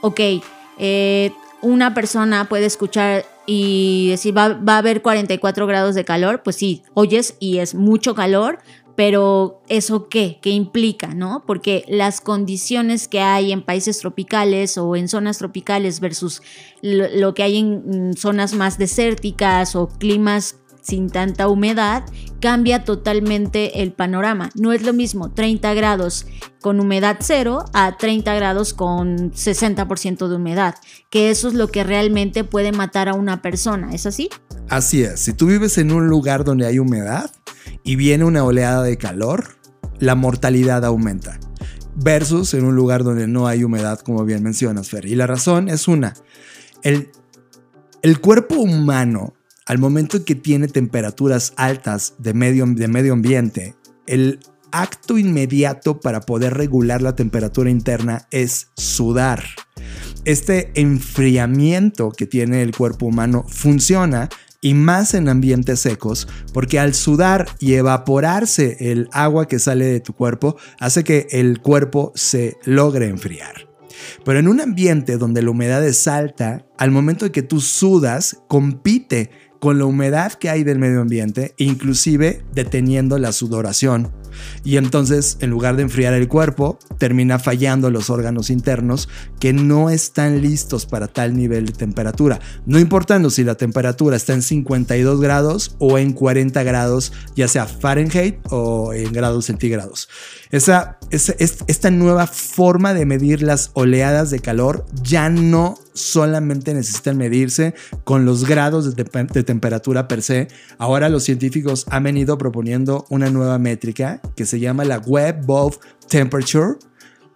ok, 0.02 0.20
eh, 0.80 1.32
una 1.62 1.94
persona 1.94 2.50
puede 2.50 2.66
escuchar 2.66 3.24
y 3.46 4.08
decir 4.10 4.36
va, 4.36 4.56
va, 4.56 4.74
a 4.74 4.78
haber 4.80 5.04
44 5.04 5.68
grados 5.68 5.94
de 5.94 6.06
calor, 6.06 6.42
pues 6.42 6.56
sí, 6.56 6.82
oyes 6.96 7.36
y 7.40 7.60
es 7.60 7.76
mucho 7.76 8.16
calor, 8.16 8.58
pero 8.96 9.62
¿eso 9.70 10.10
qué? 10.10 10.40
¿Qué 10.42 10.50
implica? 10.50 11.14
¿No? 11.14 11.44
Porque 11.46 11.86
las 11.88 12.20
condiciones 12.20 13.08
que 13.08 13.22
hay 13.22 13.52
en 13.52 13.62
países 13.62 14.00
tropicales 14.00 14.76
o 14.80 14.96
en 14.96 15.08
zonas 15.08 15.38
tropicales 15.38 16.00
versus 16.00 16.42
lo, 16.82 17.08
lo 17.10 17.36
que 17.36 17.44
hay 17.44 17.60
en 17.60 18.18
zonas 18.18 18.56
más 18.56 18.80
desérticas 18.80 19.76
o 19.76 19.88
climas 19.88 20.59
sin 20.82 21.10
tanta 21.10 21.48
humedad, 21.48 22.04
cambia 22.40 22.84
totalmente 22.84 23.82
el 23.82 23.92
panorama. 23.92 24.50
No 24.56 24.74
es 24.74 24.84
lo 24.84 24.94
mismo 24.94 25.32
30 25.32 25.74
grados 25.74 26.26
con 26.62 26.80
humedad 26.80 27.18
cero 27.20 27.66
a 27.74 27.98
30 27.98 28.34
grados 28.36 28.74
con 28.74 29.32
60% 29.32 30.28
de 30.28 30.36
humedad, 30.36 30.76
que 31.10 31.30
eso 31.30 31.48
es 31.48 31.54
lo 31.54 31.70
que 31.70 31.84
realmente 31.84 32.44
puede 32.44 32.72
matar 32.72 33.10
a 33.10 33.14
una 33.14 33.42
persona, 33.42 33.94
¿es 33.94 34.06
así? 34.06 34.30
Así 34.68 35.04
es, 35.04 35.20
si 35.20 35.34
tú 35.34 35.48
vives 35.48 35.78
en 35.78 35.92
un 35.92 36.08
lugar 36.08 36.44
donde 36.44 36.66
hay 36.66 36.80
humedad 36.80 37.32
y 37.84 37.96
viene 37.96 38.24
una 38.26 38.44
oleada 38.44 38.84
de 38.84 38.98
calor, 38.98 39.60
la 40.00 40.16
mortalidad 40.16 40.86
aumenta. 40.86 41.40
Versus 41.96 42.54
en 42.54 42.64
un 42.64 42.76
lugar 42.76 43.04
donde 43.04 43.28
no 43.28 43.48
hay 43.48 43.64
humedad, 43.64 44.00
como 44.00 44.24
bien 44.24 44.42
mencionas, 44.42 44.90
Fer. 44.90 45.06
Y 45.06 45.16
la 45.16 45.28
razón 45.28 45.68
es 45.68 45.88
una. 45.90 46.14
El, 46.82 47.10
el 48.02 48.22
cuerpo 48.22 48.56
humano 48.56 49.34
al 49.70 49.78
momento 49.78 50.17
en 50.17 50.24
que 50.24 50.34
tiene 50.34 50.67
temperaturas 50.67 51.53
altas 51.55 52.15
de 52.17 52.34
medio, 52.34 52.65
de 52.65 52.88
medio 52.88 53.13
ambiente, 53.13 53.76
el 54.07 54.39
acto 54.72 55.20
inmediato 55.20 55.99
para 55.99 56.22
poder 56.22 56.55
regular 56.55 57.03
la 57.03 57.15
temperatura 57.15 57.70
interna 57.70 58.28
es 58.32 58.72
sudar. 58.76 59.43
Este 60.26 60.72
enfriamiento 60.74 62.09
que 62.09 62.26
tiene 62.26 62.63
el 62.63 62.76
cuerpo 62.76 63.05
humano 63.05 63.45
funciona 63.47 64.30
y 64.59 64.74
más 64.74 65.13
en 65.13 65.30
ambientes 65.30 65.82
secos, 65.82 66.28
porque 66.51 66.80
al 66.80 66.95
sudar 66.95 67.45
y 67.59 67.76
evaporarse 67.76 68.76
el 68.80 69.07
agua 69.11 69.47
que 69.47 69.59
sale 69.59 69.86
de 69.86 69.99
tu 69.99 70.13
cuerpo 70.13 70.57
hace 70.80 71.03
que 71.03 71.28
el 71.30 71.61
cuerpo 71.61 72.11
se 72.15 72.57
logre 72.65 73.07
enfriar. 73.07 73.70
Pero 74.26 74.39
en 74.39 74.47
un 74.47 74.61
ambiente 74.61 75.17
donde 75.17 75.43
la 75.43 75.51
humedad 75.51 75.86
es 75.86 76.07
alta, 76.07 76.65
al 76.78 76.89
momento 76.89 77.26
de 77.26 77.32
que 77.32 77.41
tú 77.43 77.61
sudas, 77.61 78.38
compite 78.47 79.30
con 79.60 79.78
la 79.78 79.86
humedad 79.86 80.34
que 80.34 80.49
hay 80.49 80.64
del 80.64 80.80
medio 80.80 81.01
ambiente, 81.01 81.53
inclusive 81.57 82.43
deteniendo 82.53 83.18
la 83.20 83.32
sudoración. 83.32 84.12
Y 84.64 84.78
entonces, 84.78 85.38
en 85.41 85.49
lugar 85.49 85.76
de 85.76 85.84
enfriar 85.84 86.14
el 86.14 86.28
cuerpo, 86.28 86.80
termina 86.97 87.39
fallando 87.39 87.89
los 87.89 88.10
órganos 88.10 88.49
internos 88.49 89.10
que 89.39 89.53
no 89.53 89.89
están 89.89 90.41
listos 90.41 90.86
para 90.86 91.07
tal 91.07 91.36
nivel 91.36 91.66
de 91.66 91.74
temperatura. 91.74 92.39
No 92.66 92.80
importando 92.80 93.30
si 93.30 93.43
la 93.43 93.55
temperatura 93.55 94.16
está 94.16 94.34
en 94.34 94.41
52 94.41 95.20
grados 95.20 95.76
o 95.80 95.97
en 95.97 96.14
40 96.14 96.64
grados, 96.64 97.12
ya 97.36 97.47
sea 97.47 97.66
Fahrenheit 97.66 98.38
o 98.49 98.93
en 98.93 99.12
grados 99.12 99.45
centígrados. 99.45 100.10
Esa, 100.52 100.97
esta 101.12 101.91
nueva 101.91 102.26
forma 102.26 102.95
de 102.95 103.06
medir 103.06 103.43
las 103.43 103.70
oleadas 103.74 104.32
de 104.32 104.39
calor 104.39 104.84
ya 105.04 105.30
no 105.30 105.78
solamente 105.93 106.74
necesitan 106.74 107.18
medirse 107.18 107.76
con 108.04 108.26
los 108.26 108.45
grados 108.47 108.95
de, 108.95 109.04
de, 109.04 109.43
temperatura 109.43 110.08
per 110.08 110.24
se. 110.24 110.47
Ahora 110.80 111.08
los 111.10 111.24
científicos 111.24 111.86
han 111.91 112.04
venido 112.04 112.39
proponiendo 112.39 113.06
una 113.10 113.30
nueva 113.30 113.60
métrica 113.60 114.22
que 114.36 114.47
se 114.47 114.60
llama 114.60 114.86
la 114.86 114.97
Web 114.97 115.45
Bulb 115.45 115.78
Temperature, 116.08 116.78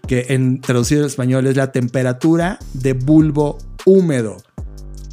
que 0.07 0.25
en 0.29 0.59
traducido 0.59 1.01
al 1.01 1.07
español 1.07 1.45
es 1.45 1.55
la 1.55 1.71
temperatura 1.71 2.57
de 2.73 2.93
bulbo 2.93 3.59
húmedo. 3.85 4.37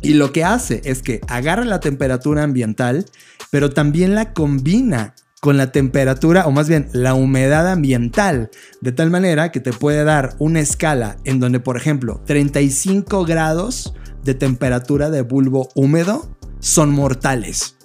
Y 0.01 0.15
lo 0.15 0.33
que 0.33 0.43
hace 0.45 0.81
es 0.85 1.03
que 1.03 1.21
agarra 1.29 1.67
la 1.67 1.81
temperatura 1.81 2.45
ambiental, 2.45 3.05
pero 3.51 3.69
también 3.69 4.15
la 4.15 4.33
combina 4.33 5.15
con 5.41 5.57
la 5.57 5.73
temperatura, 5.73 6.47
o 6.47 6.53
más 6.53 6.69
bien 6.69 6.89
la 6.93 7.15
humedad 7.15 7.67
ambiental, 7.71 8.51
de 8.81 8.93
tal 8.93 9.11
manera 9.11 9.51
que 9.51 9.61
te 9.61 9.73
puede 9.73 10.05
dar 10.05 10.37
una 10.39 10.61
escala 10.61 11.17
en 11.25 11.41
donde, 11.41 11.61
por 11.61 11.77
ejemplo, 11.77 12.21
35 12.27 13.25
grados 13.25 13.95
de 14.23 14.35
temperatura 14.35 15.11
de 15.11 15.23
bulbo 15.23 15.69
húmedo 15.75 16.37
son 16.61 16.91
mortales. 16.91 17.77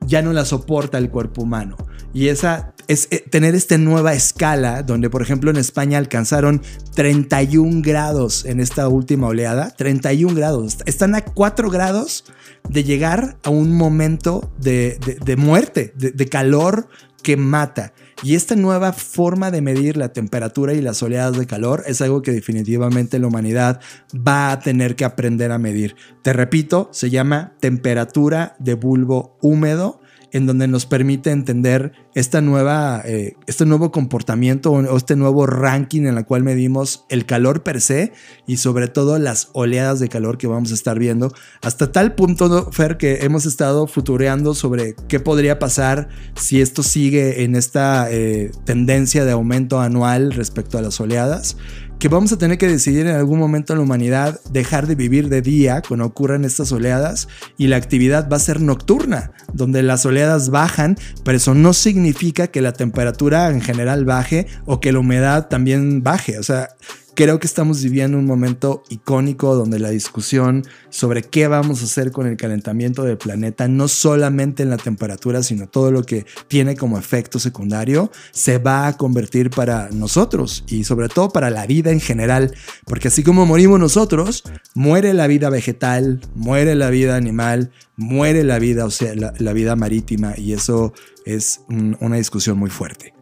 Ya 0.00 0.22
no 0.22 0.32
la 0.32 0.44
soporta 0.44 0.98
el 0.98 1.10
cuerpo 1.10 1.42
humano. 1.42 1.76
Y 2.14 2.28
esa 2.28 2.74
es 2.92 3.08
eh, 3.10 3.24
tener 3.28 3.54
esta 3.54 3.78
nueva 3.78 4.12
escala, 4.12 4.82
donde 4.82 5.10
por 5.10 5.22
ejemplo 5.22 5.50
en 5.50 5.56
España 5.56 5.98
alcanzaron 5.98 6.62
31 6.94 7.80
grados 7.82 8.44
en 8.44 8.60
esta 8.60 8.88
última 8.88 9.28
oleada, 9.28 9.70
31 9.70 10.34
grados. 10.34 10.78
Están 10.86 11.14
a 11.14 11.22
4 11.24 11.70
grados 11.70 12.24
de 12.68 12.84
llegar 12.84 13.38
a 13.42 13.50
un 13.50 13.74
momento 13.76 14.52
de, 14.58 14.98
de, 15.24 15.36
muerte, 15.36 15.92
de 15.96 16.26
calor 16.26 16.86
que 17.22 17.36
mata. 17.36 17.92
Y 18.22 18.36
esta 18.36 18.54
nueva 18.54 18.92
forma 18.92 19.50
de 19.50 19.62
medir 19.62 19.96
la 19.96 20.12
temperatura 20.12 20.74
y 20.74 20.80
las 20.80 21.02
oleadas 21.02 21.36
de 21.36 21.46
calor 21.46 21.82
es 21.86 22.00
algo 22.02 22.22
que 22.22 22.30
definitivamente 22.30 23.18
la 23.18 23.26
humanidad 23.26 23.80
va 24.16 24.52
a 24.52 24.60
tener 24.60 24.94
que 24.94 25.04
aprender 25.04 25.50
a 25.50 25.58
medir. 25.58 25.96
Te 26.22 26.32
repito, 26.32 26.88
se 26.92 27.10
llama 27.10 27.54
temperatura 27.58 28.54
de 28.60 28.74
bulbo 28.74 29.36
húmedo 29.40 30.01
en 30.32 30.46
donde 30.46 30.66
nos 30.66 30.86
permite 30.86 31.30
entender 31.30 31.92
esta 32.14 32.40
nueva, 32.40 33.02
eh, 33.04 33.36
este 33.46 33.66
nuevo 33.66 33.92
comportamiento 33.92 34.72
o 34.72 34.96
este 34.96 35.14
nuevo 35.14 35.46
ranking 35.46 36.02
en 36.02 36.14
la 36.14 36.24
cual 36.24 36.42
medimos 36.42 37.04
el 37.08 37.26
calor 37.26 37.62
per 37.62 37.80
se 37.80 38.12
y 38.46 38.56
sobre 38.56 38.88
todo 38.88 39.18
las 39.18 39.50
oleadas 39.52 40.00
de 40.00 40.08
calor 40.08 40.38
que 40.38 40.46
vamos 40.46 40.72
a 40.72 40.74
estar 40.74 40.98
viendo. 40.98 41.32
Hasta 41.60 41.92
tal 41.92 42.14
punto, 42.14 42.70
Fer, 42.72 42.96
que 42.96 43.20
hemos 43.22 43.46
estado 43.46 43.86
futureando 43.86 44.54
sobre 44.54 44.94
qué 45.08 45.20
podría 45.20 45.58
pasar 45.58 46.08
si 46.34 46.60
esto 46.60 46.82
sigue 46.82 47.44
en 47.44 47.54
esta 47.54 48.10
eh, 48.10 48.50
tendencia 48.64 49.24
de 49.24 49.32
aumento 49.32 49.80
anual 49.80 50.32
respecto 50.32 50.78
a 50.78 50.82
las 50.82 51.00
oleadas 51.00 51.56
que 52.02 52.08
vamos 52.08 52.32
a 52.32 52.36
tener 52.36 52.58
que 52.58 52.66
decidir 52.66 53.06
en 53.06 53.14
algún 53.14 53.38
momento 53.38 53.72
en 53.72 53.78
la 53.78 53.84
humanidad 53.84 54.40
dejar 54.50 54.88
de 54.88 54.96
vivir 54.96 55.28
de 55.28 55.40
día 55.40 55.82
cuando 55.86 56.04
ocurran 56.04 56.44
estas 56.44 56.72
oleadas 56.72 57.28
y 57.56 57.68
la 57.68 57.76
actividad 57.76 58.28
va 58.28 58.38
a 58.38 58.40
ser 58.40 58.60
nocturna, 58.60 59.30
donde 59.52 59.84
las 59.84 60.04
oleadas 60.04 60.50
bajan, 60.50 60.96
pero 61.22 61.36
eso 61.36 61.54
no 61.54 61.72
significa 61.72 62.48
que 62.48 62.60
la 62.60 62.72
temperatura 62.72 63.50
en 63.50 63.60
general 63.60 64.04
baje 64.04 64.48
o 64.66 64.80
que 64.80 64.90
la 64.90 64.98
humedad 64.98 65.46
también 65.46 66.02
baje. 66.02 66.40
O 66.40 66.42
sea, 66.42 66.70
Creo 67.14 67.38
que 67.38 67.46
estamos 67.46 67.82
viviendo 67.82 68.16
un 68.16 68.24
momento 68.24 68.82
icónico 68.88 69.54
donde 69.54 69.78
la 69.78 69.90
discusión 69.90 70.64
sobre 70.88 71.22
qué 71.22 71.46
vamos 71.46 71.82
a 71.82 71.84
hacer 71.84 72.10
con 72.10 72.26
el 72.26 72.38
calentamiento 72.38 73.02
del 73.02 73.18
planeta, 73.18 73.68
no 73.68 73.86
solamente 73.88 74.62
en 74.62 74.70
la 74.70 74.78
temperatura, 74.78 75.42
sino 75.42 75.68
todo 75.68 75.90
lo 75.90 76.04
que 76.04 76.24
tiene 76.48 76.74
como 76.74 76.98
efecto 76.98 77.38
secundario, 77.38 78.10
se 78.30 78.56
va 78.56 78.86
a 78.86 78.96
convertir 78.96 79.50
para 79.50 79.90
nosotros 79.90 80.64
y 80.68 80.84
sobre 80.84 81.10
todo 81.10 81.28
para 81.28 81.50
la 81.50 81.66
vida 81.66 81.90
en 81.90 82.00
general, 82.00 82.54
porque 82.86 83.08
así 83.08 83.22
como 83.22 83.44
morimos 83.44 83.78
nosotros, 83.78 84.42
muere 84.74 85.12
la 85.12 85.26
vida 85.26 85.50
vegetal, 85.50 86.20
muere 86.34 86.74
la 86.74 86.88
vida 86.88 87.16
animal, 87.16 87.72
muere 87.96 88.42
la 88.42 88.58
vida, 88.58 88.86
o 88.86 88.90
sea, 88.90 89.14
la, 89.14 89.52
vida 89.52 89.76
marítima 89.76 90.32
y 90.38 90.54
eso 90.54 90.94
es 91.26 91.60
un, 91.68 91.98
una 92.00 92.16
discusión 92.16 92.56
muy 92.58 92.70
fuerte. 92.70 93.12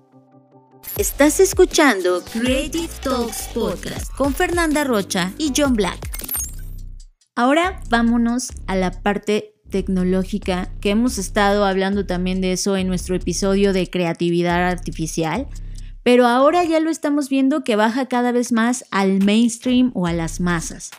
Estás 0.99 1.41
escuchando 1.41 2.23
Creative 2.33 2.89
Talks 3.03 3.49
Podcast 3.55 4.13
con 4.17 4.35
Fernanda 4.35 4.85
Rocha 4.85 5.33
y 5.39 5.53
John 5.57 5.75
Black. 5.75 5.99
Ahora 7.35 7.81
vámonos 7.89 8.51
a 8.67 8.77
la 8.77 8.91
parte 8.91 9.55
tecnológica, 9.71 10.69
que 10.81 10.91
hemos 10.91 11.17
estado 11.17 11.65
hablando 11.65 12.05
también 12.05 12.41
de 12.41 12.53
eso 12.53 12.77
en 12.77 12.89
nuestro 12.89 13.15
episodio 13.15 13.73
de 13.73 13.89
creatividad 13.89 14.69
artificial, 14.69 15.47
pero 16.03 16.27
ahora 16.27 16.65
ya 16.65 16.81
lo 16.81 16.91
estamos 16.91 17.29
viendo 17.29 17.65
que 17.65 17.77
baja 17.77 18.07
cada 18.07 18.33
vez 18.33 18.53
más 18.53 18.85
al 18.91 19.25
mainstream 19.25 19.93
o 19.95 20.07
a 20.07 20.13
las 20.13 20.41
masas. 20.41 20.91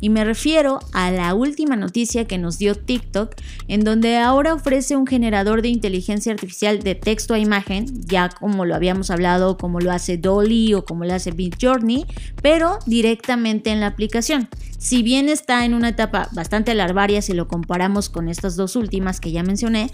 Y 0.00 0.08
me 0.08 0.24
refiero 0.24 0.80
a 0.92 1.10
la 1.10 1.34
última 1.34 1.76
noticia 1.76 2.26
que 2.26 2.38
nos 2.38 2.58
dio 2.58 2.74
TikTok, 2.74 3.34
en 3.68 3.84
donde 3.84 4.16
ahora 4.16 4.54
ofrece 4.54 4.96
un 4.96 5.06
generador 5.06 5.62
de 5.62 5.68
inteligencia 5.68 6.32
artificial 6.32 6.80
de 6.80 6.94
texto 6.94 7.34
a 7.34 7.38
imagen, 7.38 7.86
ya 8.06 8.30
como 8.30 8.64
lo 8.64 8.74
habíamos 8.74 9.10
hablado, 9.10 9.58
como 9.58 9.80
lo 9.80 9.92
hace 9.92 10.16
Dolly 10.16 10.74
o 10.74 10.84
como 10.84 11.04
lo 11.04 11.14
hace 11.14 11.32
Journey, 11.60 12.06
pero 12.42 12.78
directamente 12.86 13.70
en 13.70 13.80
la 13.80 13.88
aplicación. 13.88 14.48
Si 14.78 15.02
bien 15.02 15.28
está 15.28 15.64
en 15.64 15.74
una 15.74 15.90
etapa 15.90 16.28
bastante 16.32 16.74
larvaria 16.74 17.20
si 17.20 17.34
lo 17.34 17.48
comparamos 17.48 18.08
con 18.08 18.28
estas 18.28 18.56
dos 18.56 18.76
últimas 18.76 19.20
que 19.20 19.32
ya 19.32 19.42
mencioné, 19.42 19.90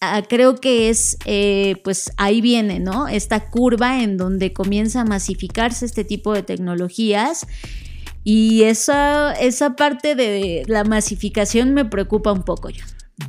ah, 0.00 0.22
creo 0.28 0.56
que 0.56 0.90
es, 0.90 1.16
eh, 1.24 1.76
pues 1.84 2.12
ahí 2.18 2.40
viene, 2.40 2.80
¿no? 2.80 3.08
Esta 3.08 3.48
curva 3.48 4.02
en 4.02 4.18
donde 4.18 4.52
comienza 4.52 5.00
a 5.00 5.04
masificarse 5.04 5.86
este 5.86 6.04
tipo 6.04 6.34
de 6.34 6.42
tecnologías 6.42 7.46
y 8.24 8.64
esa, 8.64 9.32
esa 9.32 9.76
parte 9.76 10.14
de 10.14 10.64
la 10.66 10.84
masificación 10.84 11.74
me 11.74 11.84
preocupa 11.84 12.32
un 12.32 12.42
poco 12.42 12.70
yo. 12.70 12.84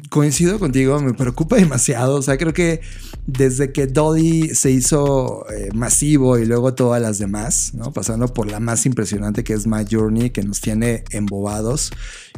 Coincido 0.09 0.59
contigo, 0.59 0.99
me 0.99 1.13
preocupa 1.13 1.55
demasiado. 1.57 2.15
O 2.15 2.21
sea, 2.21 2.37
creo 2.37 2.53
que 2.53 2.81
desde 3.27 3.71
que 3.71 3.87
Dolly 3.87 4.55
se 4.55 4.71
hizo 4.71 5.45
eh, 5.49 5.69
masivo 5.73 6.37
y 6.37 6.45
luego 6.45 6.73
todas 6.73 7.01
las 7.01 7.19
demás, 7.19 7.73
¿no? 7.73 7.93
Pasando 7.93 8.27
por 8.33 8.49
la 8.49 8.59
más 8.59 8.85
impresionante 8.85 9.43
que 9.43 9.53
es 9.53 9.67
My 9.67 9.85
Journey, 9.89 10.31
que 10.31 10.43
nos 10.43 10.59
tiene 10.59 11.03
embobados 11.11 11.91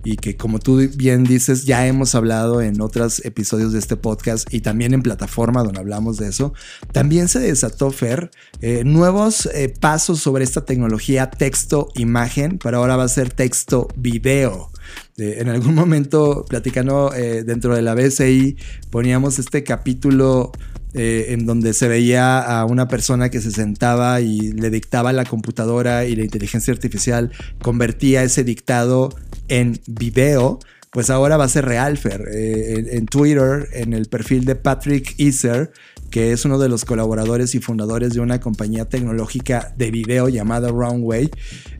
y 0.04 0.18
que 0.18 0.36
como 0.36 0.60
tú 0.60 0.88
bien 0.96 1.24
dices, 1.24 1.66
ya 1.66 1.88
hemos 1.88 2.14
hablado 2.16 2.62
en 2.62 2.82
otros 2.82 3.24
episodios 3.26 3.74
de 3.74 3.80
este 3.80 3.96
podcast 3.96 4.54
y 4.54 4.62
también 4.62 4.94
en 4.94 5.02
plataforma 5.02 5.64
donde 5.64 5.80
hablamos 5.80 6.18
de 6.18 6.28
eso. 6.28 6.54
También 6.92 7.28
se 7.28 7.40
desató, 7.40 7.92
Fer, 7.92 8.30
eh, 8.62 8.84
nuevos 8.86 9.48
eh, 9.48 9.74
pasos 9.80 10.20
sobre 10.20 10.44
esta 10.44 10.66
tecnología 10.66 11.30
texto-imagen, 11.30 12.60
pero 12.62 12.78
ahora 12.78 12.98
va 12.98 13.06
a 13.06 13.10
ser 13.10 13.32
texto-video 13.32 14.73
en 15.18 15.50
algún 15.50 15.76
momento, 15.76 16.46
platicando 16.48 17.14
eh, 17.14 17.44
dentro 17.44 17.76
de 17.76 17.82
la 17.82 17.96
BCI, 17.96 18.58
poníamos 18.90 19.40
este 19.40 19.64
capítulo 19.64 20.52
eh, 20.96 21.28
en 21.30 21.46
donde 21.46 21.74
se 21.74 21.88
veía 21.88 22.40
a 22.40 22.66
una 22.66 22.88
persona 22.88 23.30
que 23.30 23.42
se 23.42 23.52
sentaba 23.52 24.22
y 24.22 24.52
le 24.52 24.70
dictaba 24.70 25.12
la 25.12 25.26
computadora 25.26 26.06
y 26.06 26.16
la 26.16 26.24
inteligencia 26.24 26.72
artificial 26.72 27.32
convertía 27.62 28.24
ese 28.24 28.44
dictado 28.44 29.10
en 29.48 29.80
video. 29.88 30.60
Pues 30.92 31.10
ahora 31.10 31.38
va 31.38 31.46
a 31.46 31.50
ser 31.50 31.66
real, 31.66 31.98
Fer. 31.98 32.28
Eh, 32.32 32.86
en, 32.92 33.08
Twitter, 33.08 33.68
en 33.74 33.94
el 33.94 34.06
perfil 34.06 34.46
de 34.46 34.56
Patrick 34.56 35.16
Iser, 35.18 35.72
que 36.14 36.32
es 36.32 36.46
uno 36.46 36.60
de 36.60 36.70
los 36.70 36.86
colaboradores 36.86 37.56
y 37.56 37.60
fundadores 37.60 38.14
de 38.14 38.20
una 38.20 38.40
compañía 38.40 38.86
tecnológica 38.86 39.74
de 39.76 39.90
video 39.90 40.30
llamada 40.30 40.70
Runway, 40.70 41.32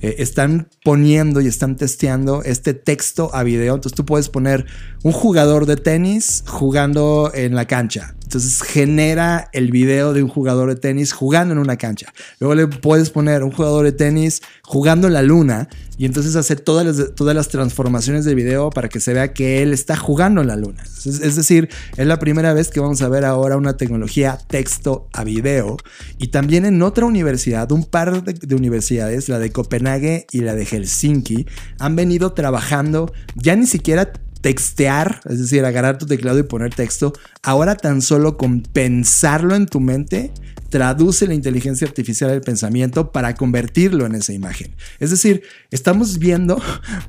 eh, 0.02 0.16
están 0.18 0.70
poniendo 0.84 1.40
y 1.40 1.46
están 1.46 1.76
testeando 1.76 2.42
este 2.42 2.74
texto 2.74 3.30
a 3.32 3.44
video. 3.44 3.76
Entonces 3.76 3.96
tú 3.96 4.08
puedes 4.08 4.30
poner 4.30 4.66
un 5.04 5.12
jugador 5.12 5.66
de 5.66 5.76
tenis 5.76 6.44
jugando 6.48 7.32
en 7.34 7.56
la 7.56 7.66
cancha. 7.66 8.16
Entonces 8.24 8.64
genera 8.64 9.50
el 9.54 9.70
video 9.70 10.12
de 10.14 10.24
un 10.24 10.30
jugador 10.30 10.70
de 10.70 10.76
tenis 10.76 11.12
jugando 11.12 11.54
en 11.54 11.60
una 11.60 11.78
cancha. 11.78 12.12
Luego 12.40 12.56
le 12.56 12.68
puedes 12.68 13.12
poner 13.12 13.44
un 13.44 13.52
jugador 13.52 13.86
de 13.86 13.92
tenis 13.92 14.42
jugando 14.64 15.06
en 15.06 15.14
la 15.14 15.22
luna 15.22 15.68
y 15.98 16.06
entonces 16.06 16.36
hace 16.36 16.56
todas 16.56 16.86
las, 16.86 17.14
todas 17.14 17.36
las 17.36 17.50
transformaciones 17.50 18.26
de 18.26 18.34
video 18.34 18.72
para 18.72 18.90
que 18.90 19.00
se 19.00 19.14
vea 19.14 19.34
que 19.34 19.62
él 19.62 19.72
está 19.72 19.96
jugando 19.96 20.42
en 20.42 20.48
la 20.48 20.56
luna. 20.56 20.82
Es, 20.84 21.36
decir, 21.36 21.70
es 21.96 22.08
la 22.08 22.18
primera 22.18 22.54
vez 22.54 22.70
que 22.70 22.80
vamos 22.80 23.04
a 23.04 23.10
ver 23.10 23.24
ahora 23.24 23.58
una 23.58 23.78
tecnología 23.78 24.40
texto 24.48 25.08
a 25.14 25.24
video. 25.24 25.78
Y 26.18 26.30
también 26.30 26.66
en 26.66 26.82
otra 26.82 27.06
universidad, 27.06 27.72
un 27.72 27.84
par 27.84 28.24
de, 28.24 28.34
de 28.34 28.56
universidades, 28.56 29.30
la 29.30 29.38
de 29.38 29.52
Copenhague 29.52 30.26
y 30.32 30.42
la 30.42 30.56
de 30.56 30.66
Helsinki, 30.66 31.46
han 31.78 31.96
venido 31.96 32.34
trabajando 32.34 33.14
ya 33.36 33.56
ni 33.56 33.68
siquiera 33.68 34.12
textear, 34.44 35.22
es 35.26 35.40
decir, 35.40 35.66
agarrar 35.66 35.98
tu 35.98 36.06
teclado 36.06 36.38
y 36.38 36.44
poner 36.44 36.76
texto, 36.76 37.14
ahora 37.42 37.76
tan 37.76 38.02
solo 38.02 38.38
con 38.38 38.62
pensarlo 38.62 39.56
en 39.56 39.66
tu 39.66 39.80
mente, 39.80 40.32
traduce 40.74 41.28
la 41.28 41.36
inteligencia 41.36 41.86
artificial 41.86 42.32
del 42.32 42.42
pensamiento 42.42 43.12
para 43.12 43.36
convertirlo 43.36 44.08
en 44.08 44.16
esa 44.16 44.34
imagen. 44.34 44.74
Es 45.00 45.12
decir, 45.12 45.44
estamos 45.70 46.18
viendo 46.18 46.60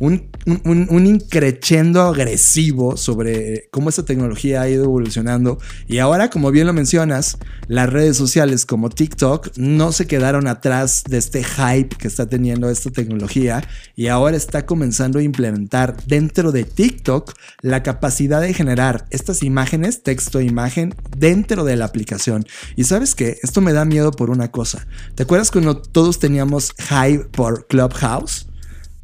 un, 0.01 0.29
un, 0.67 1.07
increchendo 1.07 2.03
agresivo 2.03 2.99
sobre 2.99 3.69
cómo 3.71 3.89
esta 3.89 4.05
tecnología 4.05 4.61
ha 4.61 4.69
ido 4.69 4.85
evolucionando 4.85 5.59
y 5.89 5.97
ahora, 5.97 6.29
como 6.29 6.51
bien 6.51 6.67
lo 6.67 6.75
mencionas, 6.75 7.39
las 7.67 7.89
redes 7.89 8.19
sociales 8.19 8.67
como 8.67 8.91
TikTok 8.91 9.57
no 9.57 9.93
se 9.93 10.07
quedaron 10.07 10.47
atrás 10.47 11.03
de 11.09 11.17
este 11.17 11.43
hype 11.43 11.97
que 11.97 12.07
está 12.07 12.29
teniendo 12.29 12.69
esta 12.69 12.91
tecnología 12.91 13.67
y 13.97 14.09
ahora 14.09 14.37
está 14.37 14.67
comenzando 14.67 15.21
a 15.21 15.23
implementar 15.23 15.97
dentro 16.05 16.53
de 16.53 16.65
TikTok 16.65 17.33
la 17.62 17.83
capacidad 17.83 18.43
de 18.43 18.53
generar 18.53 19.07
estas 19.09 19.43
imágenes, 19.43 20.03
texto 20.03 20.39
e 20.39 20.45
imagen, 20.45 20.95
dentro 21.17 21.65
de 21.65 21.77
la 21.77 21.87
aplicación. 21.87 22.45
Y 22.77 22.85
sabes 22.85 23.15
que 23.15 23.39
esto 23.55 23.61
me 23.61 23.72
da 23.72 23.84
miedo 23.84 24.11
por 24.11 24.30
una 24.30 24.50
cosa. 24.50 24.84
¿Te 25.14 25.22
acuerdas 25.22 25.52
cuando 25.52 25.76
todos 25.80 26.18
teníamos 26.18 26.72
hype 26.76 27.26
por 27.26 27.68
Clubhouse? 27.68 28.48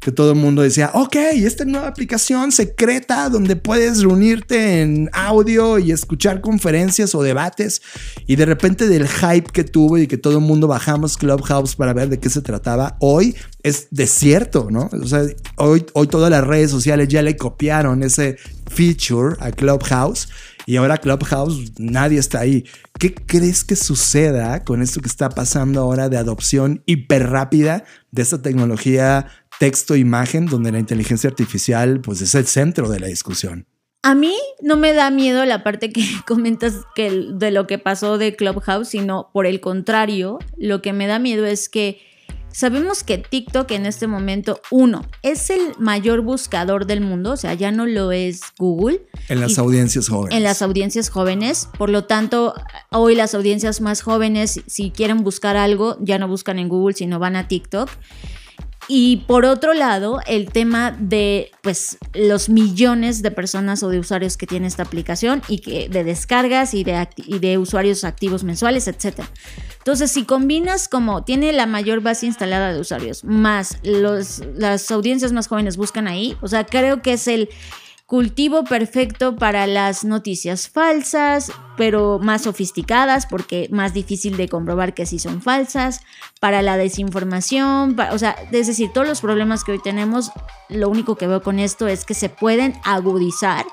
que 0.01 0.11
todo 0.11 0.31
el 0.31 0.39
mundo 0.39 0.63
decía, 0.63 0.89
ok, 0.95 1.15
esta 1.35 1.63
nueva 1.63 1.87
aplicación 1.87 2.51
secreta 2.51 3.29
donde 3.29 3.55
puedes 3.55 4.01
reunirte 4.01 4.81
en 4.81 5.11
audio 5.13 5.77
y 5.77 5.91
escuchar 5.91 6.41
conferencias 6.41 7.13
o 7.13 7.21
debates. 7.21 7.83
Y 8.25 8.35
de 8.35 8.47
repente 8.47 8.87
del 8.87 9.07
hype 9.07 9.51
que 9.53 9.63
tuvo 9.63 9.99
y 9.99 10.07
que 10.07 10.17
todo 10.17 10.39
el 10.39 10.43
mundo 10.43 10.67
bajamos 10.67 11.17
Clubhouse 11.17 11.75
para 11.75 11.93
ver 11.93 12.09
de 12.09 12.19
qué 12.19 12.31
se 12.31 12.41
trataba, 12.41 12.97
hoy 12.99 13.35
es 13.61 13.89
desierto, 13.91 14.69
¿no? 14.71 14.89
O 14.91 15.05
sea, 15.05 15.21
hoy, 15.57 15.85
hoy 15.93 16.07
todas 16.07 16.31
las 16.31 16.47
redes 16.47 16.71
sociales 16.71 17.07
ya 17.07 17.21
le 17.21 17.37
copiaron 17.37 18.01
ese 18.01 18.37
feature 18.71 19.35
a 19.39 19.51
Clubhouse 19.51 20.29
y 20.65 20.75
ahora 20.77 20.97
Clubhouse 20.97 21.73
nadie 21.79 22.19
está 22.19 22.39
ahí. 22.39 22.65
¿Qué 22.99 23.13
crees 23.13 23.63
que 23.63 23.75
suceda 23.75 24.63
con 24.63 24.81
esto 24.81 25.01
que 25.01 25.07
está 25.07 25.29
pasando 25.29 25.81
ahora 25.81 26.09
de 26.09 26.17
adopción 26.17 26.83
hiper 26.85 27.29
rápida 27.29 27.83
de 28.11 28.21
esta 28.21 28.41
tecnología 28.41 29.27
texto-imagen 29.59 30.45
donde 30.45 30.71
la 30.71 30.79
inteligencia 30.79 31.29
artificial 31.29 32.01
pues 32.01 32.21
es 32.21 32.35
el 32.35 32.47
centro 32.47 32.89
de 32.89 32.99
la 32.99 33.07
discusión? 33.07 33.67
A 34.03 34.15
mí 34.15 34.35
no 34.61 34.77
me 34.77 34.93
da 34.93 35.11
miedo 35.11 35.45
la 35.45 35.63
parte 35.63 35.91
que 35.91 36.03
comentas 36.27 36.73
que 36.95 37.11
de 37.33 37.51
lo 37.51 37.67
que 37.67 37.77
pasó 37.77 38.17
de 38.17 38.35
Clubhouse, 38.35 38.89
sino 38.89 39.29
por 39.31 39.45
el 39.45 39.61
contrario, 39.61 40.39
lo 40.57 40.81
que 40.81 40.93
me 40.93 41.07
da 41.07 41.19
miedo 41.19 41.45
es 41.45 41.69
que 41.69 42.01
Sabemos 42.51 43.03
que 43.03 43.17
TikTok 43.17 43.71
en 43.71 43.85
este 43.85 44.07
momento, 44.07 44.61
uno, 44.71 45.05
es 45.21 45.49
el 45.49 45.73
mayor 45.77 46.21
buscador 46.21 46.85
del 46.85 47.01
mundo, 47.01 47.33
o 47.33 47.37
sea, 47.37 47.53
ya 47.53 47.71
no 47.71 47.85
lo 47.85 48.11
es 48.11 48.41
Google. 48.57 49.01
En 49.29 49.39
las 49.39 49.57
audiencias 49.57 50.09
jóvenes. 50.09 50.37
En 50.37 50.43
las 50.43 50.61
audiencias 50.61 51.09
jóvenes. 51.09 51.69
Por 51.77 51.89
lo 51.89 52.05
tanto, 52.05 52.53
hoy 52.89 53.15
las 53.15 53.33
audiencias 53.33 53.81
más 53.81 54.01
jóvenes, 54.01 54.61
si 54.67 54.91
quieren 54.91 55.23
buscar 55.23 55.57
algo, 55.57 55.97
ya 56.01 56.19
no 56.19 56.27
buscan 56.27 56.59
en 56.59 56.69
Google, 56.69 56.95
sino 56.95 57.19
van 57.19 57.35
a 57.35 57.47
TikTok. 57.47 57.89
Y 58.87 59.17
por 59.27 59.45
otro 59.45 59.73
lado, 59.73 60.19
el 60.25 60.51
tema 60.51 60.91
de 60.91 61.51
pues 61.61 61.97
los 62.13 62.49
millones 62.49 63.21
de 63.21 63.31
personas 63.31 63.83
o 63.83 63.89
de 63.89 63.99
usuarios 63.99 64.37
que 64.37 64.47
tiene 64.47 64.67
esta 64.67 64.83
aplicación 64.83 65.41
y 65.47 65.59
que 65.59 65.87
de 65.87 66.03
descargas 66.03 66.73
y 66.73 66.83
de, 66.83 67.57
usuarios 67.57 68.03
activos 68.03 68.43
mensuales, 68.43 68.87
etc. 68.87 69.21
Entonces, 69.77 70.11
si 70.11 70.25
combinas 70.25 70.87
como 70.87 71.23
tiene 71.23 71.53
la 71.53 71.67
mayor 71.67 72.01
base 72.01 72.25
instalada 72.25 72.73
de 72.73 72.79
usuarios, 72.79 73.23
más 73.23 73.77
los, 73.83 74.41
las 74.55 74.89
audiencias 74.91 75.31
más 75.31 75.47
jóvenes 75.47 75.77
buscan 75.77 76.07
ahí, 76.07 76.35
o 76.41 76.47
sea, 76.47 76.65
creo 76.65 77.01
que 77.01 77.13
es 77.13 77.27
el 77.27 77.49
cultivo 78.11 78.65
perfecto 78.65 79.37
para 79.37 79.67
las 79.67 80.03
noticias 80.03 80.67
falsas, 80.67 81.49
pero 81.77 82.19
más 82.19 82.41
sofisticadas 82.41 83.25
porque 83.25 83.69
más 83.71 83.93
difícil 83.93 84.35
de 84.35 84.49
comprobar 84.49 84.93
que 84.93 85.05
sí 85.05 85.17
son 85.17 85.41
falsas, 85.41 86.01
para 86.41 86.61
la 86.61 86.75
desinformación, 86.75 87.95
o 88.11 88.17
sea, 88.17 88.35
es 88.51 88.67
decir, 88.67 88.91
todos 88.93 89.07
los 89.07 89.21
problemas 89.21 89.63
que 89.63 89.71
hoy 89.71 89.81
tenemos, 89.81 90.29
lo 90.67 90.89
único 90.89 91.15
que 91.15 91.25
veo 91.25 91.41
con 91.41 91.57
esto 91.57 91.87
es 91.87 92.03
que 92.03 92.13
se 92.13 92.27
pueden 92.27 92.73
agudizar 92.83 93.65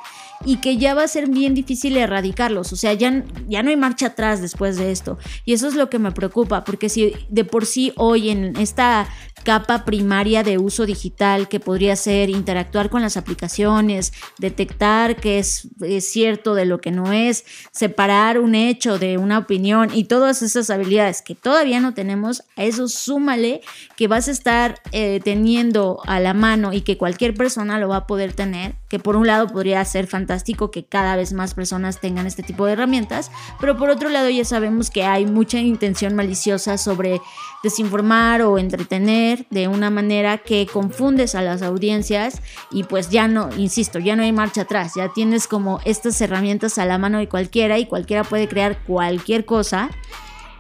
y 0.45 0.57
que 0.57 0.77
ya 0.77 0.95
va 0.95 1.05
a 1.05 1.09
ser 1.09 1.29
bien 1.29 1.55
difícil 1.55 1.97
erradicarlos. 1.97 2.73
O 2.73 2.77
sea, 2.77 2.93
ya, 2.93 3.25
ya 3.49 3.63
no 3.63 3.71
hay 3.71 3.77
marcha 3.77 4.07
atrás 4.07 4.41
después 4.41 4.77
de 4.77 4.93
esto. 4.93 5.19
Y 5.45 5.53
eso 5.53 5.69
es 5.69 5.75
lo 5.75 5.91
que 5.91 5.99
me 5.99 6.13
preocupa, 6.13 6.65
porque 6.65 6.89
si 6.89 7.13
de 7.29 7.45
por 7.45 7.67
sí 7.67 7.93
hoy 7.97 8.31
en 8.31 8.57
esta 8.57 9.09
capa 9.45 9.85
primaria 9.85 10.43
de 10.43 10.59
uso 10.59 10.85
digital 10.85 11.49
que 11.49 11.61
podría 11.61 11.97
ser 11.97 12.29
interactuar 12.29 12.91
con 12.91 13.03
las 13.03 13.17
aplicaciones, 13.17 14.13
detectar 14.39 15.17
qué 15.17 15.39
es, 15.39 15.69
cierto 16.01 16.55
de 16.55 16.67
lo 16.67 16.81
que 16.81 16.91
no 16.91 17.13
es, 17.13 17.45
separar 17.71 18.39
un 18.39 18.55
hecho 18.55 18.99
de 18.99 19.17
una 19.17 19.39
opinión 19.39 19.91
y 19.93 20.05
todas 20.05 20.43
esas 20.43 20.71
habilidades 20.71 21.23
que 21.23 21.35
todavía 21.35 21.81
no 21.81 21.95
tenemos, 21.95 22.43
a 22.57 22.65
eso 22.65 22.89
súmale 22.89 23.61
que 23.97 24.09
vas 24.09 24.29
a 24.29 24.33
estar 24.33 24.81
eh, 24.93 25.21
teniendo 25.23 26.01
a 26.07 26.21
la 26.21 26.35
mano 26.35 26.73
y 26.73 26.83
que 26.83 26.99
cualquier 26.99 27.35
persona 27.35 27.79
lo 27.79 27.89
va 27.89 27.99
a 27.99 28.07
poder 28.07 28.33
tener, 28.33 28.75
que 28.89 28.99
por 28.99 29.17
un 29.17 29.27
lado 29.27 29.47
podría 29.49 29.85
ser 29.85 30.07
fantástico 30.07 30.28
fantástico 30.29 30.71
que 30.71 30.85
cada 30.85 31.17
vez 31.17 31.33
más 31.33 31.55
personas 31.55 32.01
tengan 32.01 32.27
este 32.27 32.43
tipo 32.43 32.67
de 32.67 32.75
herramientas, 32.75 33.31
pero 33.59 33.79
por 33.79 33.89
otro 33.89 34.11
lado 34.11 34.29
ya 34.29 34.45
sabemos 34.45 34.91
que 34.91 35.03
hay 35.03 35.25
mucha 35.25 35.59
intención 35.59 36.15
maliciosa 36.15 36.77
sobre 36.77 37.23
desinformar 37.63 38.43
o 38.43 38.59
entretener 38.59 39.47
de 39.49 39.69
una 39.69 39.89
manera 39.89 40.37
que 40.37 40.67
confundes 40.71 41.35
a 41.35 41.41
las 41.41 41.63
audiencias 41.63 42.43
y 42.71 42.85
pues 42.85 43.09
ya 43.09 43.27
no, 43.27 43.49
insisto, 43.57 43.99
ya 44.01 44.17
no 44.17 44.23
hay 44.23 44.33
marcha 44.33 44.63
atrás, 44.63 44.93
ya 44.97 45.09
tienes 45.15 45.49
como 45.49 45.81
estas 45.87 46.21
herramientas 46.21 46.77
a 46.77 46.85
la 46.85 46.99
mano 46.99 47.17
de 47.17 47.29
cualquiera 47.31 47.79
y 47.79 47.87
cualquiera 47.87 48.23
puede 48.23 48.49
crear 48.49 48.85
cualquier 48.85 49.47
cosa 49.47 49.89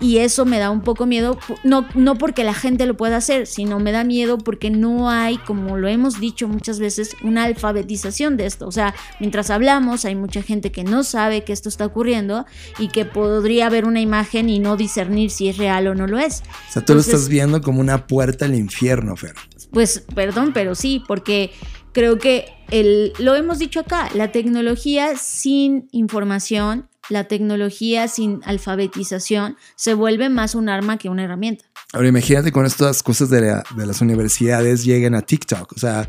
y 0.00 0.18
eso 0.18 0.44
me 0.44 0.58
da 0.58 0.70
un 0.70 0.82
poco 0.82 1.06
miedo, 1.06 1.38
no, 1.64 1.88
no 1.94 2.16
porque 2.16 2.44
la 2.44 2.54
gente 2.54 2.86
lo 2.86 2.96
pueda 2.96 3.16
hacer, 3.16 3.46
sino 3.46 3.80
me 3.80 3.92
da 3.92 4.04
miedo 4.04 4.38
porque 4.38 4.70
no 4.70 5.10
hay, 5.10 5.38
como 5.38 5.76
lo 5.76 5.88
hemos 5.88 6.20
dicho 6.20 6.46
muchas 6.48 6.78
veces, 6.78 7.16
una 7.22 7.44
alfabetización 7.44 8.36
de 8.36 8.46
esto. 8.46 8.66
O 8.66 8.72
sea, 8.72 8.94
mientras 9.18 9.50
hablamos 9.50 10.04
hay 10.04 10.14
mucha 10.14 10.42
gente 10.42 10.70
que 10.70 10.84
no 10.84 11.02
sabe 11.02 11.44
que 11.44 11.52
esto 11.52 11.68
está 11.68 11.86
ocurriendo 11.86 12.46
y 12.78 12.88
que 12.88 13.04
podría 13.04 13.68
ver 13.68 13.84
una 13.84 14.00
imagen 14.00 14.48
y 14.48 14.58
no 14.58 14.76
discernir 14.76 15.30
si 15.30 15.48
es 15.48 15.56
real 15.56 15.88
o 15.88 15.94
no 15.94 16.06
lo 16.06 16.18
es. 16.18 16.42
O 16.68 16.72
sea, 16.72 16.84
tú 16.84 16.94
lo 16.94 17.00
estás 17.00 17.28
viendo 17.28 17.60
como 17.60 17.80
una 17.80 18.06
puerta 18.06 18.44
al 18.44 18.54
infierno, 18.54 19.16
Fer. 19.16 19.34
Pues 19.72 20.04
perdón, 20.14 20.52
pero 20.54 20.74
sí, 20.74 21.02
porque 21.06 21.50
creo 21.92 22.18
que 22.18 22.46
el, 22.70 23.12
lo 23.18 23.34
hemos 23.34 23.58
dicho 23.58 23.80
acá, 23.80 24.08
la 24.14 24.30
tecnología 24.32 25.16
sin 25.16 25.88
información 25.90 26.87
la 27.08 27.24
tecnología 27.24 28.08
sin 28.08 28.40
alfabetización 28.44 29.56
se 29.76 29.94
vuelve 29.94 30.28
más 30.28 30.54
un 30.54 30.68
arma 30.68 30.98
que 30.98 31.08
una 31.08 31.24
herramienta. 31.24 31.64
Ahora 31.92 32.08
imagínate 32.08 32.52
con 32.52 32.66
estas 32.66 33.02
cosas 33.02 33.30
de, 33.30 33.62
las 33.76 34.00
universidades 34.02 34.84
lleguen 34.84 35.14
a 35.14 35.22
TikTok, 35.22 35.72
o 35.72 35.78
sea, 35.78 36.08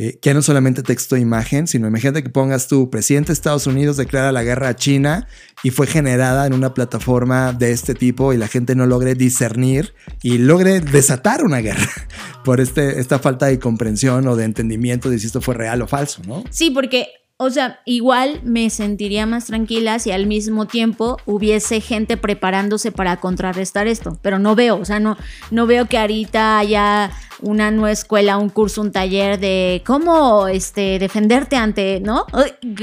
eh, 0.00 0.18
que 0.20 0.34
no 0.34 0.42
solamente 0.42 0.82
texto 0.82 1.14
e 1.14 1.20
imagen, 1.20 1.68
sino 1.68 1.86
imagínate 1.86 2.24
que 2.24 2.30
pongas 2.30 2.66
tu 2.66 2.90
presidente 2.90 3.28
de 3.28 3.34
Estados 3.34 3.68
Unidos 3.68 3.96
declara 3.96 4.32
la 4.32 4.42
guerra 4.42 4.68
a 4.68 4.76
China 4.76 5.28
y 5.62 5.70
fue 5.70 5.86
generada 5.86 6.46
en 6.46 6.52
una 6.52 6.74
plataforma 6.74 7.52
de 7.52 7.70
este 7.70 7.94
tipo 7.94 8.32
y 8.32 8.38
la 8.38 8.48
gente 8.48 8.74
no 8.74 8.86
logre 8.86 9.14
discernir 9.14 9.94
y 10.20 10.38
logre 10.38 10.80
desatar 10.80 11.44
una 11.44 11.58
guerra 11.58 11.88
por 12.44 12.60
este, 12.60 12.98
esta 12.98 13.20
falta 13.20 13.46
de 13.46 13.60
comprensión 13.60 14.26
o 14.26 14.34
de 14.34 14.44
entendimiento 14.44 15.10
de 15.10 15.20
si 15.20 15.26
esto 15.26 15.40
fue 15.40 15.54
real 15.54 15.82
o 15.82 15.86
falso, 15.86 16.22
¿no? 16.26 16.42
Sí, 16.50 16.70
porque 16.70 17.08
o 17.42 17.48
sea, 17.48 17.80
igual 17.86 18.42
me 18.44 18.68
sentiría 18.68 19.24
más 19.24 19.46
tranquila 19.46 19.98
si 19.98 20.10
al 20.10 20.26
mismo 20.26 20.66
tiempo 20.66 21.16
hubiese 21.24 21.80
gente 21.80 22.18
preparándose 22.18 22.92
para 22.92 23.16
contrarrestar 23.16 23.86
esto, 23.86 24.18
pero 24.20 24.38
no 24.38 24.54
veo, 24.54 24.76
o 24.76 24.84
sea, 24.84 25.00
no, 25.00 25.16
no 25.50 25.66
veo 25.66 25.86
que 25.86 25.96
ahorita 25.96 26.58
haya 26.58 27.10
una 27.40 27.70
nueva 27.70 27.92
escuela, 27.92 28.36
un 28.36 28.50
curso, 28.50 28.82
un 28.82 28.92
taller 28.92 29.40
de 29.40 29.82
cómo 29.86 30.48
este, 30.48 30.98
defenderte 30.98 31.56
ante, 31.56 32.00
¿no? 32.00 32.26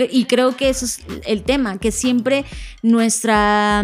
Y 0.10 0.26
creo 0.26 0.58
que 0.58 0.70
eso 0.70 0.86
es 0.86 1.01
el 1.28 1.43
tema, 1.43 1.78
que 1.78 1.91
siempre 1.91 2.43
nuestra 2.82 3.84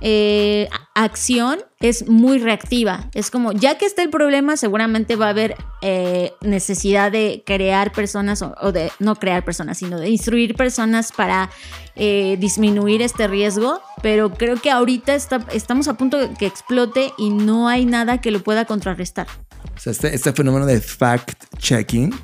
eh, 0.00 0.68
acción 0.94 1.58
es 1.80 2.08
muy 2.08 2.38
reactiva. 2.38 3.08
Es 3.14 3.30
como, 3.30 3.52
ya 3.52 3.78
que 3.78 3.86
está 3.86 4.02
el 4.02 4.10
problema, 4.10 4.56
seguramente 4.56 5.16
va 5.16 5.26
a 5.26 5.30
haber 5.30 5.56
eh, 5.82 6.32
necesidad 6.40 7.12
de 7.12 7.42
crear 7.46 7.92
personas, 7.92 8.42
o, 8.42 8.72
de 8.72 8.90
no 8.98 9.16
crear 9.16 9.44
personas, 9.44 9.78
sino 9.78 9.98
de 9.98 10.08
instruir 10.08 10.54
personas 10.54 11.12
para 11.12 11.50
eh, 11.96 12.36
disminuir 12.40 13.02
este 13.02 13.28
riesgo. 13.28 13.80
Pero 14.02 14.32
creo 14.34 14.56
que 14.56 14.70
ahorita 14.70 15.14
está, 15.14 15.46
estamos 15.52 15.88
a 15.88 15.94
punto 15.94 16.18
de 16.18 16.34
que 16.34 16.46
explote 16.46 17.12
y 17.16 17.30
no 17.30 17.68
hay 17.68 17.84
nada 17.84 18.20
que 18.20 18.30
lo 18.30 18.42
pueda 18.42 18.64
contrarrestar. 18.64 19.26
O 19.76 19.80
sea, 19.80 19.92
este, 19.92 20.14
este 20.14 20.32
fenómeno 20.32 20.66
de 20.66 20.80
fact-checking 20.80 22.14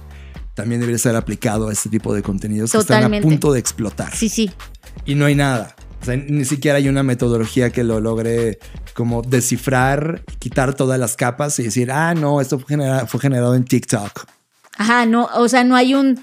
también 0.55 0.81
debería 0.81 0.99
ser 0.99 1.17
aplicado 1.17 1.69
a 1.69 1.73
este 1.73 1.89
tipo 1.89 2.15
de 2.15 2.23
contenidos 2.23 2.73
que 2.73 2.79
están 2.79 3.13
a 3.13 3.21
punto 3.21 3.53
de 3.53 3.59
explotar. 3.59 4.15
Sí, 4.15 4.29
sí. 4.29 4.51
Y 5.05 5.17
no 5.17 5.27
hay 5.27 5.35
nada. 5.35 5.75
O 6.05 6.07
sea, 6.07 6.17
ni 6.19 6.45
siquiera 6.45 6.77
hay 6.77 6.91
una 6.91 7.03
metodología 7.03 7.71
que 7.71 7.83
lo 7.83 7.99
logre 7.99 8.59
como 8.93 9.23
descifrar, 9.23 10.23
quitar 10.39 10.75
todas 10.75 11.01
las 11.01 11.17
capas 11.17 11.59
y 11.61 11.63
decir, 11.63 11.91
ah, 11.91 12.13
no, 12.13 12.43
esto 12.43 12.59
fue 12.59 12.69
generado, 12.69 13.07
fue 13.07 13.21
generado 13.21 13.55
en 13.55 13.65
TikTok. 13.65 14.27
Ajá, 14.77 15.07
no, 15.07 15.31
o 15.35 15.49
sea, 15.49 15.65
no 15.65 15.77
hay 15.77 15.95
un 15.95 16.23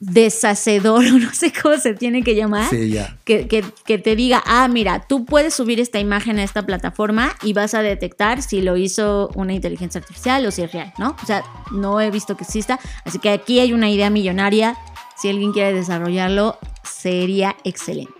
deshacedor, 0.00 1.06
o 1.14 1.18
no 1.18 1.32
sé 1.32 1.50
cómo 1.50 1.78
se 1.78 1.94
tiene 1.94 2.22
que 2.22 2.34
llamar, 2.34 2.68
sí, 2.68 2.90
ya. 2.90 3.16
que, 3.24 3.48
que, 3.48 3.96
te 3.96 4.16
diga, 4.16 4.42
ah, 4.44 4.68
mira, 4.68 5.06
tú 5.08 5.24
puedes 5.24 5.54
subir 5.54 5.80
esta 5.80 5.98
imagen 5.98 6.38
a 6.38 6.42
esta 6.42 6.66
plataforma 6.66 7.34
y 7.42 7.54
vas 7.54 7.72
a 7.72 7.80
detectar 7.80 8.42
si 8.42 8.60
lo 8.60 8.76
hizo 8.76 9.30
una 9.34 9.54
inteligencia 9.54 9.98
artificial 9.98 10.44
o 10.44 10.50
si 10.50 10.60
es 10.60 10.72
real, 10.72 10.92
¿no? 10.98 11.16
O 11.22 11.26
sea, 11.26 11.42
no 11.72 12.02
he 12.02 12.10
visto 12.10 12.36
que 12.36 12.44
exista, 12.44 12.78
así 13.06 13.18
que 13.18 13.30
aquí 13.30 13.60
hay 13.60 13.72
una 13.72 13.88
idea 13.88 14.10
millonaria, 14.10 14.76
si 15.16 15.30
alguien 15.30 15.52
quiere 15.52 15.72
desarrollarlo, 15.72 16.58
sería 16.82 17.56
excelente. 17.64 18.19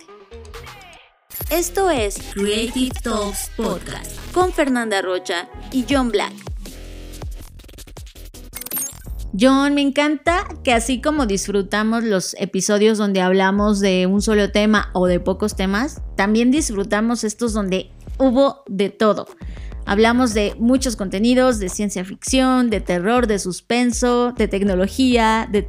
Esto 1.50 1.90
es 1.90 2.16
Creative 2.32 2.92
Talks 3.02 3.50
Podcast 3.56 4.32
con 4.32 4.52
Fernanda 4.52 5.02
Rocha 5.02 5.48
y 5.72 5.84
John 5.90 6.10
Black. 6.10 6.32
John, 9.38 9.74
me 9.74 9.80
encanta 9.80 10.46
que 10.62 10.72
así 10.72 11.00
como 11.00 11.26
disfrutamos 11.26 12.04
los 12.04 12.36
episodios 12.38 12.98
donde 12.98 13.20
hablamos 13.20 13.80
de 13.80 14.06
un 14.06 14.22
solo 14.22 14.52
tema 14.52 14.90
o 14.92 15.08
de 15.08 15.18
pocos 15.18 15.56
temas, 15.56 16.00
también 16.16 16.52
disfrutamos 16.52 17.24
estos 17.24 17.52
donde 17.52 17.90
hubo 18.18 18.62
de 18.68 18.90
todo. 18.90 19.26
Hablamos 19.86 20.34
de 20.34 20.54
muchos 20.56 20.94
contenidos, 20.94 21.58
de 21.58 21.68
ciencia 21.68 22.04
ficción, 22.04 22.70
de 22.70 22.80
terror, 22.80 23.26
de 23.26 23.40
suspenso, 23.40 24.32
de 24.38 24.46
tecnología, 24.46 25.48
de, 25.50 25.62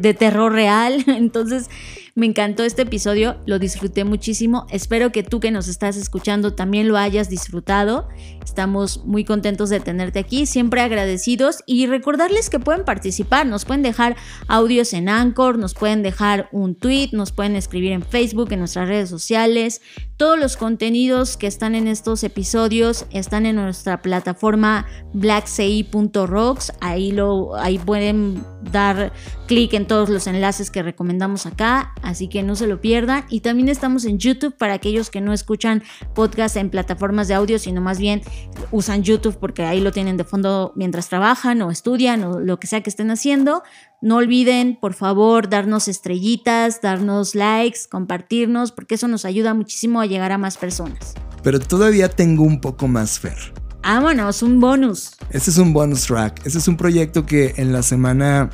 de 0.00 0.14
terror 0.14 0.50
real. 0.50 1.04
Entonces, 1.08 1.68
me 2.14 2.26
encantó 2.26 2.64
este 2.64 2.82
episodio, 2.82 3.36
lo 3.46 3.58
disfruté 3.58 4.04
muchísimo. 4.04 4.66
Espero 4.70 5.12
que 5.12 5.22
tú 5.22 5.40
que 5.40 5.50
nos 5.50 5.68
estás 5.68 5.96
escuchando 5.96 6.54
también 6.54 6.88
lo 6.88 6.96
hayas 6.96 7.28
disfrutado. 7.28 8.08
Estamos 8.50 9.04
muy 9.04 9.24
contentos 9.24 9.70
de 9.70 9.78
tenerte 9.78 10.18
aquí, 10.18 10.44
siempre 10.44 10.80
agradecidos 10.80 11.62
y 11.66 11.86
recordarles 11.86 12.50
que 12.50 12.58
pueden 12.58 12.84
participar, 12.84 13.46
nos 13.46 13.64
pueden 13.64 13.84
dejar 13.84 14.16
audios 14.48 14.92
en 14.92 15.08
Anchor, 15.08 15.56
nos 15.56 15.72
pueden 15.74 16.02
dejar 16.02 16.48
un 16.50 16.74
tweet, 16.74 17.10
nos 17.12 17.30
pueden 17.30 17.54
escribir 17.54 17.92
en 17.92 18.02
Facebook, 18.02 18.50
en 18.50 18.58
nuestras 18.58 18.88
redes 18.88 19.08
sociales. 19.08 19.82
Todos 20.16 20.36
los 20.36 20.56
contenidos 20.56 21.36
que 21.36 21.46
están 21.46 21.76
en 21.76 21.86
estos 21.86 22.24
episodios 22.24 23.06
están 23.12 23.46
en 23.46 23.54
nuestra 23.54 24.02
plataforma 24.02 24.84
blackci.rocks. 25.14 26.72
Ahí, 26.80 27.12
lo, 27.12 27.54
ahí 27.54 27.78
pueden 27.78 28.44
dar 28.72 29.12
clic 29.46 29.74
en 29.74 29.86
todos 29.86 30.08
los 30.08 30.26
enlaces 30.26 30.72
que 30.72 30.82
recomendamos 30.82 31.46
acá 31.46 31.94
así 32.02 32.28
que 32.28 32.42
no 32.42 32.56
se 32.56 32.66
lo 32.66 32.80
pierdan. 32.80 33.24
Y 33.30 33.40
también 33.40 33.68
estamos 33.68 34.04
en 34.04 34.18
YouTube 34.18 34.54
para 34.56 34.74
aquellos 34.74 35.10
que 35.10 35.20
no 35.20 35.32
escuchan 35.32 35.82
podcast 36.14 36.56
en 36.56 36.70
plataformas 36.70 37.28
de 37.28 37.34
audio, 37.34 37.58
sino 37.58 37.80
más 37.80 37.98
bien 37.98 38.22
usan 38.70 39.02
YouTube 39.02 39.38
porque 39.38 39.64
ahí 39.64 39.80
lo 39.80 39.92
tienen 39.92 40.16
de 40.16 40.24
fondo 40.24 40.72
mientras 40.76 41.08
trabajan 41.08 41.60
o 41.62 41.70
estudian 41.70 42.24
o 42.24 42.40
lo 42.40 42.58
que 42.58 42.66
sea 42.66 42.82
que 42.82 42.90
estén 42.90 43.10
haciendo. 43.10 43.62
No 44.02 44.16
olviden, 44.16 44.78
por 44.80 44.94
favor, 44.94 45.48
darnos 45.48 45.88
estrellitas, 45.88 46.80
darnos 46.80 47.34
likes, 47.34 47.80
compartirnos, 47.90 48.72
porque 48.72 48.94
eso 48.94 49.08
nos 49.08 49.24
ayuda 49.24 49.54
muchísimo 49.54 50.00
a 50.00 50.06
llegar 50.06 50.32
a 50.32 50.38
más 50.38 50.56
personas. 50.56 51.14
Pero 51.42 51.58
todavía 51.58 52.08
tengo 52.08 52.44
un 52.44 52.60
poco 52.60 52.88
más 52.88 53.18
fer. 53.18 53.36
Vámonos, 53.82 54.42
un 54.42 54.60
bonus. 54.60 55.12
Este 55.30 55.50
es 55.50 55.58
un 55.58 55.72
bonus 55.72 56.06
track. 56.06 56.46
Este 56.46 56.58
es 56.58 56.68
un 56.68 56.76
proyecto 56.76 57.24
que 57.24 57.54
en 57.56 57.72
la 57.72 57.82
semana 57.82 58.50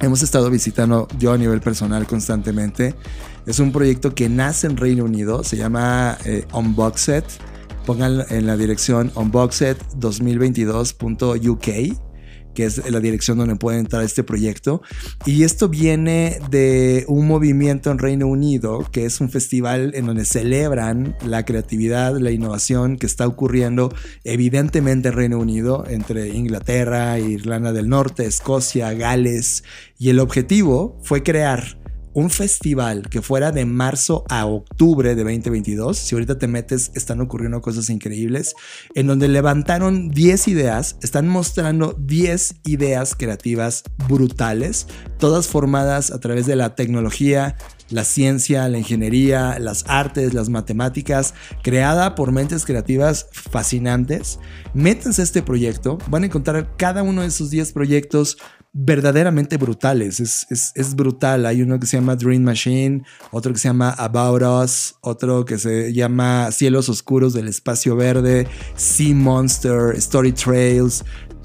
hemos 0.00 0.22
estado 0.22 0.50
visitando 0.50 1.08
yo 1.18 1.32
a 1.32 1.38
nivel 1.38 1.60
personal 1.60 2.06
constantemente. 2.06 2.94
Es 3.46 3.58
un 3.58 3.72
proyecto 3.72 4.14
que 4.14 4.28
nace 4.28 4.66
en 4.66 4.76
Reino 4.76 5.04
Unido, 5.04 5.44
se 5.44 5.56
llama 5.56 6.18
eh, 6.24 6.46
Unboxed. 6.52 7.24
Pongan 7.86 8.24
en 8.30 8.46
la 8.46 8.56
dirección 8.56 9.12
unboxed2022.uk 9.12 11.98
que 12.54 12.64
es 12.64 12.90
la 12.90 13.00
dirección 13.00 13.36
donde 13.36 13.56
puede 13.56 13.78
entrar 13.78 14.02
este 14.02 14.22
proyecto. 14.22 14.80
Y 15.26 15.42
esto 15.42 15.68
viene 15.68 16.38
de 16.50 17.04
un 17.08 17.26
movimiento 17.26 17.90
en 17.90 17.98
Reino 17.98 18.26
Unido, 18.26 18.86
que 18.90 19.04
es 19.04 19.20
un 19.20 19.28
festival 19.28 19.92
en 19.94 20.06
donde 20.06 20.24
celebran 20.24 21.16
la 21.26 21.44
creatividad, 21.44 22.16
la 22.18 22.30
innovación 22.30 22.96
que 22.96 23.06
está 23.06 23.26
ocurriendo 23.26 23.92
evidentemente 24.22 25.08
en 25.08 25.14
Reino 25.14 25.38
Unido, 25.38 25.84
entre 25.88 26.28
Inglaterra, 26.28 27.18
Irlanda 27.18 27.72
del 27.72 27.88
Norte, 27.88 28.24
Escocia, 28.24 28.94
Gales. 28.94 29.64
Y 29.98 30.10
el 30.10 30.20
objetivo 30.20 30.98
fue 31.02 31.22
crear 31.22 31.83
un 32.14 32.30
festival 32.30 33.08
que 33.10 33.20
fuera 33.20 33.52
de 33.52 33.66
marzo 33.66 34.24
a 34.30 34.46
octubre 34.46 35.14
de 35.14 35.22
2022, 35.24 35.98
si 35.98 36.14
ahorita 36.14 36.38
te 36.38 36.46
metes, 36.46 36.92
están 36.94 37.20
ocurriendo 37.20 37.60
cosas 37.60 37.90
increíbles, 37.90 38.54
en 38.94 39.08
donde 39.08 39.28
levantaron 39.28 40.10
10 40.10 40.48
ideas, 40.48 40.96
están 41.02 41.28
mostrando 41.28 41.94
10 41.98 42.60
ideas 42.64 43.14
creativas 43.16 43.82
brutales, 44.08 44.86
todas 45.18 45.48
formadas 45.48 46.10
a 46.12 46.20
través 46.20 46.46
de 46.46 46.56
la 46.56 46.76
tecnología, 46.76 47.56
la 47.90 48.04
ciencia, 48.04 48.68
la 48.68 48.78
ingeniería, 48.78 49.58
las 49.58 49.84
artes, 49.88 50.34
las 50.34 50.48
matemáticas, 50.48 51.34
creada 51.62 52.14
por 52.14 52.32
mentes 52.32 52.64
creativas 52.64 53.26
fascinantes. 53.32 54.38
Métanse 54.72 55.20
a 55.20 55.24
este 55.24 55.42
proyecto, 55.42 55.98
van 56.08 56.22
a 56.22 56.26
encontrar 56.26 56.76
cada 56.76 57.02
uno 57.02 57.22
de 57.22 57.28
esos 57.28 57.50
10 57.50 57.72
proyectos 57.72 58.38
verdaderamente 58.74 59.56
brutales. 59.56 60.20
Es, 60.20 60.46
es, 60.50 60.72
es, 60.74 60.94
brutal. 60.96 61.46
Hay 61.46 61.62
uno 61.62 61.78
que 61.78 61.86
se 61.86 61.96
llama 61.96 62.16
Dream 62.16 62.42
Machine, 62.42 63.04
otro 63.30 63.52
que 63.52 63.58
se 63.58 63.68
llama 63.68 63.90
About 63.90 64.42
Us, 64.42 64.96
otro 65.00 65.44
que 65.44 65.58
se 65.58 65.92
llama 65.92 66.50
Cielos 66.50 66.88
Oscuros 66.88 67.32
del 67.32 67.48
Espacio 67.48 67.96
Verde, 67.96 68.48
Sea 68.74 69.14
Monster, 69.14 69.94
Story 69.96 70.32
Trails. 70.32 71.04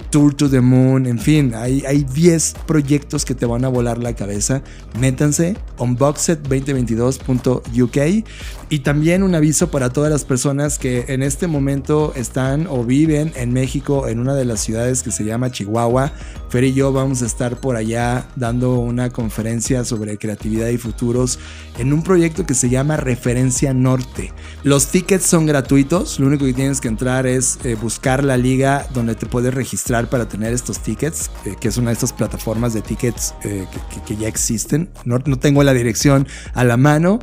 Tour 0.10 0.34
to 0.34 0.50
the 0.50 0.62
Moon, 0.62 1.06
en 1.06 1.20
fin, 1.20 1.54
hay, 1.56 1.84
hay 1.86 2.04
10 2.04 2.56
proyectos 2.66 3.26
que 3.26 3.36
te 3.36 3.46
van 3.46 3.64
a 3.66 3.68
volar 3.68 4.00
la 4.00 4.16
cabeza. 4.16 4.64
Métanse, 5.00 5.56
unboxed2022.uk. 5.78 8.26
Y 8.72 8.80
también 8.80 9.24
un 9.24 9.34
aviso 9.36 9.72
para 9.72 9.92
todas 9.92 10.12
las 10.12 10.26
personas 10.26 10.78
que 10.78 11.06
en 11.08 11.24
este 11.24 11.48
momento 11.48 12.14
están 12.16 12.68
o 12.68 12.84
viven 12.84 13.32
en 13.36 13.54
México, 13.54 14.08
en 14.08 14.20
una 14.20 14.36
de 14.36 14.46
las 14.46 14.60
ciudades 14.60 15.02
que 15.04 15.12
se 15.12 15.26
llama 15.26 15.52
Chihuahua. 15.52 16.12
Fer 16.50 16.64
y 16.64 16.74
yo 16.74 16.92
vamos 16.92 17.22
a 17.22 17.28
estar 17.28 17.60
por 17.60 17.76
allá 17.76 18.28
dando 18.36 18.80
una 18.80 19.12
conferencia 19.12 19.86
sobre 19.86 20.18
creatividad 20.18 20.70
y 20.70 20.78
futuros 20.78 21.38
en 21.78 21.94
un 21.94 22.04
proyecto 22.04 22.46
que 22.46 22.56
se 22.56 22.70
llama 22.70 22.98
Referencia 22.98 23.74
Norte. 23.74 24.34
Los 24.64 24.88
tickets 24.88 25.26
son 25.26 25.46
gratuitos, 25.46 26.20
lo 26.20 26.28
único 26.28 26.46
que 26.46 26.54
tienes 26.54 26.82
que 26.82 26.88
entrar 26.88 27.28
es 27.28 27.60
eh, 27.64 27.76
buscar 27.76 28.24
la 28.24 28.38
liga 28.38 28.88
donde 28.94 29.16
te 29.16 29.26
puedes 29.26 29.54
registrar 29.54 29.99
para 30.08 30.30
tener 30.30 30.54
estos 30.54 30.80
tickets, 30.80 31.30
eh, 31.46 31.56
que 31.60 31.68
es 31.68 31.78
una 31.78 31.90
de 31.90 31.94
estas 31.94 32.14
plataformas 32.14 32.74
de 32.74 32.82
tickets 32.82 33.34
eh, 33.44 33.68
que, 34.06 34.16
ya 34.16 34.28
existen. 34.28 34.90
No, 35.06 35.20
no 35.26 35.38
tengo 35.38 35.64
la 35.64 35.74
dirección 35.74 36.28
a 36.54 36.64
la 36.64 36.78
mano, 36.78 37.20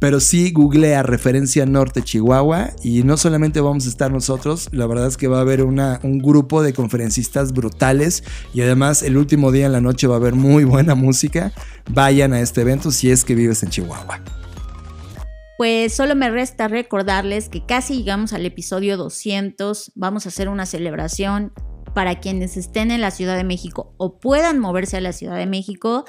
pero 0.00 0.18
sí 0.18 0.50
googlea 0.50 1.02
referencia 1.02 1.66
Norte 1.66 2.02
Chihuahua 2.02 2.70
y 2.82 3.02
no 3.04 3.18
solamente 3.18 3.60
vamos 3.60 3.84
a 3.84 3.90
estar 3.90 4.10
nosotros, 4.10 4.68
la 4.72 4.86
verdad 4.86 5.06
es 5.06 5.18
que 5.18 5.28
va 5.28 5.38
a 5.38 5.40
haber 5.42 5.62
una, 5.62 6.00
un 6.02 6.18
grupo 6.18 6.62
de 6.62 6.72
conferencistas 6.72 7.52
brutales 7.52 8.24
y 8.54 8.62
además 8.62 9.02
el 9.02 9.18
último 9.18 9.52
día 9.52 9.66
en 9.66 9.72
la 9.72 9.82
noche 9.82 10.06
va 10.06 10.14
a 10.14 10.18
haber 10.18 10.34
muy 10.34 10.64
buena 10.64 10.94
música. 10.94 11.52
Vayan 11.90 12.32
a 12.32 12.40
este 12.40 12.62
evento 12.62 12.90
si 12.90 13.10
es 13.10 13.24
que 13.24 13.34
vives 13.34 13.62
en 13.62 13.68
Chihuahua. 13.68 14.20
Pues 15.58 15.92
solo 15.92 16.16
me 16.16 16.30
resta 16.30 16.68
recordarles 16.68 17.50
que 17.50 17.66
casi 17.66 17.98
llegamos 17.98 18.32
al 18.32 18.46
episodio 18.46 18.96
200, 18.96 19.92
vamos 19.94 20.24
a 20.24 20.30
hacer 20.30 20.48
una 20.48 20.64
celebración 20.64 21.52
para 21.94 22.20
quienes 22.20 22.56
estén 22.56 22.90
en 22.90 23.00
la 23.00 23.10
Ciudad 23.10 23.36
de 23.36 23.44
México 23.44 23.92
o 23.96 24.18
puedan 24.18 24.58
moverse 24.58 24.96
a 24.96 25.00
la 25.00 25.12
Ciudad 25.12 25.36
de 25.36 25.46
México, 25.46 26.04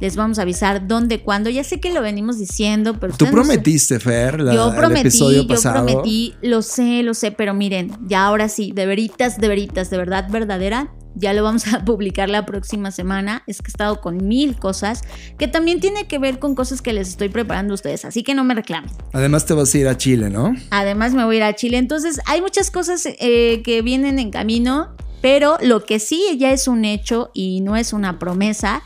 les 0.00 0.16
vamos 0.16 0.38
a 0.38 0.42
avisar 0.42 0.86
dónde, 0.86 1.22
cuándo. 1.22 1.50
Ya 1.50 1.64
sé 1.64 1.80
que 1.80 1.92
lo 1.92 2.02
venimos 2.02 2.38
diciendo, 2.38 2.98
pero... 2.98 3.14
Tú 3.16 3.26
prometiste, 3.26 4.00
Fer, 4.00 4.40
la, 4.40 4.54
yo 4.54 4.74
prometí, 4.74 5.00
el 5.00 5.06
episodio 5.06 5.42
yo 5.42 5.48
pasado. 5.48 5.86
prometí, 5.86 6.34
lo 6.42 6.62
sé, 6.62 7.02
lo 7.02 7.14
sé, 7.14 7.32
pero 7.32 7.54
miren, 7.54 7.92
ya 8.06 8.24
ahora 8.24 8.48
sí, 8.48 8.72
de 8.74 8.86
veritas, 8.86 9.38
de 9.38 9.48
veritas, 9.48 9.90
de 9.90 9.96
verdad 9.96 10.26
verdadera, 10.30 10.92
ya 11.14 11.32
lo 11.32 11.42
vamos 11.42 11.66
a 11.72 11.84
publicar 11.84 12.28
la 12.28 12.46
próxima 12.46 12.90
semana. 12.90 13.42
Es 13.46 13.60
que 13.60 13.68
he 13.68 13.72
estado 13.72 14.00
con 14.00 14.26
mil 14.26 14.56
cosas 14.56 15.02
que 15.38 15.48
también 15.48 15.80
tiene 15.80 16.06
que 16.06 16.18
ver 16.18 16.38
con 16.38 16.54
cosas 16.54 16.82
que 16.82 16.92
les 16.92 17.08
estoy 17.08 17.28
preparando 17.28 17.74
a 17.74 17.76
ustedes, 17.76 18.04
así 18.04 18.22
que 18.22 18.34
no 18.34 18.44
me 18.44 18.54
reclamen. 18.54 18.90
Además 19.12 19.46
te 19.46 19.54
vas 19.54 19.74
a 19.74 19.78
ir 19.78 19.88
a 19.88 19.96
Chile, 19.96 20.30
¿no? 20.30 20.54
Además 20.70 21.14
me 21.14 21.24
voy 21.24 21.36
a 21.36 21.38
ir 21.38 21.44
a 21.44 21.54
Chile, 21.54 21.78
entonces 21.78 22.20
hay 22.26 22.40
muchas 22.40 22.70
cosas 22.70 23.06
eh, 23.06 23.62
que 23.62 23.82
vienen 23.82 24.18
en 24.18 24.30
camino, 24.30 24.94
pero 25.22 25.56
lo 25.62 25.84
que 25.84 25.98
sí 25.98 26.36
ya 26.38 26.50
es 26.50 26.68
un 26.68 26.84
hecho 26.84 27.30
y 27.32 27.62
no 27.62 27.76
es 27.76 27.94
una 27.94 28.18
promesa 28.18 28.82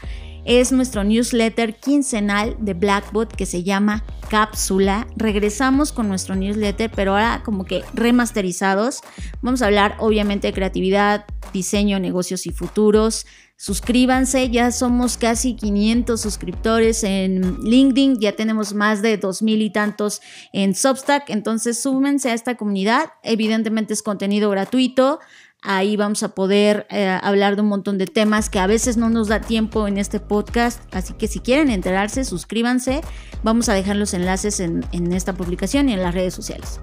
es 0.46 0.70
nuestro 0.70 1.02
newsletter 1.02 1.74
quincenal 1.74 2.56
de 2.60 2.74
Blackbot 2.74 3.34
que 3.34 3.46
se 3.46 3.64
llama 3.64 4.04
Cápsula. 4.30 5.06
Regresamos 5.16 5.90
con 5.90 6.08
nuestro 6.08 6.36
newsletter, 6.36 6.90
pero 6.94 7.12
ahora 7.12 7.42
como 7.44 7.64
que 7.64 7.82
remasterizados. 7.94 9.00
Vamos 9.42 9.60
a 9.60 9.66
hablar 9.66 9.96
obviamente 9.98 10.46
de 10.46 10.52
creatividad, 10.52 11.24
diseño, 11.52 11.98
negocios 11.98 12.46
y 12.46 12.50
futuros. 12.50 13.26
Suscríbanse, 13.56 14.50
ya 14.50 14.70
somos 14.70 15.16
casi 15.16 15.56
500 15.56 16.20
suscriptores 16.20 17.02
en 17.04 17.58
LinkedIn, 17.62 18.20
ya 18.20 18.32
tenemos 18.32 18.74
más 18.74 19.00
de 19.02 19.18
2.000 19.18 19.62
y 19.62 19.70
tantos 19.70 20.20
en 20.52 20.74
Substack, 20.74 21.30
entonces 21.30 21.80
súmense 21.80 22.30
a 22.30 22.34
esta 22.34 22.56
comunidad. 22.56 23.06
Evidentemente 23.22 23.94
es 23.94 24.02
contenido 24.02 24.50
gratuito. 24.50 25.20
Ahí 25.68 25.96
vamos 25.96 26.22
a 26.22 26.28
poder 26.28 26.86
eh, 26.90 27.08
hablar 27.22 27.56
de 27.56 27.62
un 27.62 27.68
montón 27.68 27.98
de 27.98 28.06
temas 28.06 28.48
que 28.48 28.60
a 28.60 28.68
veces 28.68 28.96
no 28.96 29.10
nos 29.10 29.26
da 29.26 29.40
tiempo 29.40 29.88
en 29.88 29.98
este 29.98 30.20
podcast. 30.20 30.80
Así 30.94 31.12
que 31.14 31.26
si 31.26 31.40
quieren 31.40 31.70
enterarse, 31.70 32.24
suscríbanse. 32.24 33.00
Vamos 33.42 33.68
a 33.68 33.74
dejar 33.74 33.96
los 33.96 34.14
enlaces 34.14 34.60
en, 34.60 34.86
en 34.92 35.12
esta 35.12 35.32
publicación 35.32 35.88
y 35.88 35.94
en 35.94 36.02
las 36.04 36.14
redes 36.14 36.34
sociales. 36.34 36.80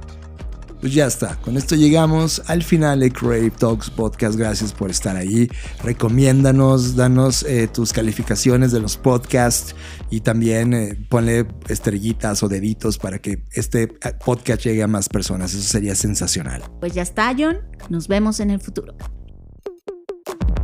Pues 0.84 0.96
ya 0.96 1.06
está, 1.06 1.38
con 1.38 1.56
esto 1.56 1.76
llegamos 1.76 2.42
al 2.48 2.62
final 2.62 3.00
de 3.00 3.10
Crave 3.10 3.52
Talks 3.52 3.90
Podcast. 3.90 4.36
Gracias 4.36 4.74
por 4.74 4.92
estar 4.92 5.16
ahí. 5.16 5.48
Recomiéndanos, 5.82 6.98
danos 6.98 7.44
eh, 7.44 7.70
tus 7.70 7.94
calificaciones 7.94 8.74
de 8.74 8.82
los 8.82 8.98
podcasts 8.98 9.78
y 10.10 10.20
también 10.20 10.74
eh, 10.74 10.98
ponle 11.08 11.48
estrellitas 11.70 12.44
o 12.44 12.50
deditos 12.50 12.98
para 12.98 13.20
que 13.20 13.46
este 13.54 13.84
eh, 13.84 13.90
podcast 14.26 14.62
llegue 14.66 14.84
a 14.84 14.88
más 14.88 15.08
personas. 15.08 15.54
Eso 15.54 15.64
sería 15.64 15.96
sensacional. 15.96 16.62
Pues 16.82 16.94
ya 16.94 17.04
está, 17.04 17.34
John. 17.34 17.60
Nos 17.90 18.10
vemos 18.10 18.42
en 18.42 18.50
el 18.50 18.60
futuro. 18.60 18.94